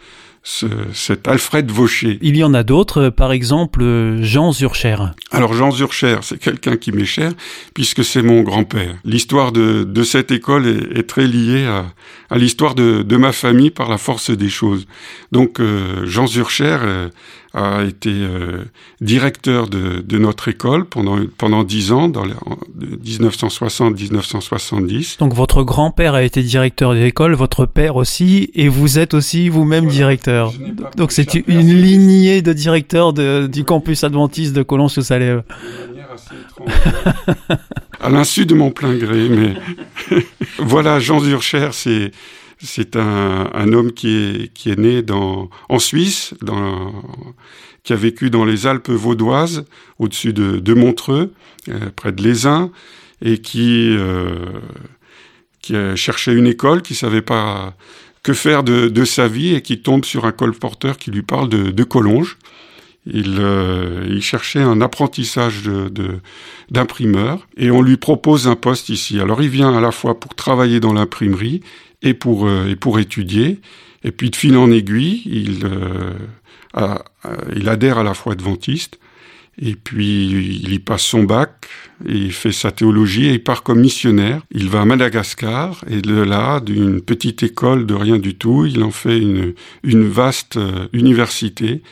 ce, 0.43 0.67
cet 0.93 1.29
Alfred 1.29 1.71
Vaucher. 1.71 2.19
Il 2.23 2.37
y 2.37 2.45
en 2.45 2.55
a 2.55 2.63
d'autres, 2.63 3.09
par 3.11 3.33
exemple 3.33 4.17
Jean 4.21 4.53
Zurcher. 4.53 4.97
Alors 5.31 5.53
Jean 5.53 5.71
Zurcher, 5.71 6.19
c'est 6.23 6.39
quelqu'un 6.39 6.77
qui 6.77 6.93
m'est 6.93 7.05
cher, 7.05 7.33
puisque 7.75 8.05
c'est 8.05 8.23
mon 8.23 8.43
grand-père. 8.43 8.95
L'histoire 9.05 9.53
de, 9.53 9.85
de, 9.85 10.03
cette 10.03 10.31
école 10.31 10.67
est, 10.67 10.99
est 10.99 11.09
très 11.09 11.27
liée 11.27 11.67
à, 11.67 11.87
à 12.31 12.39
l'histoire 12.39 12.75
de, 12.75 13.03
de, 13.03 13.17
ma 13.17 13.33
famille 13.33 13.71
par 13.71 13.89
la 13.89 13.99
force 13.99 14.31
des 14.31 14.49
choses. 14.49 14.87
Donc 15.33 15.61
euh, 15.61 16.07
Jean 16.07 16.27
Zurcher 16.27 16.79
euh, 16.83 17.09
a 17.55 17.85
été 17.85 18.11
euh, 18.11 18.65
directeur 19.01 19.69
de, 19.69 20.01
de, 20.01 20.19
notre 20.19 20.49
école 20.49 20.85
pendant 20.85 21.17
pendant 21.39 21.65
dix 21.65 21.93
ans, 21.93 22.09
dans 22.09 22.25
les, 22.25 22.35
1960-1970. 23.05 25.19
Donc 25.19 25.33
votre 25.33 25.63
grand-père 25.63 26.15
a 26.15 26.23
été 26.23 26.43
directeur 26.43 26.95
de 26.95 26.99
l'école, 26.99 27.35
votre 27.35 27.67
père 27.67 27.97
aussi, 27.97 28.51
et 28.55 28.69
vous 28.69 28.99
êtes 28.99 29.15
aussi 29.15 29.49
vous-même 29.49 29.87
directeur. 29.87 30.53
Donc 30.97 31.13
c'est 31.13 31.35
une 31.35 31.73
lignée 31.73 32.43
de 32.43 32.53
directeurs 32.53 33.13
de, 33.13 33.47
du 33.47 33.65
campus 33.65 34.05
adventiste 34.05 34.55
de 34.55 34.63
colons 34.63 34.89
sous 34.89 35.03
salève 35.03 35.43
à 38.01 38.11
l'insu 38.11 38.47
de 38.47 38.55
mon 38.55 38.71
plein 38.71 38.95
gré, 38.95 39.29
mais 39.29 39.55
voilà, 40.59 41.01
Jean 41.01 41.21
Zurcher, 41.21 41.71
c'est 41.73 42.13
c'est 42.61 42.97
un, 42.97 43.51
un, 43.53 43.73
homme 43.73 43.93
qui 43.93 44.09
est, 44.17 44.53
qui 44.53 44.71
est 44.71 44.79
né 44.79 45.03
dans, 45.03 45.49
en 45.69 45.79
Suisse, 45.79 46.35
dans, 46.43 46.93
qui 47.85 47.93
a 47.93 47.97
vécu 47.97 48.31
dans 48.31 48.45
les 48.45 48.67
Alpes 48.67 48.91
vaudoises, 48.91 49.65
au-dessus 49.99 50.33
de, 50.33 50.59
de, 50.59 50.75
Montreux, 50.75 51.33
euh, 51.69 51.91
près 51.95 52.13
de 52.13 52.23
Lézin, 52.23 52.71
et 53.23 53.39
qui, 53.39 53.97
euh, 53.97 54.61
qui 55.63 55.75
une 56.27 56.47
école, 56.47 56.83
qui 56.83 56.95
savait 56.95 57.23
pas 57.23 57.75
que 58.23 58.33
faire 58.33 58.63
de, 58.63 58.89
de, 58.89 59.05
sa 59.05 59.29
vie, 59.29 59.55
et 59.55 59.63
qui 59.63 59.81
tombe 59.81 60.05
sur 60.05 60.27
un 60.27 60.33
colporteur 60.33 60.99
qui 60.99 61.11
lui 61.11 61.23
parle 61.23 61.49
de, 61.49 61.71
de. 61.71 61.87
Il, 63.07 63.37
euh, 63.39 64.07
il, 64.11 64.21
cherchait 64.21 64.61
un 64.61 64.83
apprentissage 64.83 65.63
d'imprimeur 66.71 67.39
de, 67.57 67.65
et 67.65 67.71
on 67.71 67.81
lui 67.81 67.97
propose 67.97 68.49
un 68.49 68.57
poste 68.57 68.91
ici. 68.91 69.19
Alors 69.19 69.41
il 69.41 69.49
vient 69.49 69.75
à 69.75 69.81
la 69.81 69.93
fois 69.93 70.21
pour 70.21 70.35
travailler 70.35 70.79
dans 70.79 70.93
l'imprimerie 70.93 71.63
et 72.03 72.15
pour, 72.15 72.47
euh, 72.47 72.69
et 72.69 72.77
pour 72.77 72.99
étudier. 72.99 73.61
Et 74.05 74.13
puis 74.13 74.31
de 74.31 74.37
fil 74.37 74.57
en 74.57 74.71
aiguille, 74.71 75.23
il, 75.27 75.61
euh, 75.65 76.15
il 77.55 77.69
adhère 77.69 77.99
à 77.99 78.03
la 78.05 78.15
foi 78.15 78.33
adventiste. 78.33 78.99
Et 79.61 79.75
puis 79.75 80.61
il 80.63 80.73
y 80.73 80.79
passe 80.79 81.03
son 81.03 81.25
bac, 81.25 81.67
et 82.07 82.13
il 82.13 82.33
fait 82.33 82.53
sa 82.53 82.71
théologie 82.71 83.27
et 83.27 83.35
il 83.35 83.43
part 83.43 83.63
comme 83.65 83.81
missionnaire. 83.81 84.43
Il 84.53 84.69
va 84.69 84.83
à 84.83 84.85
Madagascar 84.85 85.85
et 85.89 86.01
de 86.01 86.15
là, 86.15 86.61
d'une 86.61 87.01
petite 87.01 87.43
école 87.43 87.87
de 87.87 87.95
rien 87.95 88.19
du 88.19 88.37
tout, 88.37 88.67
il 88.67 88.83
en 88.85 88.93
fait 88.93 89.19
une, 89.19 89.55
une 89.83 90.07
vaste 90.07 90.57
euh, 90.57 90.87
université 90.93 91.83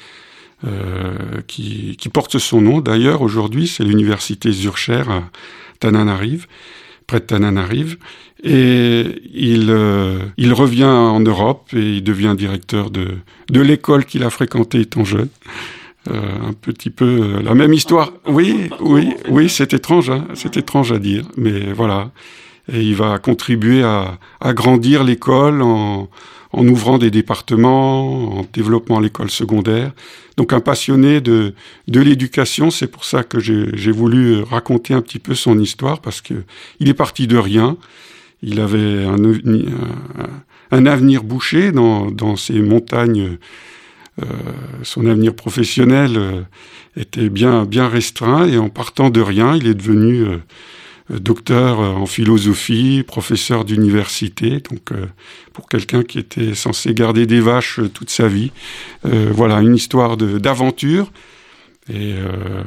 euh, 0.64 1.16
qui, 1.48 1.96
qui, 1.98 2.08
porte 2.08 2.38
son 2.38 2.60
nom. 2.60 2.80
D'ailleurs, 2.80 3.20
aujourd'hui, 3.20 3.66
c'est 3.66 3.84
l'université 3.84 4.52
Zurcher 4.52 5.02
à 5.08 5.24
Tananarive, 5.80 6.46
près 7.08 7.18
de 7.18 7.24
Tananarive. 7.24 7.98
Et 8.48 9.22
il, 9.34 9.70
euh, 9.70 10.20
il 10.36 10.52
revient 10.52 10.84
en 10.84 11.18
Europe 11.18 11.68
et 11.72 11.96
il 11.96 12.04
devient 12.04 12.34
directeur 12.38 12.90
de, 12.90 13.08
de 13.50 13.60
l'école 13.60 14.04
qu'il 14.04 14.22
a 14.22 14.30
fréquentée 14.30 14.80
étant 14.82 15.04
jeune. 15.04 15.28
Euh, 16.08 16.50
un 16.50 16.52
petit 16.52 16.90
peu 16.90 17.04
euh, 17.04 17.42
la 17.42 17.56
même 17.56 17.72
histoire. 17.72 18.12
Oui, 18.28 18.70
oui, 18.78 19.14
oui, 19.28 19.48
c'est 19.48 19.74
étrange, 19.74 20.10
hein, 20.10 20.24
c'est 20.34 20.56
étrange 20.56 20.92
à 20.92 21.00
dire, 21.00 21.24
mais 21.36 21.72
voilà. 21.72 22.12
Et 22.72 22.80
il 22.80 22.94
va 22.94 23.18
contribuer 23.18 23.82
à, 23.82 24.16
à 24.40 24.52
grandir 24.52 25.02
l'école 25.02 25.62
en, 25.62 26.08
en 26.52 26.68
ouvrant 26.68 26.98
des 26.98 27.10
départements, 27.10 28.38
en 28.38 28.46
développant 28.52 29.00
l'école 29.00 29.30
secondaire. 29.30 29.90
Donc 30.36 30.52
un 30.52 30.60
passionné 30.60 31.20
de, 31.20 31.54
de 31.88 32.00
l'éducation, 32.00 32.70
c'est 32.70 32.86
pour 32.86 33.04
ça 33.04 33.24
que 33.24 33.40
j'ai 33.40 33.90
voulu 33.90 34.42
raconter 34.42 34.94
un 34.94 35.02
petit 35.02 35.18
peu 35.18 35.34
son 35.34 35.58
histoire, 35.58 36.00
parce 36.00 36.20
que 36.20 36.34
il 36.78 36.88
est 36.88 36.94
parti 36.94 37.26
de 37.26 37.38
rien. 37.38 37.76
Il 38.42 38.60
avait 38.60 39.04
un, 39.04 39.16
un 40.70 40.86
avenir 40.86 41.24
bouché 41.24 41.72
dans, 41.72 42.10
dans 42.10 42.36
ces 42.36 42.60
montagnes. 42.60 43.38
Euh, 44.22 44.26
son 44.82 45.06
avenir 45.06 45.34
professionnel 45.34 46.16
euh, 46.16 46.40
était 46.96 47.28
bien, 47.28 47.66
bien 47.66 47.86
restreint 47.86 48.46
et 48.46 48.56
en 48.56 48.70
partant 48.70 49.10
de 49.10 49.20
rien, 49.20 49.54
il 49.54 49.66
est 49.66 49.74
devenu 49.74 50.22
euh, 50.22 50.38
docteur 51.10 51.78
en 51.78 52.06
philosophie, 52.06 53.04
professeur 53.06 53.64
d'université, 53.64 54.60
donc 54.60 54.90
pour 55.52 55.68
quelqu'un 55.68 56.02
qui 56.02 56.18
était 56.18 56.56
censé 56.56 56.94
garder 56.94 57.26
des 57.26 57.38
vaches 57.38 57.78
toute 57.94 58.10
sa 58.10 58.26
vie. 58.26 58.50
voilà, 59.04 59.60
une 59.60 59.76
histoire 59.76 60.16
d'aventure. 60.16 61.12
Et 61.88 62.14
euh, 62.14 62.64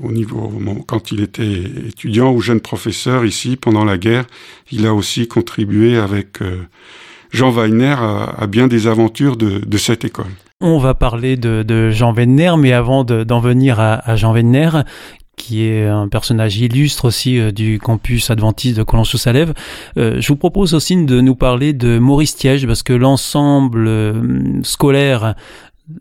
au 0.00 0.12
niveau, 0.12 0.52
quand 0.86 1.10
il 1.10 1.20
était 1.20 1.62
étudiant 1.88 2.32
ou 2.32 2.40
jeune 2.40 2.60
professeur 2.60 3.24
ici 3.24 3.56
pendant 3.56 3.84
la 3.84 3.98
guerre, 3.98 4.26
il 4.70 4.86
a 4.86 4.94
aussi 4.94 5.26
contribué 5.26 5.96
avec 5.96 6.40
euh, 6.40 6.62
Jean 7.32 7.50
Weiner 7.50 7.96
à, 7.98 8.46
bien 8.46 8.68
des 8.68 8.86
aventures 8.86 9.36
de, 9.36 9.76
cette 9.76 10.04
école. 10.04 10.30
On 10.60 10.78
va 10.78 10.94
parler 10.94 11.36
de, 11.36 11.90
Jean 11.90 12.12
Weiner, 12.12 12.54
mais 12.58 12.72
avant 12.72 13.02
d'en 13.04 13.40
venir 13.40 13.80
à, 13.80 14.14
Jean 14.14 14.32
Weiner, 14.32 14.70
qui 15.36 15.64
est 15.64 15.86
un 15.86 16.08
personnage 16.08 16.58
illustre 16.58 17.06
aussi 17.06 17.38
euh, 17.38 17.52
du 17.52 17.78
campus 17.78 18.30
adventiste 18.30 18.76
de 18.76 18.82
Collonges-sous-Salève. 18.82 19.54
Euh, 19.96 20.20
je 20.20 20.28
vous 20.28 20.36
propose 20.36 20.74
aussi 20.74 20.96
de 21.04 21.20
nous 21.20 21.36
parler 21.36 21.72
de 21.72 21.98
Maurice 21.98 22.36
Thiège, 22.36 22.66
parce 22.66 22.82
que 22.82 22.92
l'ensemble 22.92 23.88
scolaire 24.64 25.34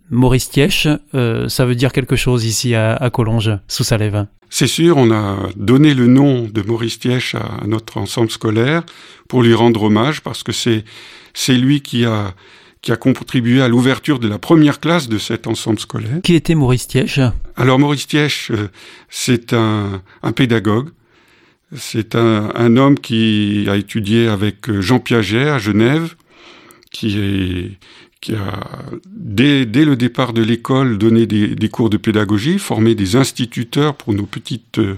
Maurice 0.09 0.49
Thiège, 0.49 0.89
ça 1.13 1.65
veut 1.65 1.75
dire 1.75 1.91
quelque 1.91 2.15
chose 2.15 2.45
ici 2.45 2.75
à, 2.75 2.95
à 2.95 3.09
Collonges-sous-Salève. 3.09 4.27
C'est 4.49 4.67
sûr, 4.67 4.97
on 4.97 5.11
a 5.11 5.49
donné 5.55 5.93
le 5.93 6.07
nom 6.07 6.43
de 6.43 6.61
Maurice 6.61 6.99
Thiège 6.99 7.35
à 7.35 7.65
notre 7.67 7.97
ensemble 7.97 8.31
scolaire 8.31 8.83
pour 9.27 9.43
lui 9.43 9.53
rendre 9.53 9.83
hommage, 9.83 10.21
parce 10.21 10.43
que 10.43 10.51
c'est 10.51 10.85
c'est 11.33 11.55
lui 11.55 11.81
qui 11.81 12.05
a 12.05 12.33
qui 12.81 12.91
a 12.91 12.95
contribué 12.95 13.61
à 13.61 13.67
l'ouverture 13.67 14.19
de 14.19 14.27
la 14.27 14.39
première 14.39 14.79
classe 14.79 15.09
de 15.09 15.17
cet 15.17 15.47
ensemble 15.47 15.79
scolaire. 15.79 16.21
Qui 16.23 16.35
était 16.35 16.55
Maurice 16.55 16.87
Thiège 16.87 17.21
Alors 17.55 17.79
Maurice 17.79 18.07
euh, 18.13 18.67
c'est 19.09 19.51
un, 19.53 20.01
un, 20.23 20.31
pédagogue. 20.31 20.89
C'est 21.75 22.15
un, 22.15 22.51
un, 22.55 22.77
homme 22.77 22.97
qui 22.97 23.65
a 23.67 23.75
étudié 23.75 24.27
avec 24.27 24.69
euh, 24.69 24.79
Jean 24.79 24.99
Piaget 24.99 25.49
à 25.49 25.57
Genève, 25.57 26.15
qui 26.91 27.19
est 27.19 27.71
qui 28.21 28.33
a, 28.33 28.61
dès, 29.07 29.65
dès 29.65 29.85
le 29.85 29.95
départ 29.95 30.33
de 30.33 30.41
l'école, 30.41 30.97
donné 30.97 31.25
des, 31.25 31.69
cours 31.69 31.89
de 31.89 31.97
pédagogie, 31.97 32.57
formé 32.57 32.95
des 32.95 33.15
instituteurs 33.15 33.95
pour 33.95 34.13
nos 34.13 34.25
petites 34.25 34.79
euh, 34.79 34.97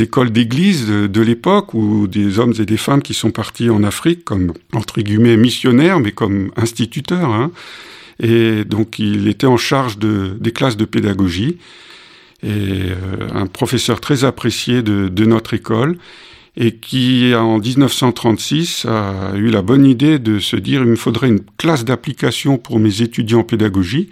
écoles 0.00 0.30
d'église 0.30 0.86
de, 0.86 1.06
de 1.06 1.20
l'époque, 1.20 1.74
ou 1.74 2.06
des 2.06 2.38
hommes 2.38 2.54
et 2.58 2.64
des 2.64 2.76
femmes 2.76 3.02
qui 3.02 3.14
sont 3.14 3.30
partis 3.30 3.70
en 3.70 3.82
Afrique 3.82 4.24
comme, 4.24 4.52
entre 4.72 5.00
guillemets, 5.00 5.36
missionnaires, 5.36 6.00
mais 6.00 6.12
comme 6.12 6.50
instituteurs. 6.56 7.30
Hein. 7.30 7.50
Et 8.20 8.64
donc, 8.64 8.98
il 8.98 9.28
était 9.28 9.46
en 9.46 9.58
charge 9.58 9.98
de, 9.98 10.36
des 10.40 10.52
classes 10.52 10.76
de 10.76 10.86
pédagogie, 10.86 11.58
et 12.42 12.48
euh, 12.48 13.28
un 13.34 13.46
professeur 13.46 14.00
très 14.00 14.24
apprécié 14.24 14.82
de, 14.82 15.08
de 15.08 15.24
notre 15.24 15.54
école 15.54 15.98
et 16.56 16.76
qui, 16.76 17.34
en 17.34 17.58
1936, 17.58 18.86
a 18.86 19.36
eu 19.36 19.50
la 19.50 19.62
bonne 19.62 19.84
idée 19.84 20.18
de 20.18 20.38
se 20.38 20.56
dire 20.56 20.80
il 20.80 20.88
me 20.88 20.96
faudrait 20.96 21.28
une 21.28 21.42
classe 21.58 21.84
d'application 21.84 22.56
pour 22.56 22.78
mes 22.78 23.02
étudiants 23.02 23.40
en 23.40 23.44
pédagogie, 23.44 24.08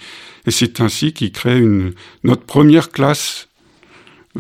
et 0.47 0.51
c'est 0.51 0.81
ainsi 0.81 1.13
qu'il 1.13 1.33
crée 1.33 1.59
une, 1.59 1.93
notre 2.23 2.43
première 2.43 2.91
classe 2.91 3.49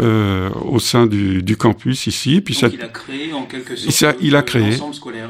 euh, 0.00 0.50
au 0.50 0.80
sein 0.80 1.06
du, 1.06 1.42
du, 1.42 1.56
campus 1.56 2.08
ici. 2.08 2.40
Puis 2.40 2.54
Donc 2.60 2.72
ça, 2.72 2.76
il 2.76 2.82
a 2.82 2.88
créé 2.88 3.32
en 3.32 3.44
quelque 3.44 3.76
sorte 3.76 3.94
ça, 3.94 4.14
il 4.20 4.34
a 4.34 4.42
créé. 4.42 4.76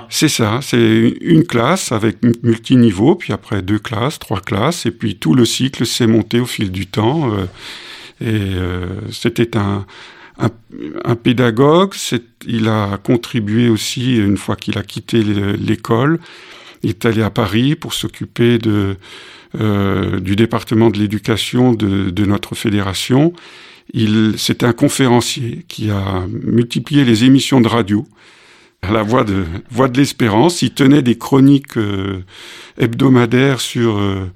C'est 0.09 0.29
ça, 0.29 0.61
c'est 0.62 1.16
une 1.20 1.45
classe 1.45 1.93
avec 1.93 2.16
multiniveau, 2.43 3.14
puis 3.14 3.35
après 3.35 3.61
deux 3.61 3.79
classes, 3.79 4.18
trois 4.18 4.41
classes, 4.41 4.87
et 4.87 4.91
puis 4.91 5.16
tout 5.16 5.35
le 5.35 5.45
cycle 5.45 5.85
s'est 5.85 6.07
monté 6.07 6.41
au 6.41 6.47
fil 6.47 6.72
du 6.72 6.87
temps. 6.87 7.31
Euh, 7.31 7.45
et 8.20 8.55
euh, 8.55 8.87
c'était 9.12 9.57
un, 9.57 9.85
un, 10.39 11.14
pédagogue, 11.16 11.95
il 12.47 12.68
a 12.68 12.99
contribué 12.99 13.68
aussi, 13.68 14.16
une 14.16 14.37
fois 14.37 14.57
qu'il 14.57 14.78
a 14.78 14.82
quitté 14.82 15.22
l'école, 15.22 16.18
il 16.82 16.91
est 16.91 17.05
allé 17.07 17.22
à 17.22 17.30
Paris 17.30 17.76
pour 17.76 17.95
s'occuper 17.95 18.59
euh, 18.66 20.20
du 20.20 20.37
département 20.37 20.91
de 20.91 20.99
l'éducation 20.99 21.72
de, 21.72 22.24
notre 22.24 22.55
fédération. 22.55 23.32
C'était 24.37 24.66
un 24.66 24.72
conférencier 24.72 25.64
qui 25.68 25.91
a 25.91 26.26
multiplié 26.28 27.05
les 27.05 27.24
émissions 27.24 27.61
de 27.61 27.68
radio 27.68 28.07
à 28.82 28.93
la 28.93 29.03
voix 29.03 29.24
de, 29.24 29.45
voix 29.70 29.89
de 29.89 29.97
l'espérance. 29.97 30.62
Il 30.62 30.74
tenait 30.74 31.03
des 31.03 31.16
chroniques 31.16 31.76
euh, 31.76 32.22
hebdomadaires 32.78 33.61
sur... 33.61 33.99
Euh, 33.99 34.30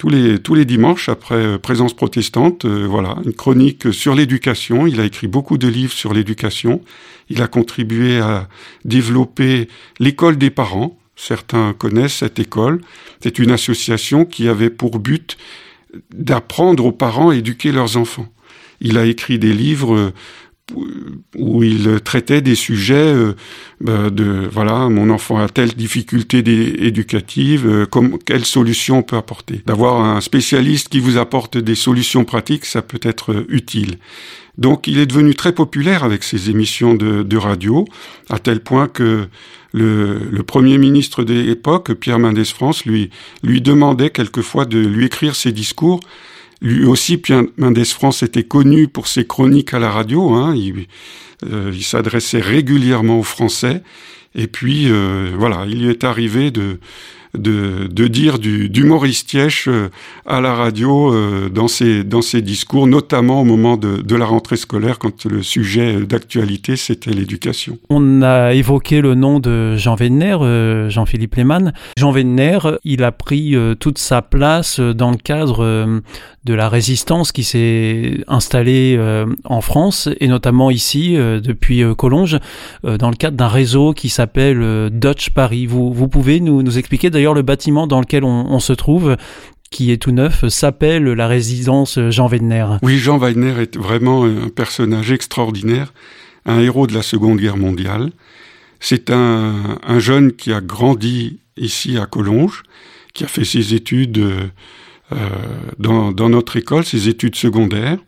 tous 0.00 0.08
les, 0.08 0.38
tous 0.38 0.54
les 0.54 0.64
dimanches 0.64 1.10
après 1.10 1.34
euh, 1.34 1.58
Présence 1.58 1.92
protestante, 1.92 2.64
euh, 2.64 2.86
voilà, 2.88 3.16
une 3.22 3.34
chronique 3.34 3.92
sur 3.92 4.14
l'éducation. 4.14 4.86
Il 4.86 4.98
a 4.98 5.04
écrit 5.04 5.26
beaucoup 5.26 5.58
de 5.58 5.68
livres 5.68 5.92
sur 5.92 6.14
l'éducation. 6.14 6.80
Il 7.28 7.42
a 7.42 7.48
contribué 7.48 8.18
à 8.18 8.48
développer 8.86 9.68
l'école 9.98 10.38
des 10.38 10.48
parents. 10.48 10.96
Certains 11.16 11.74
connaissent 11.74 12.14
cette 12.14 12.38
école. 12.38 12.80
C'est 13.20 13.38
une 13.38 13.50
association 13.50 14.24
qui 14.24 14.48
avait 14.48 14.70
pour 14.70 15.00
but 15.00 15.36
d'apprendre 16.14 16.86
aux 16.86 16.92
parents 16.92 17.28
à 17.28 17.36
éduquer 17.36 17.70
leurs 17.70 17.98
enfants. 17.98 18.32
Il 18.80 18.96
a 18.96 19.04
écrit 19.04 19.38
des 19.38 19.52
livres 19.52 20.14
où 21.36 21.62
il 21.62 22.00
traitait 22.00 22.40
des 22.40 22.54
sujets 22.54 22.94
euh, 22.94 23.34
bah, 23.80 24.10
de 24.10 24.48
voilà 24.50 24.88
mon 24.88 25.10
enfant 25.10 25.38
a 25.38 25.48
telle 25.48 25.74
difficulté 25.74 26.38
éducative 26.86 27.66
euh, 27.66 27.86
comme 27.86 28.18
quelle 28.18 28.44
solution 28.44 28.98
on 28.98 29.02
peut 29.02 29.16
apporter. 29.16 29.62
D'avoir 29.66 30.02
un 30.02 30.20
spécialiste 30.20 30.88
qui 30.88 31.00
vous 31.00 31.16
apporte 31.16 31.56
des 31.56 31.74
solutions 31.74 32.24
pratiques 32.24 32.64
ça 32.64 32.82
peut 32.82 33.00
être 33.02 33.32
euh, 33.32 33.46
utile. 33.48 33.96
Donc 34.58 34.86
il 34.86 34.98
est 34.98 35.06
devenu 35.06 35.34
très 35.34 35.52
populaire 35.52 36.04
avec 36.04 36.22
ses 36.22 36.50
émissions 36.50 36.94
de, 36.94 37.22
de 37.22 37.36
radio 37.36 37.86
à 38.28 38.38
tel 38.38 38.60
point 38.60 38.88
que 38.88 39.28
le, 39.72 40.18
le 40.30 40.42
premier 40.42 40.78
ministre 40.78 41.22
de 41.22 41.34
l'époque 41.34 41.94
Pierre 41.94 42.18
Mendès 42.18 42.44
France 42.44 42.84
lui 42.84 43.10
lui 43.42 43.60
demandait 43.60 44.10
quelquefois 44.10 44.64
de 44.64 44.78
lui 44.78 45.06
écrire 45.06 45.36
ses 45.36 45.52
discours 45.52 46.00
lui 46.62 46.84
aussi, 46.84 47.16
Pierre 47.16 47.44
Mendès 47.56 47.84
France 47.84 48.22
était 48.22 48.44
connu 48.44 48.88
pour 48.88 49.06
ses 49.06 49.26
chroniques 49.26 49.72
à 49.74 49.78
la 49.78 49.90
radio. 49.90 50.30
Hein. 50.34 50.54
Il, 50.54 50.86
euh, 51.50 51.70
il 51.72 51.82
s'adressait 51.82 52.40
régulièrement 52.40 53.18
aux 53.18 53.24
Français. 53.24 53.82
Et 54.34 54.46
puis, 54.46 54.90
euh, 54.90 55.32
voilà, 55.38 55.64
il 55.68 55.82
lui 55.82 55.90
est 55.90 56.04
arrivé 56.04 56.50
de, 56.50 56.78
de, 57.36 57.86
de 57.90 58.06
dire 58.08 58.38
du, 58.38 58.68
du 58.68 58.84
Maurice 58.84 59.24
euh, 59.66 59.88
à 60.26 60.40
la 60.40 60.54
radio 60.54 61.12
euh, 61.12 61.48
dans, 61.48 61.68
ses, 61.68 62.04
dans 62.04 62.22
ses 62.22 62.42
discours, 62.42 62.86
notamment 62.86 63.40
au 63.40 63.44
moment 63.44 63.76
de, 63.76 64.02
de 64.02 64.16
la 64.16 64.24
rentrée 64.24 64.56
scolaire, 64.56 64.98
quand 64.98 65.26
le 65.26 65.42
sujet 65.42 66.00
d'actualité, 66.00 66.76
c'était 66.76 67.10
l'éducation. 67.10 67.78
On 67.88 68.22
a 68.22 68.54
évoqué 68.54 69.00
le 69.00 69.14
nom 69.14 69.40
de 69.40 69.76
Jean 69.76 69.96
Wenner, 69.96 70.36
euh, 70.40 70.88
Jean-Philippe 70.90 71.36
Lehmann. 71.36 71.72
Jean 71.96 72.12
Wenner, 72.12 72.58
il 72.84 73.04
a 73.04 73.12
pris 73.12 73.54
toute 73.78 73.98
sa 73.98 74.22
place 74.22 74.80
dans 74.80 75.10
le 75.10 75.16
cadre 75.16 76.00
de 76.44 76.54
la 76.54 76.68
résistance 76.68 77.32
qui 77.32 77.44
s'est 77.44 78.24
installée 78.26 78.98
en 79.44 79.60
France, 79.60 80.08
et 80.20 80.28
notamment 80.28 80.70
ici, 80.70 81.14
depuis 81.14 81.82
Collonges, 81.96 82.38
dans 82.82 83.10
le 83.10 83.16
cadre 83.16 83.36
d'un 83.36 83.48
réseau 83.48 83.92
qui 83.92 84.08
s'appelle 84.08 84.90
Dutch 84.90 85.30
Paris. 85.30 85.66
Vous, 85.66 86.08
pouvez 86.08 86.40
nous, 86.40 86.78
expliquer 86.78 87.10
D'ailleurs, 87.10 87.34
le 87.34 87.42
bâtiment 87.42 87.86
dans 87.86 88.00
lequel 88.00 88.24
on, 88.24 88.58
se 88.58 88.72
trouve, 88.72 89.16
qui 89.70 89.92
est 89.92 89.98
tout 89.98 90.12
neuf, 90.12 90.48
s'appelle 90.48 91.04
la 91.04 91.28
résidence 91.28 91.98
Jean 92.08 92.26
Weidner. 92.26 92.66
Oui, 92.82 92.96
Jean 92.96 93.18
Weidner 93.18 93.60
est 93.60 93.76
vraiment 93.76 94.24
un 94.24 94.48
personnage 94.48 95.12
extraordinaire, 95.12 95.92
un 96.46 96.60
héros 96.60 96.86
de 96.86 96.94
la 96.94 97.02
Seconde 97.02 97.38
Guerre 97.38 97.58
mondiale. 97.58 98.12
C'est 98.80 99.10
un, 99.10 99.78
un 99.86 99.98
jeune 99.98 100.32
qui 100.32 100.54
a 100.54 100.62
grandi 100.62 101.40
ici 101.60 101.98
à 101.98 102.06
Collonges, 102.06 102.62
qui 103.12 103.24
a 103.24 103.28
fait 103.28 103.44
ses 103.44 103.74
études 103.74 104.18
euh, 104.18 104.46
dans, 105.78 106.12
dans 106.12 106.28
notre 106.28 106.56
école, 106.56 106.84
ses 106.84 107.08
études 107.08 107.36
secondaires, 107.36 107.98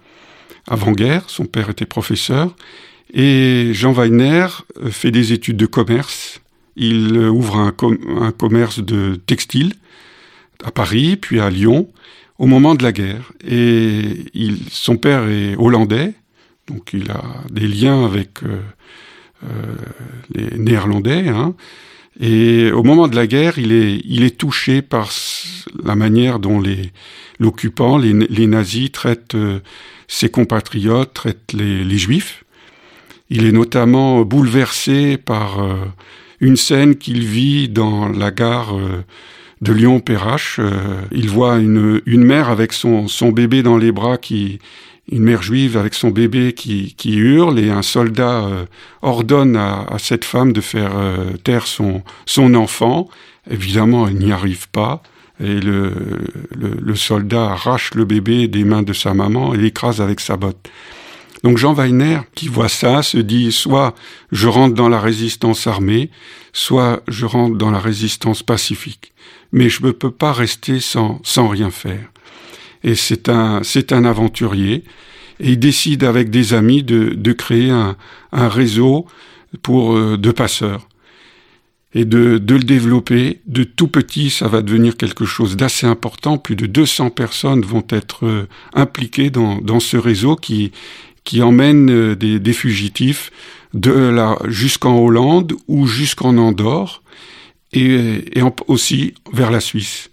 avant-guerre. 0.69 1.25
Son 1.29 1.47
père 1.47 1.71
était 1.71 1.87
professeur. 1.87 2.55
Et 3.13 3.71
Jean 3.73 3.93
Weiner 3.93 4.47
fait 4.91 5.11
des 5.11 5.33
études 5.33 5.57
de 5.57 5.67
commerce 5.67 6.43
il 6.77 7.19
ouvre 7.19 7.57
un, 7.57 7.75
un 8.21 8.33
commerce 8.33 8.81
de 8.81 9.17
textile 9.27 9.75
à 10.65 10.71
Paris, 10.71 11.17
puis 11.17 11.41
à 11.41 11.51
Lyon, 11.51 11.89
au 12.39 12.47
moment 12.47 12.75
de 12.75 12.83
la 12.83 12.93
guerre. 12.93 13.33
Et 13.47 14.25
il, 14.35 14.59
son 14.71 14.97
père 14.97 15.29
est 15.29 15.57
hollandais, 15.57 16.15
donc 16.67 16.91
il 16.93 17.11
a 17.11 17.23
des 17.51 17.67
liens 17.67 18.05
avec 18.05 18.43
euh, 18.45 18.61
euh, 19.45 19.77
les 20.35 20.59
Néerlandais. 20.59 21.29
Hein. 21.29 21.55
Et 22.21 22.71
au 22.71 22.83
moment 22.83 23.09
de 23.09 23.17
la 23.17 23.27
guerre, 23.27 23.59
il 23.59 23.73
est, 23.73 24.01
il 24.05 24.23
est 24.23 24.37
touché 24.37 24.83
par 24.83 25.11
la 25.83 25.95
manière 25.95 26.39
dont 26.39 26.61
les 26.61 26.93
l'occupant, 27.43 27.99
les, 27.99 28.47
nazis 28.47 28.91
traitent 28.91 29.35
euh, 29.35 29.61
ses 30.09 30.31
compatriotes, 30.31 31.13
traitent 31.13 31.53
les, 31.53 31.99
juifs. 31.99 32.45
Il 33.29 33.45
est 33.47 33.53
notamment 33.53 34.23
bouleversé 34.23 35.17
par 35.17 35.63
euh, 35.63 35.75
une 36.41 36.57
scène 36.57 36.97
qu'il 36.97 37.25
vit 37.25 37.69
dans 37.69 38.09
la 38.09 38.31
gare 38.31 38.79
euh, 38.79 39.05
de 39.61 39.73
Lyon-Perrache. 39.73 40.61
Il 41.13 41.29
voit 41.29 41.59
une, 41.59 42.01
une 42.07 42.25
mère 42.25 42.49
avec 42.49 42.73
son, 42.73 43.07
son 43.07 43.31
bébé 43.31 43.63
dans 43.63 43.77
les 43.77 43.93
bras 43.93 44.19
qui 44.19 44.59
une 45.11 45.23
mère 45.23 45.43
juive 45.43 45.77
avec 45.77 45.95
son 45.95 46.11
bébé 46.11 46.53
qui, 46.53 46.95
qui 46.97 47.17
hurle 47.17 47.59
et 47.59 47.71
un 47.71 47.83
soldat 47.83 48.45
euh, 48.45 48.65
ordonne 49.03 49.57
à, 49.57 49.83
à, 49.91 49.99
cette 49.99 50.25
femme 50.25 50.53
de 50.53 50.61
faire 50.61 50.93
taire 51.45 51.67
son, 51.67 52.03
son 52.25 52.55
enfant. 52.55 53.09
Évidemment, 53.51 54.07
elle 54.07 54.19
n'y 54.19 54.33
arrive 54.33 54.69
pas. 54.69 55.03
Et 55.41 55.61
le, 55.61 55.93
le, 56.55 56.77
le, 56.81 56.95
soldat 56.95 57.51
arrache 57.51 57.95
le 57.95 58.05
bébé 58.05 58.47
des 58.47 58.65
mains 58.65 58.83
de 58.83 58.93
sa 58.93 59.13
maman 59.13 59.55
et 59.55 59.57
l'écrase 59.57 60.01
avec 60.01 60.21
sa 60.21 60.37
botte. 60.37 60.71
Donc 61.43 61.59
Jean 61.59 61.75
Weiner, 61.75 62.21
qui 62.35 62.49
voit 62.49 62.69
ça, 62.69 63.03
se 63.03 63.19
dit 63.19 63.51
soit 63.51 63.95
je 64.31 64.47
rentre 64.47 64.75
dans 64.75 64.89
la 64.89 65.01
résistance 65.01 65.67
armée, 65.67 66.11
soit 66.53 67.03
je 67.09 67.27
rentre 67.27 67.57
dans 67.57 67.71
la 67.71 67.81
résistance 67.81 68.43
pacifique. 68.43 69.13
Mais 69.51 69.69
je 69.69 69.85
ne 69.85 69.91
peux 69.91 70.11
pas 70.11 70.33
rester 70.33 70.79
sans, 70.81 71.21
sans 71.25 71.49
rien 71.49 71.71
faire. 71.71 72.12
Et 72.85 72.95
c'est 72.95 73.29
un, 73.29 73.63
c'est 73.63 73.93
un 73.93 74.05
aventurier. 74.05 74.85
et 75.41 75.53
il 75.53 75.59
décide 75.59 76.05
avec 76.05 76.31
des 76.31 76.55
amis 76.55 76.83
de, 76.83 77.11
de 77.11 77.33
créer 77.33 77.71
un, 77.71 77.97
un 78.33 78.49
réseau 78.49 79.07
pour 79.63 79.97
euh, 79.97 80.17
de 80.17 80.31
passeurs 80.31 80.89
et 81.95 82.05
de, 82.05 82.39
de, 82.39 82.55
le 82.55 82.65
développer. 82.65 83.41
De 83.47 83.65
tout 83.65 83.89
petit, 83.89 84.31
ça 84.31 84.49
va 84.49 84.63
devenir 84.63 84.97
quelque 84.97 85.25
chose 85.25 85.57
d'assez 85.57 85.87
important. 85.87 86.39
Plus 86.39 86.57
de 86.57 86.67
200 86.67 87.11
personnes 87.11 87.63
vont 87.63 87.85
être 87.91 88.27
euh, 88.27 88.49
impliquées 88.75 89.31
dans, 89.31 89.59
dans 89.59 89.81
ce 89.81 89.97
réseau 89.97 90.37
qui, 90.37 90.73
qui 91.25 91.43
emmène 91.43 91.91
euh, 91.91 92.17
des, 92.17 92.39
des 92.39 92.53
fugitifs 92.53 93.31
de 93.75 93.93
la 93.93 94.39
jusqu'en 94.49 94.99
Hollande 94.99 95.55
ou 95.67 95.87
jusqu'en 95.87 96.37
Andorre 96.37 97.03
et, 97.73 98.39
et 98.39 98.43
aussi 98.67 99.15
vers 99.33 99.51
la 99.51 99.61
Suisse. 99.61 100.11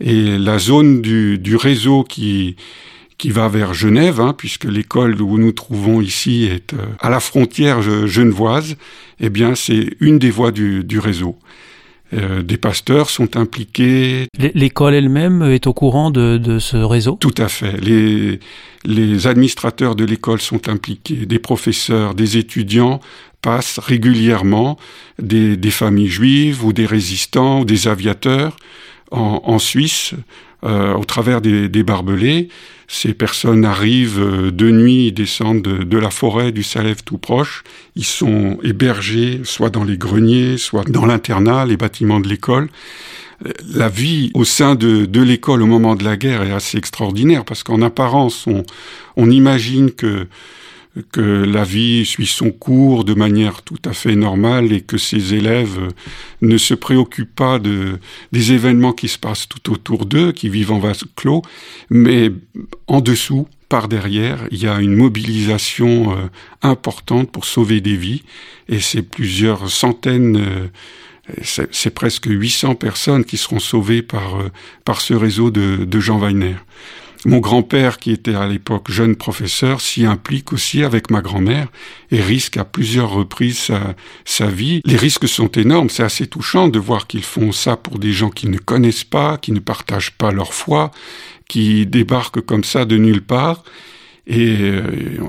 Et 0.00 0.38
la 0.38 0.58
zone 0.58 1.02
du, 1.02 1.38
du 1.38 1.56
réseau 1.56 2.04
qui, 2.04 2.56
qui 3.18 3.30
va 3.30 3.48
vers 3.48 3.74
Genève, 3.74 4.20
hein, 4.20 4.34
puisque 4.36 4.64
l'école 4.64 5.20
où 5.20 5.36
nous 5.38 5.52
trouvons 5.52 6.00
ici 6.00 6.44
est 6.44 6.72
euh, 6.72 6.78
à 7.00 7.10
la 7.10 7.20
frontière 7.20 7.82
genevoise, 7.82 8.76
eh 9.20 9.28
bien 9.28 9.54
c'est 9.54 9.90
une 10.00 10.18
des 10.18 10.30
voies 10.30 10.52
du, 10.52 10.84
du 10.84 10.98
réseau. 10.98 11.36
Euh, 12.12 12.42
des 12.42 12.56
pasteurs 12.56 13.08
sont 13.08 13.36
impliqués. 13.36 14.26
L'école 14.54 14.94
elle-même 14.94 15.42
est 15.42 15.66
au 15.68 15.74
courant 15.74 16.10
de, 16.10 16.38
de, 16.38 16.58
ce 16.58 16.76
réseau? 16.76 17.16
Tout 17.20 17.34
à 17.36 17.48
fait. 17.48 17.78
Les, 17.80 18.40
les 18.84 19.26
administrateurs 19.28 19.94
de 19.94 20.04
l'école 20.04 20.40
sont 20.40 20.68
impliqués, 20.68 21.26
des 21.26 21.38
professeurs, 21.38 22.14
des 22.14 22.36
étudiants 22.36 23.00
passent 23.42 23.78
régulièrement 23.78 24.76
des, 25.20 25.56
des 25.56 25.70
familles 25.70 26.08
juives 26.08 26.64
ou 26.64 26.72
des 26.72 26.86
résistants 26.86 27.60
ou 27.60 27.64
des 27.64 27.86
aviateurs 27.86 28.56
en, 29.10 29.42
en 29.44 29.58
Suisse 29.58 30.14
euh, 30.62 30.94
au 30.94 31.04
travers 31.04 31.40
des, 31.40 31.68
des, 31.70 31.82
barbelés. 31.82 32.48
Ces 32.86 33.14
personnes 33.14 33.64
arrivent 33.64 34.20
euh, 34.20 34.50
de 34.50 34.70
nuit, 34.70 35.06
ils 35.06 35.12
descendent 35.12 35.62
de, 35.62 35.84
de, 35.84 35.98
la 35.98 36.10
forêt 36.10 36.52
du 36.52 36.62
Salève 36.62 37.02
tout 37.02 37.16
proche. 37.16 37.64
Ils 37.96 38.04
sont 38.04 38.58
hébergés 38.62 39.40
soit 39.44 39.70
dans 39.70 39.84
les 39.84 39.96
greniers, 39.96 40.58
soit 40.58 40.84
dans 40.90 41.06
l'internat, 41.06 41.64
les 41.64 41.78
bâtiments 41.78 42.20
de 42.20 42.28
l'école. 42.28 42.68
La 43.74 43.88
vie 43.88 44.30
au 44.34 44.44
sein 44.44 44.74
de, 44.74 45.06
de 45.06 45.22
l'école 45.22 45.62
au 45.62 45.66
moment 45.66 45.94
de 45.94 46.04
la 46.04 46.18
guerre 46.18 46.42
est 46.42 46.52
assez 46.52 46.76
extraordinaire 46.76 47.46
parce 47.46 47.62
qu'en 47.62 47.80
apparence, 47.80 48.46
on, 48.46 48.64
on 49.16 49.30
imagine 49.30 49.92
que 49.92 50.26
que 51.12 51.20
la 51.20 51.64
vie 51.64 52.04
suit 52.04 52.26
son 52.26 52.50
cours 52.50 53.04
de 53.04 53.14
manière 53.14 53.62
tout 53.62 53.78
à 53.84 53.92
fait 53.92 54.16
normale 54.16 54.72
et 54.72 54.80
que 54.80 54.98
ses 54.98 55.34
élèves 55.34 55.78
ne 56.42 56.58
se 56.58 56.74
préoccupent 56.74 57.34
pas 57.34 57.58
de, 57.58 57.98
des 58.32 58.52
événements 58.52 58.92
qui 58.92 59.08
se 59.08 59.18
passent 59.18 59.48
tout 59.48 59.72
autour 59.72 60.06
d'eux, 60.06 60.32
qui 60.32 60.48
vivent 60.48 60.72
en 60.72 60.80
vase 60.80 61.04
clos, 61.14 61.42
mais 61.90 62.32
en 62.86 63.00
dessous, 63.00 63.46
par 63.68 63.86
derrière, 63.86 64.40
il 64.50 64.62
y 64.62 64.66
a 64.66 64.80
une 64.80 64.96
mobilisation 64.96 66.12
euh, 66.12 66.26
importante 66.60 67.30
pour 67.30 67.44
sauver 67.44 67.80
des 67.80 67.96
vies 67.96 68.24
et 68.68 68.80
c'est 68.80 69.02
plusieurs 69.02 69.70
centaines 69.70 70.36
euh, 70.36 70.66
c'est 71.42 71.94
presque 71.94 72.26
800 72.28 72.74
personnes 72.74 73.24
qui 73.24 73.36
seront 73.36 73.60
sauvées 73.60 74.02
par, 74.02 74.40
euh, 74.40 74.50
par 74.84 75.00
ce 75.00 75.14
réseau 75.14 75.50
de, 75.50 75.84
de 75.84 76.00
Jean 76.00 76.18
Weiner. 76.18 76.56
Mon 77.26 77.38
grand-père, 77.38 77.98
qui 77.98 78.12
était 78.12 78.34
à 78.34 78.46
l'époque 78.46 78.90
jeune 78.90 79.14
professeur, 79.14 79.82
s'y 79.82 80.06
implique 80.06 80.54
aussi 80.54 80.82
avec 80.82 81.10
ma 81.10 81.20
grand-mère 81.20 81.68
et 82.10 82.20
risque 82.20 82.56
à 82.56 82.64
plusieurs 82.64 83.10
reprises 83.10 83.70
sa, 84.24 84.46
vie. 84.46 84.80
Les 84.86 84.96
risques 84.96 85.28
sont 85.28 85.48
énormes, 85.48 85.90
c'est 85.90 86.02
assez 86.02 86.26
touchant 86.26 86.68
de 86.68 86.78
voir 86.78 87.06
qu'ils 87.06 87.22
font 87.22 87.52
ça 87.52 87.76
pour 87.76 87.98
des 87.98 88.12
gens 88.12 88.30
qui 88.30 88.48
ne 88.48 88.56
connaissent 88.56 89.04
pas, 89.04 89.36
qui 89.36 89.52
ne 89.52 89.60
partagent 89.60 90.12
pas 90.12 90.32
leur 90.32 90.54
foi, 90.54 90.90
qui 91.46 91.84
débarquent 91.86 92.40
comme 92.40 92.64
ça 92.64 92.86
de 92.86 92.96
nulle 92.96 93.22
part 93.22 93.64
et 94.26 94.56
euh, 94.60 94.82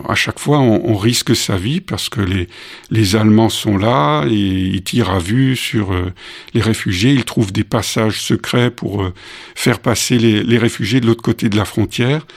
à 0.07 0.15
chaque 0.15 0.39
fois, 0.39 0.59
on, 0.59 0.95
risque 0.95 1.35
sa 1.35 1.57
vie 1.57 1.81
parce 1.81 2.09
que 2.09 2.21
les, 2.21 2.47
les 2.91 3.15
Allemands 3.15 3.49
sont 3.49 3.77
là 3.77 4.25
et 4.27 4.33
ils 4.33 4.83
tirent 4.83 5.09
à 5.09 5.19
vue 5.19 5.55
sur 5.55 5.93
euh, 5.93 6.13
les 6.53 6.61
réfugiés. 6.61 7.11
Ils 7.11 7.25
trouvent 7.25 7.51
des 7.51 7.63
passages 7.63 8.21
secrets 8.21 8.69
pour 8.69 9.01
euh, 9.01 9.13
faire 9.55 9.79
passer 9.79 10.19
les, 10.19 10.43
les 10.43 10.57
réfugiés 10.57 10.99
de 10.99 11.07
l'autre 11.07 11.23
côté 11.23 11.49
de 11.49 11.57
la 11.57 11.65
frontière. 11.65 12.27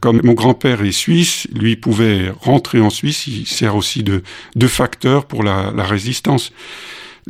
Comme 0.00 0.20
mon 0.24 0.32
grand-père 0.32 0.82
est 0.82 0.92
suisse, 0.92 1.46
lui 1.54 1.76
pouvait 1.76 2.32
rentrer 2.40 2.80
en 2.80 2.90
Suisse. 2.90 3.26
Il 3.26 3.46
sert 3.46 3.76
aussi 3.76 4.02
de, 4.02 4.22
de 4.56 4.66
facteur 4.66 5.26
pour 5.26 5.42
la, 5.42 5.72
la 5.74 5.84
résistance. 5.84 6.52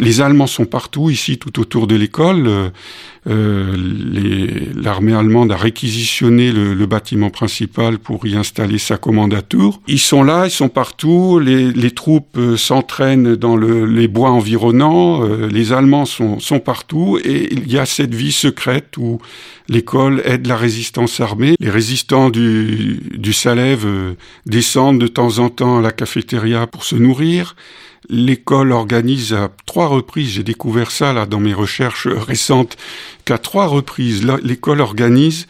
Les 0.01 0.20
Allemands 0.20 0.46
sont 0.46 0.64
partout, 0.64 1.11
ici, 1.11 1.38
tout 1.38 1.61
autour 1.61 1.86
de 1.86 1.94
l'école. 1.94 2.46
Euh, 2.46 2.70
euh 3.28 3.76
L'armée 4.82 5.12
allemande 5.12 5.53
a 5.53 5.57
réquisitionné 5.57 6.53
le, 6.53 6.72
le, 6.72 6.86
bâtiment 6.86 7.28
principal 7.28 7.98
pour 7.98 8.26
y 8.26 8.34
installer 8.34 8.78
sa 8.78 8.96
tour. 8.96 9.82
Ils 9.86 9.98
sont 9.98 10.22
là, 10.22 10.46
ils 10.46 10.51
sont 10.51 10.70
partout. 10.70 11.38
Les, 11.38 11.70
les 11.70 11.90
troupes 11.90 12.36
euh, 12.38 12.57
s'entraînent 12.57 13.36
dans 13.36 13.57
le, 13.57 13.84
les 13.84 14.09
bois 14.09 14.30
environnants. 14.30 15.22
Euh, 15.22 15.48
les 15.48 15.72
Allemands 15.72 16.07
sont, 16.07 16.40
sont, 16.40 16.61
partout. 16.61 17.18
Et 17.22 17.53
il 17.53 17.70
y 17.70 17.78
a 17.78 17.84
cette 17.84 18.14
vie 18.14 18.32
secrète 18.32 18.96
où 18.96 19.18
l'école 19.68 20.22
aide 20.24 20.46
la 20.46 20.57
résistance 20.57 21.20
armée. 21.20 21.57
Les 21.61 21.70
résistants 21.70 22.30
du, 22.30 23.01
du 23.14 23.32
Salève 23.32 23.84
euh, 23.84 24.14
descendent 24.46 25.01
de 25.01 25.09
temps 25.09 25.38
en 25.38 25.51
temps 25.51 25.78
à 25.78 25.82
la 25.82 25.92
cafétéria 25.92 26.66
pour 26.66 26.84
se 26.84 26.96
nourrir 26.96 27.55
l'école 28.09 28.72
organise 28.72 29.32
à 29.32 29.51
trois 29.66 29.86
reprises, 29.86 30.30
j'ai 30.30 30.42
découvert 30.42 30.90
ça 30.90 31.12
là 31.12 31.26
dans 31.26 31.40
mes 31.40 31.55
recherches 31.55 32.07
récentes, 32.07 32.76
qu'à 33.24 33.38
trois 33.38 33.66
reprises, 33.66 34.26
l'école 34.42 34.80
organise 34.80 35.46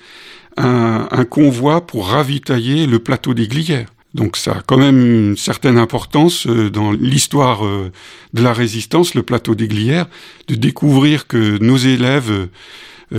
un, 0.56 1.08
un, 1.10 1.24
convoi 1.24 1.86
pour 1.86 2.08
ravitailler 2.08 2.86
le 2.86 2.98
plateau 2.98 3.34
des 3.34 3.46
Glières. 3.46 3.86
Donc 4.14 4.36
ça 4.36 4.52
a 4.52 4.62
quand 4.62 4.76
même 4.76 4.98
une 4.98 5.36
certaine 5.36 5.78
importance 5.78 6.46
euh, 6.46 6.70
dans 6.70 6.90
l'histoire 6.90 7.64
euh, 7.64 7.92
de 8.34 8.42
la 8.42 8.52
résistance, 8.52 9.14
le 9.14 9.22
plateau 9.22 9.54
des 9.54 9.68
Glières, 9.68 10.06
de 10.48 10.56
découvrir 10.56 11.28
que 11.28 11.58
nos 11.58 11.76
élèves 11.76 12.48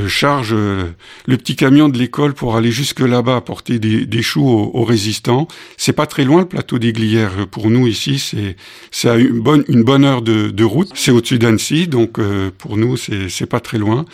charge 0.07 0.51
euh, 0.53 0.91
le 1.25 1.37
petit 1.37 1.55
camion 1.55 1.89
de 1.89 1.97
l'école 1.97 2.33
pour 2.33 2.55
aller 2.55 2.71
jusque 2.71 3.01
là-bas 3.01 3.35
apporter 3.35 3.79
des, 3.79 4.05
des 4.05 4.21
choux 4.21 4.47
aux, 4.47 4.71
aux, 4.73 4.83
résistants. 4.83 5.47
C'est 5.77 5.93
pas 5.93 6.05
très 6.05 6.23
loin 6.23 6.41
le 6.41 6.47
plateau 6.47 6.79
des 6.79 6.93
Glières 6.93 7.47
pour 7.47 7.69
nous 7.69 7.87
ici. 7.87 8.19
C'est 8.19 8.55
c'est 8.89 9.09
à 9.09 9.15
une 9.15 9.39
bonne 9.39 9.63
une 9.67 9.83
bonne 9.83 10.05
heure 10.05 10.21
de, 10.21 10.49
de 10.49 10.63
route. 10.63 10.91
C'est 10.95 11.11
au-dessus 11.11 11.39
d'Annecy, 11.39 11.87
donc 11.87 12.19
euh, 12.19 12.51
pour 12.57 12.77
nous 12.77 12.97
c'est 12.97 13.29
c'est 13.29 13.47
pas 13.47 13.59
très 13.59 13.77
loin. 13.77 14.05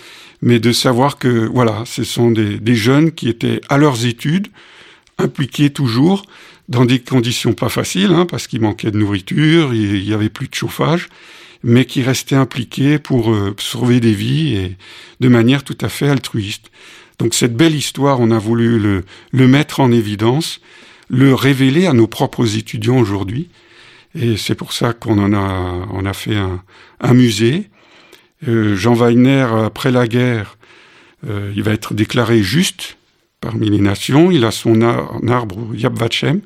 Mais 0.41 0.59
de 0.59 0.71
savoir 0.71 1.17
que 1.17 1.47
voilà, 1.47 1.83
ce 1.85 2.03
sont 2.03 2.31
des, 2.31 2.59
des 2.59 2.75
jeunes 2.75 3.11
qui 3.11 3.27
étaient 3.27 3.61
à 3.69 3.77
leurs 3.77 4.05
études, 4.05 4.47
impliqués 5.17 5.71
toujours 5.71 6.25
dans 6.69 6.85
des 6.85 6.99
conditions 6.99 7.53
pas 7.53 7.69
faciles, 7.69 8.11
hein, 8.11 8.25
parce 8.25 8.45
qu'il 8.45 8.61
manquait 8.61 8.91
de 8.91 8.97
nourriture, 8.97 9.73
il 9.73 10.03
y 10.03 10.13
avait 10.13 10.29
plus 10.29 10.47
de 10.47 10.53
chauffage 10.53 11.09
mais 11.67 11.83
qui 11.83 12.01
restait 12.01 12.35
impliqué 12.35 12.97
pour 12.97 13.29
euh, 13.29 13.53
sauver 13.59 13.99
des 13.99 14.13
vies 14.13 14.55
et 14.55 14.77
de 15.19 15.27
manière 15.27 15.65
tout 15.65 15.77
à 15.81 15.89
fait 15.89 16.07
altruiste. 16.07 16.71
Donc 17.19 17.33
cette 17.33 17.57
belle 17.57 17.75
histoire, 17.75 18.21
on 18.21 18.31
a 18.31 18.39
voulu 18.39 18.79
le, 18.79 19.47
mettre 19.47 19.81
en 19.81 19.91
évidence, 19.91 20.61
le 21.09 21.33
révéler 21.33 21.85
à 21.85 21.91
nos 21.91 22.07
propres 22.07 22.55
étudiants 22.55 22.97
aujourd'hui, 22.97 23.49
et 24.15 24.37
c'est 24.37 24.55
pour 24.55 24.71
ça 24.71 24.93
qu'on 24.93 25.19
en 25.19 25.33
a, 25.33 25.85
on 25.91 26.05
a 26.05 26.13
fait 26.13 26.37
un, 26.37 26.63
un 27.01 27.13
musée. 27.13 27.69
Euh, 28.47 28.77
Jean 28.77 28.93
Weiner, 28.93 29.47
après 29.65 29.91
la 29.91 30.07
guerre, 30.07 30.57
euh, 31.27 31.51
il 31.53 31.63
va 31.63 31.73
être 31.73 31.93
déclaré 31.93 32.43
juste 32.43 32.97
parmi 33.41 33.69
les 33.69 33.81
nations. 33.81 34.31
Il 34.31 34.45
a 34.45 34.51
son 34.51 34.81
arbre 35.27 35.75
Yab 35.75 35.97
Vachem. 35.97 36.39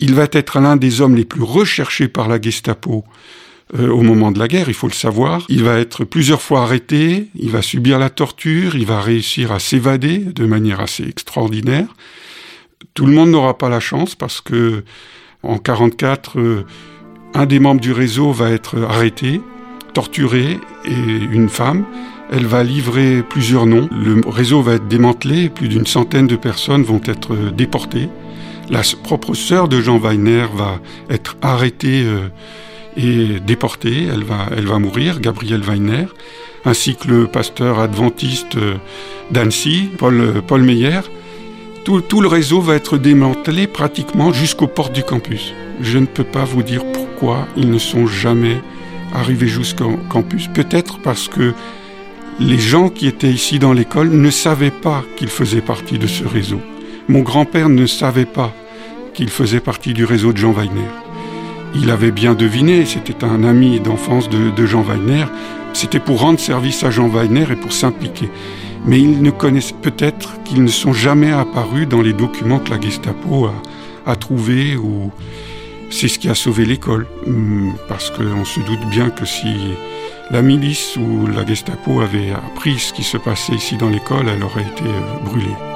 Il 0.00 0.14
va 0.14 0.26
être 0.32 0.60
l'un 0.60 0.76
des 0.76 1.02
hommes 1.02 1.14
les 1.14 1.26
plus 1.26 1.42
recherchés 1.42 2.08
par 2.08 2.26
la 2.26 2.40
Gestapo 2.40 3.04
euh, 3.76 3.88
au 3.88 4.02
moment 4.02 4.30
de 4.30 4.38
la 4.38 4.46
guerre, 4.46 4.68
il 4.68 4.74
faut 4.74 4.86
le 4.86 4.92
savoir. 4.92 5.44
Il 5.48 5.64
va 5.64 5.78
être 5.78 6.04
plusieurs 6.04 6.40
fois 6.40 6.62
arrêté, 6.62 7.28
il 7.34 7.50
va 7.50 7.60
subir 7.60 7.98
la 7.98 8.08
torture, 8.08 8.76
il 8.76 8.86
va 8.86 9.00
réussir 9.00 9.50
à 9.50 9.58
s'évader 9.58 10.18
de 10.18 10.46
manière 10.46 10.80
assez 10.80 11.02
extraordinaire. 11.02 11.88
Tout 12.94 13.06
le 13.06 13.12
monde 13.12 13.30
n'aura 13.30 13.58
pas 13.58 13.68
la 13.68 13.80
chance 13.80 14.14
parce 14.14 14.40
que 14.40 14.84
en 15.42 15.58
44, 15.58 16.38
euh, 16.38 16.64
un 17.34 17.46
des 17.46 17.58
membres 17.58 17.80
du 17.80 17.90
réseau 17.90 18.30
va 18.30 18.50
être 18.50 18.80
arrêté, 18.84 19.40
torturé, 19.92 20.58
et 20.84 21.24
une 21.32 21.48
femme, 21.48 21.84
elle 22.30 22.46
va 22.46 22.62
livrer 22.62 23.24
plusieurs 23.28 23.66
noms. 23.66 23.88
Le 23.90 24.20
réseau 24.24 24.62
va 24.62 24.74
être 24.74 24.86
démantelé, 24.86 25.48
plus 25.48 25.68
d'une 25.68 25.86
centaine 25.86 26.28
de 26.28 26.36
personnes 26.36 26.84
vont 26.84 27.00
être 27.04 27.34
déportées. 27.50 28.08
La 28.70 28.82
propre 29.02 29.34
sœur 29.34 29.68
de 29.68 29.80
Jean 29.80 29.98
Weiner 29.98 30.46
va 30.54 30.78
être 31.10 31.36
arrêtée. 31.42 32.06
Est 32.96 33.40
déportée, 33.40 34.06
elle 34.12 34.22
va, 34.22 34.46
elle 34.56 34.66
va 34.66 34.78
mourir, 34.78 35.20
Gabriel 35.20 35.62
Weiner, 35.62 36.06
ainsi 36.64 36.94
que 36.94 37.08
le 37.08 37.26
pasteur 37.26 37.80
adventiste 37.80 38.56
euh, 38.56 38.76
d'Annecy, 39.30 39.88
Paul, 39.98 40.20
euh, 40.20 40.40
Paul 40.40 40.62
Meyer. 40.62 41.00
Tout, 41.84 42.00
tout, 42.00 42.20
le 42.20 42.28
réseau 42.28 42.60
va 42.60 42.76
être 42.76 42.96
démantelé 42.96 43.66
pratiquement 43.66 44.32
jusqu'aux 44.32 44.68
portes 44.68 44.92
du 44.92 45.02
campus. 45.02 45.52
Je 45.80 45.98
ne 45.98 46.06
peux 46.06 46.24
pas 46.24 46.44
vous 46.44 46.62
dire 46.62 46.84
pourquoi 46.92 47.46
ils 47.56 47.70
ne 47.70 47.78
sont 47.78 48.06
jamais 48.06 48.60
arrivés 49.12 49.48
jusqu'au 49.48 49.98
campus. 50.08 50.48
Peut-être 50.48 50.98
parce 51.00 51.28
que 51.28 51.52
les 52.40 52.58
gens 52.58 52.88
qui 52.88 53.06
étaient 53.06 53.30
ici 53.30 53.58
dans 53.58 53.72
l'école 53.72 54.10
ne 54.10 54.30
savaient 54.30 54.70
pas 54.70 55.04
qu'ils 55.16 55.28
faisaient 55.28 55.60
partie 55.60 55.98
de 55.98 56.06
ce 56.06 56.24
réseau. 56.24 56.60
Mon 57.08 57.20
grand-père 57.20 57.68
ne 57.68 57.86
savait 57.86 58.24
pas 58.24 58.52
qu'il 59.12 59.28
faisait 59.28 59.60
partie 59.60 59.94
du 59.94 60.04
réseau 60.04 60.32
de 60.32 60.38
Jean 60.38 60.52
Weiner. 60.52 61.03
Il 61.74 61.90
avait 61.90 62.12
bien 62.12 62.34
deviné, 62.34 62.84
c'était 62.84 63.24
un 63.24 63.42
ami 63.42 63.80
d'enfance 63.80 64.28
de, 64.28 64.66
Jean 64.66 64.82
Weiner, 64.82 65.26
c'était 65.72 65.98
pour 65.98 66.20
rendre 66.20 66.38
service 66.38 66.84
à 66.84 66.90
Jean 66.90 67.08
Weiner 67.08 67.46
et 67.50 67.56
pour 67.56 67.72
s'impliquer. 67.72 68.30
Mais 68.86 69.00
ils 69.00 69.22
ne 69.22 69.30
connaissent 69.30 69.72
peut-être 69.72 70.42
qu'ils 70.44 70.62
ne 70.62 70.68
sont 70.68 70.92
jamais 70.92 71.32
apparus 71.32 71.88
dans 71.88 72.02
les 72.02 72.12
documents 72.12 72.58
que 72.58 72.70
la 72.70 72.80
Gestapo 72.80 73.46
a, 73.46 73.54
a 74.06 74.14
trouvés 74.14 74.76
ou 74.76 75.10
c'est 75.90 76.08
ce 76.08 76.18
qui 76.18 76.28
a 76.28 76.34
sauvé 76.34 76.64
l'école. 76.64 77.06
Hmm, 77.26 77.70
parce 77.88 78.10
qu'on 78.10 78.44
se 78.44 78.60
doute 78.60 78.84
bien 78.90 79.10
que 79.10 79.24
si 79.24 79.54
la 80.30 80.42
milice 80.42 80.96
ou 80.96 81.26
la 81.26 81.44
Gestapo 81.44 82.00
avait 82.00 82.32
appris 82.32 82.78
ce 82.78 82.92
qui 82.92 83.04
se 83.04 83.16
passait 83.16 83.54
ici 83.54 83.76
dans 83.76 83.90
l'école, 83.90 84.26
elle 84.28 84.42
aurait 84.42 84.62
été 84.62 84.84
euh, 84.84 85.24
brûlée. 85.24 85.73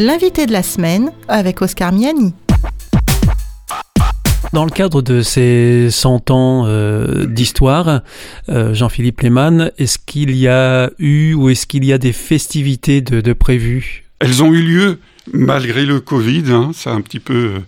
L'invité 0.00 0.46
de 0.46 0.52
la 0.52 0.62
semaine 0.62 1.12
avec 1.28 1.60
Oscar 1.60 1.92
Miani. 1.92 2.32
Dans 4.54 4.64
le 4.64 4.70
cadre 4.70 5.02
de 5.02 5.20
ces 5.20 5.90
100 5.90 6.30
ans 6.30 6.64
euh, 6.66 7.26
d'histoire, 7.26 8.00
euh, 8.48 8.72
Jean-Philippe 8.74 9.20
Lehmann, 9.20 9.70
est-ce 9.76 9.98
qu'il 9.98 10.34
y 10.34 10.48
a 10.48 10.90
eu 10.98 11.34
ou 11.34 11.50
est-ce 11.50 11.66
qu'il 11.66 11.84
y 11.84 11.92
a 11.92 11.98
des 11.98 12.12
festivités 12.12 13.02
de, 13.02 13.32
prévues? 13.34 14.04
Elles 14.20 14.42
ont 14.42 14.52
eu 14.54 14.62
lieu 14.62 14.98
malgré 15.34 15.84
le 15.84 16.00
Covid. 16.00 16.44
Hein, 16.48 16.70
ça 16.74 16.92
a 16.92 16.94
un 16.94 17.02
petit 17.02 17.20
peu 17.20 17.60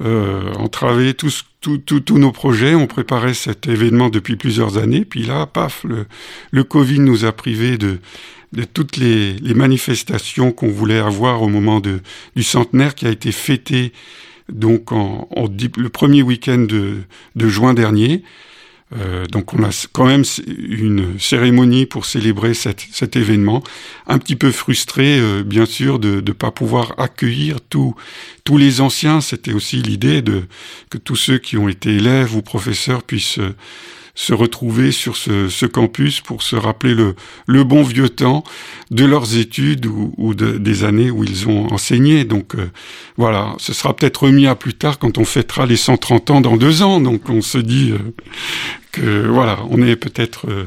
euh, 0.00 0.54
entravé 0.54 1.12
tous, 1.12 1.44
tous 1.60 2.18
nos 2.18 2.32
projets. 2.32 2.74
On 2.74 2.86
préparait 2.86 3.34
cet 3.34 3.68
événement 3.68 4.08
depuis 4.08 4.36
plusieurs 4.36 4.78
années. 4.78 5.04
Puis 5.04 5.24
là, 5.24 5.44
paf, 5.44 5.84
le, 5.84 6.06
le 6.50 6.64
Covid 6.64 7.00
nous 7.00 7.26
a 7.26 7.32
privés 7.32 7.76
de, 7.76 7.98
de 8.52 8.64
toutes 8.64 8.96
les, 8.96 9.36
manifestations 9.54 10.52
qu'on 10.52 10.68
voulait 10.68 10.98
avoir 10.98 11.42
au 11.42 11.48
moment 11.48 11.80
de, 11.80 12.00
du 12.36 12.42
centenaire 12.42 12.94
qui 12.94 13.06
a 13.06 13.10
été 13.10 13.32
fêté 13.32 13.92
donc 14.48 14.90
en, 14.92 15.28
le 15.76 15.88
premier 15.88 16.22
week-end 16.22 16.58
de, 16.58 16.98
de, 17.36 17.48
juin 17.48 17.74
dernier. 17.74 18.24
Euh, 18.98 19.24
donc 19.26 19.54
on 19.54 19.62
a 19.62 19.70
quand 19.92 20.06
même 20.06 20.24
une 20.48 21.16
cérémonie 21.20 21.86
pour 21.86 22.04
célébrer 22.06 22.54
cet, 22.54 22.88
cet 22.90 23.14
événement. 23.14 23.62
Un 24.08 24.18
petit 24.18 24.34
peu 24.34 24.50
frustré, 24.50 25.20
euh, 25.20 25.44
bien 25.44 25.66
sûr, 25.66 26.00
de 26.00 26.20
ne 26.20 26.32
pas 26.32 26.50
pouvoir 26.50 26.94
accueillir 26.98 27.60
tous 27.60 27.94
tous 28.42 28.58
les 28.58 28.80
anciens. 28.80 29.20
C'était 29.20 29.52
aussi 29.52 29.76
l'idée 29.76 30.22
de 30.22 30.42
que 30.90 30.98
tous 30.98 31.16
ceux 31.16 31.38
qui 31.38 31.56
ont 31.56 31.68
été 31.68 31.90
élèves 31.96 32.34
ou 32.34 32.42
professeurs 32.42 33.04
puissent 33.04 33.38
se 34.14 34.32
retrouver 34.32 34.92
sur 34.92 35.16
ce, 35.16 35.66
campus 35.66 36.20
pour 36.20 36.42
se 36.42 36.56
rappeler 36.56 36.94
le, 36.94 37.64
bon 37.64 37.82
vieux 37.82 38.08
temps 38.08 38.44
de 38.90 39.04
leurs 39.04 39.36
études 39.36 39.86
ou, 39.86 40.34
des 40.34 40.84
années 40.84 41.10
où 41.10 41.24
ils 41.24 41.48
ont 41.48 41.72
enseigné. 41.72 42.24
Donc 42.24 42.54
euh, 42.54 42.70
voilà, 43.16 43.54
ce 43.58 43.72
sera 43.72 43.94
peut-être 43.94 44.24
remis 44.24 44.46
à 44.46 44.54
plus 44.54 44.74
tard 44.74 44.98
quand 44.98 45.18
on 45.18 45.24
fêtera 45.24 45.66
les 45.66 45.76
130 45.76 46.30
ans 46.30 46.40
dans 46.40 46.56
deux 46.56 46.82
ans. 46.82 47.00
Donc 47.00 47.28
on 47.28 47.42
se 47.42 47.58
dit 47.58 47.92
euh, 47.92 47.98
que 48.92 49.26
voilà, 49.28 49.60
on 49.70 49.82
est 49.82 49.96
peut-être 49.96 50.48
euh, 50.48 50.64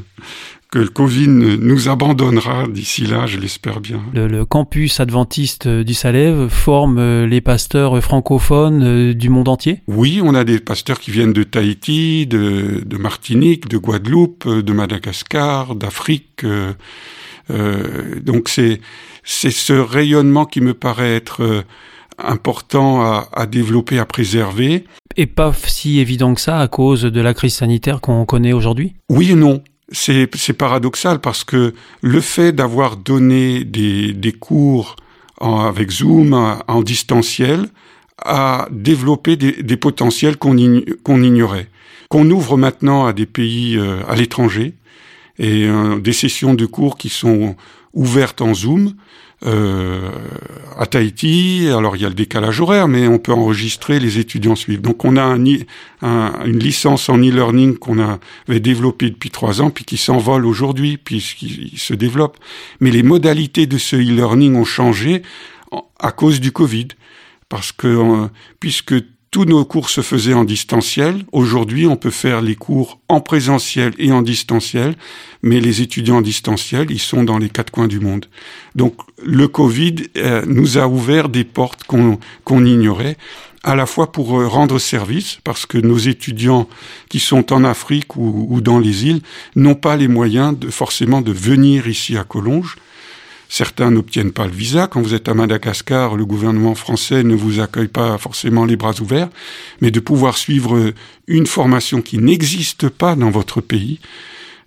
que 0.73 0.79
le 0.79 0.87
Covid 0.87 1.27
nous 1.27 1.87
abandonnera 1.87 2.65
d'ici 2.67 3.05
là, 3.05 3.27
je 3.27 3.37
l'espère 3.37 3.79
bien. 3.79 4.01
Le, 4.11 4.43
campus 4.43 4.99
adventiste 4.99 5.67
du 5.67 5.93
Salève 5.93 6.47
forme 6.47 6.97
euh, 6.97 7.27
les 7.27 7.41
pasteurs 7.41 8.03
francophones 8.03 8.81
euh, 8.83 9.13
du 9.13 9.29
monde 9.29 9.49
entier? 9.49 9.81
Oui, 9.85 10.19
on 10.23 10.33
a 10.33 10.43
des 10.43 10.59
pasteurs 10.59 10.99
qui 10.99 11.11
viennent 11.11 11.31
de 11.31 11.43
Tahiti, 11.43 12.25
de, 12.25 12.97
Martinique, 12.97 13.67
de 13.67 13.77
Guadeloupe, 13.77 14.47
de 14.47 14.73
Madagascar, 14.73 15.75
d'Afrique. 15.75 16.43
Euh, 16.43 16.73
donc 18.23 18.49
c'est 18.49 18.81
c'est 19.23 19.51
ce 19.51 19.73
rayonnement 19.73 20.45
qui 20.45 20.59
me 20.59 20.73
paraît 20.73 21.15
être 21.15 21.63
important 22.17 23.03
à, 23.03 23.29
à, 23.31 23.45
développer, 23.45 23.99
à 23.99 24.05
préserver. 24.05 24.85
Et 25.17 25.27
pas 25.27 25.53
si 25.53 25.99
évident 25.99 26.33
que 26.33 26.41
ça 26.41 26.59
à 26.59 26.67
cause 26.67 27.03
de 27.03 27.21
la 27.21 27.35
crise 27.35 27.53
sanitaire 27.53 28.01
qu'on 28.01 28.25
connaît 28.25 28.53
aujourd'hui? 28.53 28.95
Oui 29.09 29.29
et 29.31 29.35
non 29.35 29.61
c'est 29.91 30.53
paradoxal 30.57 31.19
parce 31.19 31.43
que 31.43 31.73
le 32.01 32.21
fait 32.21 32.51
d'avoir 32.51 32.97
donné 32.97 33.63
des, 33.63 34.35
cours 34.39 34.95
avec 35.39 35.91
Zoom 35.91 36.33
en, 36.33 36.81
distanciel 36.81 37.67
a 38.25 38.67
développé 38.71 39.35
des, 39.35 39.63
des 39.63 39.77
potentiels 39.77 40.37
qu'on 40.37 40.57
ignorait, 40.57 41.67
qu'on 42.09 42.29
ouvre 42.29 42.57
maintenant 42.57 43.05
à 43.05 43.13
des 43.13 43.25
pays 43.25 43.77
euh, 43.77 44.01
à 44.07 44.15
l'étranger. 44.15 44.73
Et 45.39 45.65
euh, 45.65 45.99
des 45.99 46.13
sessions 46.13 46.53
de 46.53 46.67
cours 46.67 46.95
qui 46.97 47.09
sont 47.09 47.55
ouvertes 47.93 48.41
en 48.41 48.53
Zoom 48.53 48.93
euh, 49.45 50.09
à 50.77 50.85
Tahiti. 50.85 51.67
Alors 51.69 51.95
il 51.95 52.01
y 52.01 52.05
a 52.05 52.09
le 52.09 52.15
décalage 52.15 52.61
horaire, 52.61 52.87
mais 52.87 53.07
on 53.07 53.19
peut 53.19 53.33
enregistrer 53.33 53.99
les 53.99 54.19
étudiants 54.19 54.55
suivent. 54.55 54.81
Donc 54.81 55.05
on 55.05 55.17
a 55.17 55.23
un, 55.23 55.43
une 56.45 56.59
licence 56.59 57.09
en 57.09 57.17
e-learning 57.17 57.77
qu'on 57.77 57.99
avait 57.99 58.59
développée 58.59 59.09
depuis 59.09 59.31
trois 59.31 59.61
ans, 59.61 59.69
puis 59.69 59.85
qui 59.85 59.97
s'envole 59.97 60.45
aujourd'hui, 60.45 60.97
puisqu'il 60.97 61.77
se 61.77 61.93
développe. 61.93 62.37
Mais 62.79 62.91
les 62.91 63.03
modalités 63.03 63.65
de 63.65 63.77
ce 63.77 63.95
e-learning 63.95 64.55
ont 64.55 64.65
changé 64.65 65.21
à 65.99 66.11
cause 66.11 66.39
du 66.39 66.51
Covid, 66.51 66.89
parce 67.49 67.71
que 67.71 67.87
euh, 67.87 68.27
puisque 68.59 68.95
tous 69.33 69.45
nos 69.45 69.65
cours 69.65 69.89
se 69.89 70.01
faisaient 70.01 70.35
en 70.35 70.43
distanciel. 70.43 71.25
Aujourd'hui, 71.31 71.87
on 71.87 71.95
peut 71.97 72.11
faire 72.11 72.39
les 72.43 72.55
cours 72.55 72.99
en 73.09 73.19
présentiel 73.19 73.91
et 73.97 74.11
en 74.11 74.21
distanciel, 74.21 74.93
mais 75.41 75.59
les 75.59 75.81
étudiants 75.81 76.17
en 76.17 76.21
distanciel, 76.21 76.91
ils 76.91 76.99
sont 76.99 77.23
dans 77.23 77.39
les 77.39 77.49
quatre 77.49 77.71
coins 77.71 77.87
du 77.87 77.99
monde. 77.99 78.27
Donc, 78.75 78.93
le 79.25 79.47
Covid 79.47 79.95
euh, 80.17 80.43
nous 80.45 80.77
a 80.77 80.87
ouvert 80.87 81.29
des 81.29 81.45
portes 81.45 81.81
qu'on 81.83 82.65
ignorait 82.65 83.17
à 83.63 83.73
la 83.73 83.87
fois 83.87 84.11
pour 84.11 84.39
euh, 84.39 84.45
rendre 84.45 84.77
service, 84.77 85.39
parce 85.43 85.65
que 85.65 85.79
nos 85.79 85.97
étudiants 85.97 86.69
qui 87.09 87.19
sont 87.19 87.51
en 87.53 87.63
Afrique 87.63 88.15
ou, 88.15 88.61
dans 88.61 88.77
les 88.77 89.07
îles 89.07 89.21
n'ont 89.55 89.73
pas 89.73 89.95
les 89.95 90.07
moyens 90.07 90.55
forcément 90.69 91.21
de 91.21 91.31
venir 91.31 91.87
ici 91.87 92.17
à 92.17 92.23
Collonges. 92.23 92.75
Certains 93.55 93.91
n'obtiennent 93.91 94.31
pas 94.31 94.47
le 94.47 94.51
visa. 94.51 94.87
Quand 94.87 94.99
vous 94.99 95.13
êtes 95.13 95.29
à 95.29 95.35
Madagascar, 95.35 96.15
le 96.15 96.25
gouvernement 96.25 96.73
français 96.73 97.23
ne 97.23 97.35
vous 97.35 97.59
accueille 97.59 97.87
pas 97.87 98.17
forcément 98.17 98.65
les 98.65 98.77
bras 98.77 98.99
ouverts, 98.99 99.29
mais 99.79 99.91
de 99.91 99.99
pouvoir 99.99 100.39
suivre 100.39 100.91
une 101.27 101.45
formation 101.45 102.01
qui 102.01 102.17
n'existe 102.17 102.89
pas 102.89 103.15
dans 103.15 103.29
votre 103.29 103.61
pays, 103.61 103.99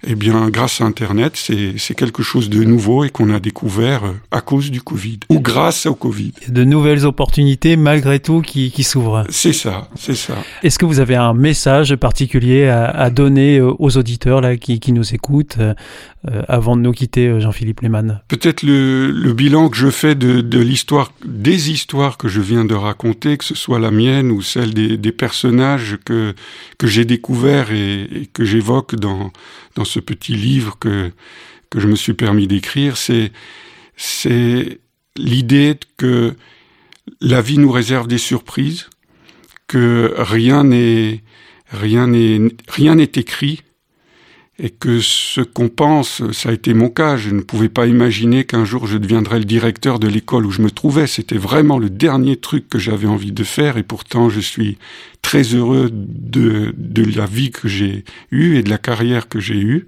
eh 0.06 0.14
bien, 0.14 0.50
grâce 0.50 0.80
à 0.80 0.84
Internet, 0.84 1.32
c'est 1.36 1.94
quelque 1.94 2.22
chose 2.22 2.48
de 2.48 2.62
nouveau 2.62 3.02
et 3.04 3.10
qu'on 3.10 3.30
a 3.30 3.40
découvert 3.40 4.04
euh, 4.04 4.12
à 4.30 4.40
cause 4.40 4.70
du 4.70 4.80
Covid 4.80 5.20
ou 5.30 5.40
grâce 5.40 5.86
au 5.86 5.94
Covid. 5.94 6.32
De 6.48 6.64
nouvelles 6.64 7.06
opportunités 7.06 7.76
malgré 7.76 8.20
tout 8.20 8.40
qui, 8.40 8.70
qui 8.70 8.84
s'ouvrent. 8.84 9.24
C'est 9.30 9.52
ça, 9.52 9.88
c'est 9.96 10.14
ça. 10.14 10.34
Est-ce 10.62 10.78
que 10.78 10.84
vous 10.84 11.00
avez 11.00 11.16
un 11.16 11.34
message 11.34 11.96
particulier 11.96 12.68
à, 12.68 12.84
à 12.84 13.10
donner 13.10 13.58
euh, 13.58 13.72
aux 13.78 13.96
auditeurs 13.96 14.40
là 14.40 14.56
qui, 14.56 14.78
qui 14.78 14.92
nous 14.92 15.14
écoutent 15.14 15.56
euh, 15.58 15.74
avant 16.48 16.76
de 16.76 16.82
nous 16.82 16.92
quitter, 16.92 17.40
Jean-Philippe 17.40 17.80
Lehmann. 17.80 18.20
Peut-être 18.28 18.62
le, 18.62 19.32
bilan 19.32 19.68
que 19.68 19.76
je 19.76 19.90
fais 19.90 20.14
de, 20.14 20.58
l'histoire, 20.58 21.12
des 21.24 21.70
histoires 21.70 22.16
que 22.18 22.28
je 22.28 22.40
viens 22.40 22.64
de 22.64 22.74
raconter, 22.74 23.36
que 23.36 23.44
ce 23.44 23.54
soit 23.54 23.78
la 23.78 23.90
mienne 23.90 24.30
ou 24.30 24.42
celle 24.42 24.74
des, 24.74 24.96
des 24.96 25.12
personnages 25.12 25.98
que 26.04 26.34
que 26.78 26.86
j'ai 26.86 27.04
découverts 27.04 27.72
et, 27.72 28.02
et 28.02 28.26
que 28.26 28.44
j'évoque 28.44 28.96
dans 28.96 29.30
dans 29.76 29.84
ce 29.84 30.00
petit 30.00 30.34
livre 30.34 30.76
que, 30.80 31.12
que 31.70 31.78
je 31.78 31.86
me 31.86 31.94
suis 31.94 32.14
permis 32.14 32.48
d'écrire, 32.48 32.96
c'est, 32.96 33.30
c'est 33.96 34.80
l'idée 35.16 35.78
que 35.96 36.34
la 37.20 37.40
vie 37.40 37.58
nous 37.58 37.70
réserve 37.70 38.08
des 38.08 38.18
surprises, 38.18 38.88
que 39.68 40.14
rien 40.16 40.64
n'est, 40.64 41.22
rien 41.70 42.08
n'est, 42.08 42.40
rien 42.68 42.96
n'est 42.96 43.12
écrit, 43.14 43.62
et 44.58 44.70
que 44.70 45.00
ce 45.00 45.42
qu'on 45.42 45.68
pense, 45.68 46.22
ça 46.32 46.48
a 46.48 46.52
été 46.52 46.72
mon 46.72 46.88
cas, 46.88 47.16
je 47.16 47.30
ne 47.30 47.42
pouvais 47.42 47.68
pas 47.68 47.86
imaginer 47.86 48.44
qu'un 48.44 48.64
jour 48.64 48.86
je 48.86 48.96
deviendrais 48.96 49.38
le 49.38 49.44
directeur 49.44 49.98
de 49.98 50.08
l'école 50.08 50.46
où 50.46 50.50
je 50.50 50.62
me 50.62 50.70
trouvais, 50.70 51.06
c'était 51.06 51.36
vraiment 51.36 51.78
le 51.78 51.90
dernier 51.90 52.36
truc 52.36 52.68
que 52.68 52.78
j'avais 52.78 53.06
envie 53.06 53.32
de 53.32 53.44
faire, 53.44 53.76
et 53.76 53.82
pourtant 53.82 54.30
je 54.30 54.40
suis 54.40 54.78
très 55.20 55.42
heureux 55.42 55.90
de, 55.92 56.72
de 56.76 57.04
la 57.16 57.26
vie 57.26 57.50
que 57.50 57.68
j'ai 57.68 58.04
eue 58.30 58.56
et 58.56 58.62
de 58.62 58.70
la 58.70 58.78
carrière 58.78 59.28
que 59.28 59.40
j'ai 59.40 59.58
eue. 59.58 59.86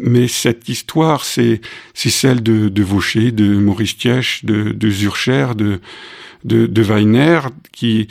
Mais 0.00 0.26
cette 0.26 0.68
histoire, 0.68 1.24
c'est 1.24 1.60
celle 1.94 2.42
de, 2.42 2.68
de 2.68 2.82
Vaucher, 2.82 3.30
de 3.30 3.56
Maurice 3.58 3.96
Tièche, 3.96 4.44
de, 4.44 4.72
de 4.72 4.90
Zurcher, 4.90 5.48
de, 5.56 5.80
de, 6.44 6.66
de 6.66 6.82
Weiner, 6.82 7.42
qui, 7.70 8.08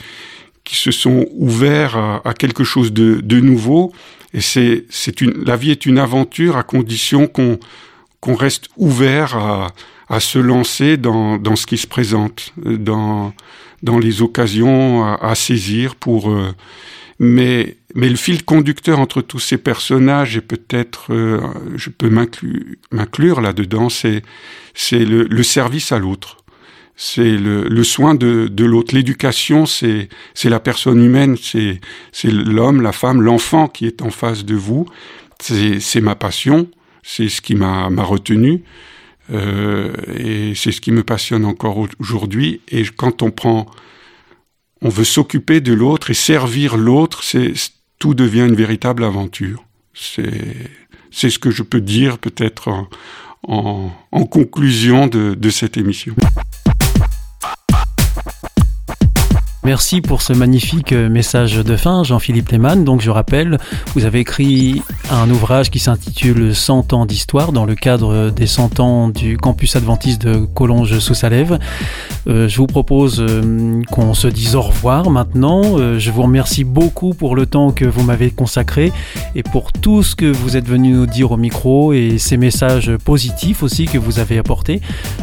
qui 0.64 0.76
se 0.76 0.90
sont 0.90 1.26
ouverts 1.32 1.96
à, 1.96 2.26
à 2.26 2.32
quelque 2.32 2.64
chose 2.64 2.90
de, 2.94 3.20
de 3.20 3.40
nouveau 3.40 3.92
et 4.34 4.40
c'est, 4.40 4.84
c'est 4.88 5.20
une, 5.20 5.44
la 5.44 5.56
vie 5.56 5.70
est 5.70 5.86
une 5.86 5.98
aventure 5.98 6.56
à 6.56 6.62
condition 6.62 7.26
qu'on, 7.26 7.58
qu'on 8.20 8.34
reste 8.34 8.68
ouvert 8.76 9.36
à, 9.36 9.68
à 10.08 10.20
se 10.20 10.38
lancer 10.38 10.96
dans, 10.96 11.38
dans 11.38 11.56
ce 11.56 11.66
qui 11.66 11.78
se 11.78 11.86
présente, 11.86 12.52
dans, 12.56 13.34
dans 13.82 13.98
les 13.98 14.22
occasions 14.22 15.04
à, 15.04 15.14
à 15.22 15.34
saisir 15.34 15.96
pour, 15.96 16.30
euh, 16.30 16.52
mais, 17.18 17.76
mais 17.94 18.08
le 18.08 18.16
fil 18.16 18.44
conducteur 18.44 18.98
entre 18.98 19.22
tous 19.22 19.38
ces 19.38 19.58
personnages 19.58 20.36
et 20.36 20.40
peut-être, 20.40 21.12
euh, 21.12 21.40
je 21.76 21.90
peux 21.90 22.08
m'inclure, 22.08 22.62
m'inclure 22.90 23.40
là-dedans, 23.40 23.88
c'est, 23.88 24.22
c'est 24.74 25.04
le, 25.04 25.24
le 25.24 25.42
service 25.42 25.92
à 25.92 25.98
l'autre 25.98 26.41
c'est 26.96 27.36
le, 27.36 27.64
le, 27.64 27.84
soin 27.84 28.14
de, 28.14 28.48
de 28.48 28.64
l'autre. 28.64 28.94
L'éducation, 28.94 29.66
c'est 29.66 30.08
la 30.44 30.60
personne 30.60 31.02
humaine, 31.02 31.36
c'est 31.36 31.80
l'homme, 32.24 32.80
la 32.80 32.92
femme, 32.92 33.22
l'enfant 33.22 33.68
qui 33.68 33.86
est 33.86 34.02
en 34.02 34.10
face 34.10 34.44
de 34.44 34.54
vous. 34.54 34.86
C'est 35.40 36.00
ma 36.00 36.14
passion, 36.14 36.68
c'est 37.02 37.28
ce 37.28 37.40
qui 37.40 37.54
m'a 37.56 37.90
m'a 37.90 38.04
retenu 38.04 38.62
euh, 39.32 39.92
et 40.16 40.54
c'est 40.54 40.70
ce 40.72 40.80
qui 40.80 40.92
me 40.92 41.02
passionne 41.02 41.44
encore 41.44 41.86
aujourd'hui. 41.98 42.60
Et 42.68 42.84
quand 42.84 43.22
on 43.22 43.30
prend, 43.30 43.66
on 44.82 44.88
veut 44.88 45.04
s'occuper 45.04 45.60
de 45.60 45.72
l'autre 45.72 46.10
et 46.10 46.14
servir 46.14 46.76
l'autre, 46.76 47.24
c'est 47.24 47.52
tout 47.98 48.14
devient 48.14 48.46
une 48.48 48.54
véritable 48.54 49.02
aventure. 49.04 49.64
C'est 49.94 50.70
c'est 51.10 51.30
ce 51.30 51.38
que 51.38 51.50
je 51.50 51.62
peux 51.62 51.80
dire 51.80 52.18
peut-être 52.18 52.68
en, 52.68 52.88
en, 53.46 53.90
en 54.12 54.24
conclusion 54.24 55.06
de, 55.08 55.34
de 55.34 55.50
cette 55.50 55.76
émission. 55.76 56.14
Merci 59.64 60.00
pour 60.00 60.22
ce 60.22 60.32
magnifique 60.32 60.90
euh, 60.90 61.08
message 61.08 61.54
de 61.54 61.76
fin, 61.76 62.02
Jean-Philippe 62.02 62.48
Lehmann. 62.48 62.82
Donc, 62.82 63.00
je 63.00 63.10
rappelle, 63.10 63.58
vous 63.94 64.04
avez 64.04 64.18
écrit 64.18 64.82
un 65.08 65.30
ouvrage 65.30 65.70
qui 65.70 65.78
s'intitule 65.78 66.52
100 66.52 66.92
ans 66.92 67.06
d'histoire 67.06 67.52
dans 67.52 67.64
le 67.64 67.76
cadre 67.76 68.30
des 68.30 68.48
100 68.48 68.80
ans 68.80 69.08
du 69.08 69.36
campus 69.36 69.76
adventiste 69.76 70.22
de 70.22 70.44
Collonges 70.46 70.98
sous 70.98 71.14
Salève. 71.14 71.60
Euh, 72.26 72.48
je 72.48 72.56
vous 72.56 72.66
propose 72.66 73.20
euh, 73.20 73.82
qu'on 73.92 74.14
se 74.14 74.26
dise 74.26 74.56
au 74.56 74.62
revoir 74.62 75.10
maintenant. 75.10 75.62
Je 75.96 76.10
vous 76.10 76.22
remercie 76.22 76.64
beaucoup 76.64 77.14
pour 77.14 77.36
le 77.36 77.46
temps 77.46 77.70
que 77.70 77.84
vous 77.84 78.02
m'avez 78.02 78.32
consacré 78.32 78.92
et 79.36 79.44
pour 79.44 79.70
tout 79.70 80.02
ce 80.02 80.16
que 80.16 80.26
vous 80.26 80.56
êtes 80.56 80.66
venu 80.66 80.90
nous 80.90 81.06
dire 81.06 81.30
au 81.30 81.36
micro 81.36 81.92
et 81.92 82.18
ces 82.18 82.36
messages 82.36 82.96
positifs 83.04 83.62
aussi 83.62 83.84
que 83.84 83.98
vous 83.98 84.18
avez 84.18 84.38
apportés. 84.38 84.80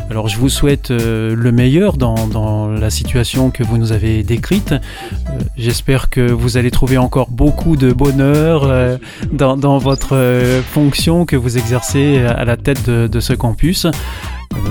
Alors, 0.09 0.29
je 0.29 0.37
vous 0.37 0.49
souhaite 0.49 0.91
le 0.91 1.51
meilleur 1.51 1.97
dans, 1.97 2.27
dans 2.27 2.67
la 2.67 2.89
situation 2.89 3.51
que 3.51 3.63
vous 3.63 3.77
nous 3.77 3.91
avez 3.91 4.23
décrite. 4.29 4.73
Euh, 4.73 5.39
j'espère 5.57 6.09
que 6.09 6.21
vous 6.21 6.57
allez 6.57 6.71
trouver 6.71 6.97
encore 6.97 7.29
beaucoup 7.29 7.75
de 7.75 7.91
bonheur 7.91 8.63
euh, 8.63 8.97
dans, 9.31 9.57
dans, 9.57 9.79
votre 9.79 10.15
euh, 10.15 10.61
fonction 10.61 11.25
que 11.25 11.35
vous 11.35 11.57
exercez 11.57 12.19
à 12.19 12.45
la 12.45 12.55
tête 12.55 12.87
de, 12.87 13.07
de 13.07 13.19
ce 13.19 13.33
campus. 13.33 13.87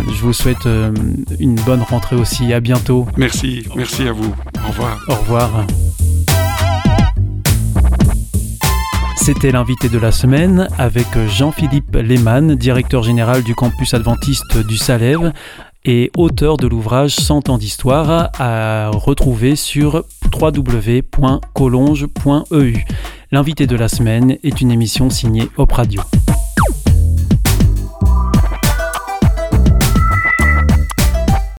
Je 0.09 0.23
vous 0.23 0.33
souhaite 0.33 0.69
une 1.39 1.55
bonne 1.55 1.83
rentrée 1.83 2.17
aussi. 2.17 2.53
À 2.53 2.61
bientôt. 2.61 3.07
Merci, 3.17 3.65
merci 3.77 4.09
à 4.09 4.13
vous. 4.13 4.35
Au 4.65 4.69
revoir. 4.69 4.99
Au 5.09 5.15
revoir. 5.15 5.67
C'était 9.17 9.53
l'invité 9.53 9.89
de 9.89 9.99
la 9.99 10.11
semaine 10.11 10.69
avec 10.79 11.07
Jean-Philippe 11.29 11.95
Lehmann, 11.97 12.55
directeur 12.55 13.03
général 13.03 13.43
du 13.43 13.55
campus 13.55 13.93
adventiste 13.93 14.57
du 14.67 14.79
Salève, 14.79 15.33
et 15.89 16.13
auteur 16.19 16.59
de 16.59 16.69
l'ouvrage 16.69 17.17
100 17.17 17.49
ans 17.49 17.57
d'histoire 17.57 18.29
à 18.39 18.91
retrouver 18.91 19.57
sur 19.57 20.05
www.collonge.eu. 20.31 22.85
L'invité 23.33 23.67
de 23.67 23.75
la 23.75 23.89
semaine 23.89 24.37
est 24.45 24.61
une 24.61 24.71
émission 24.71 25.09
signée 25.09 25.49
Op 25.57 25.73
Radio. 25.73 26.03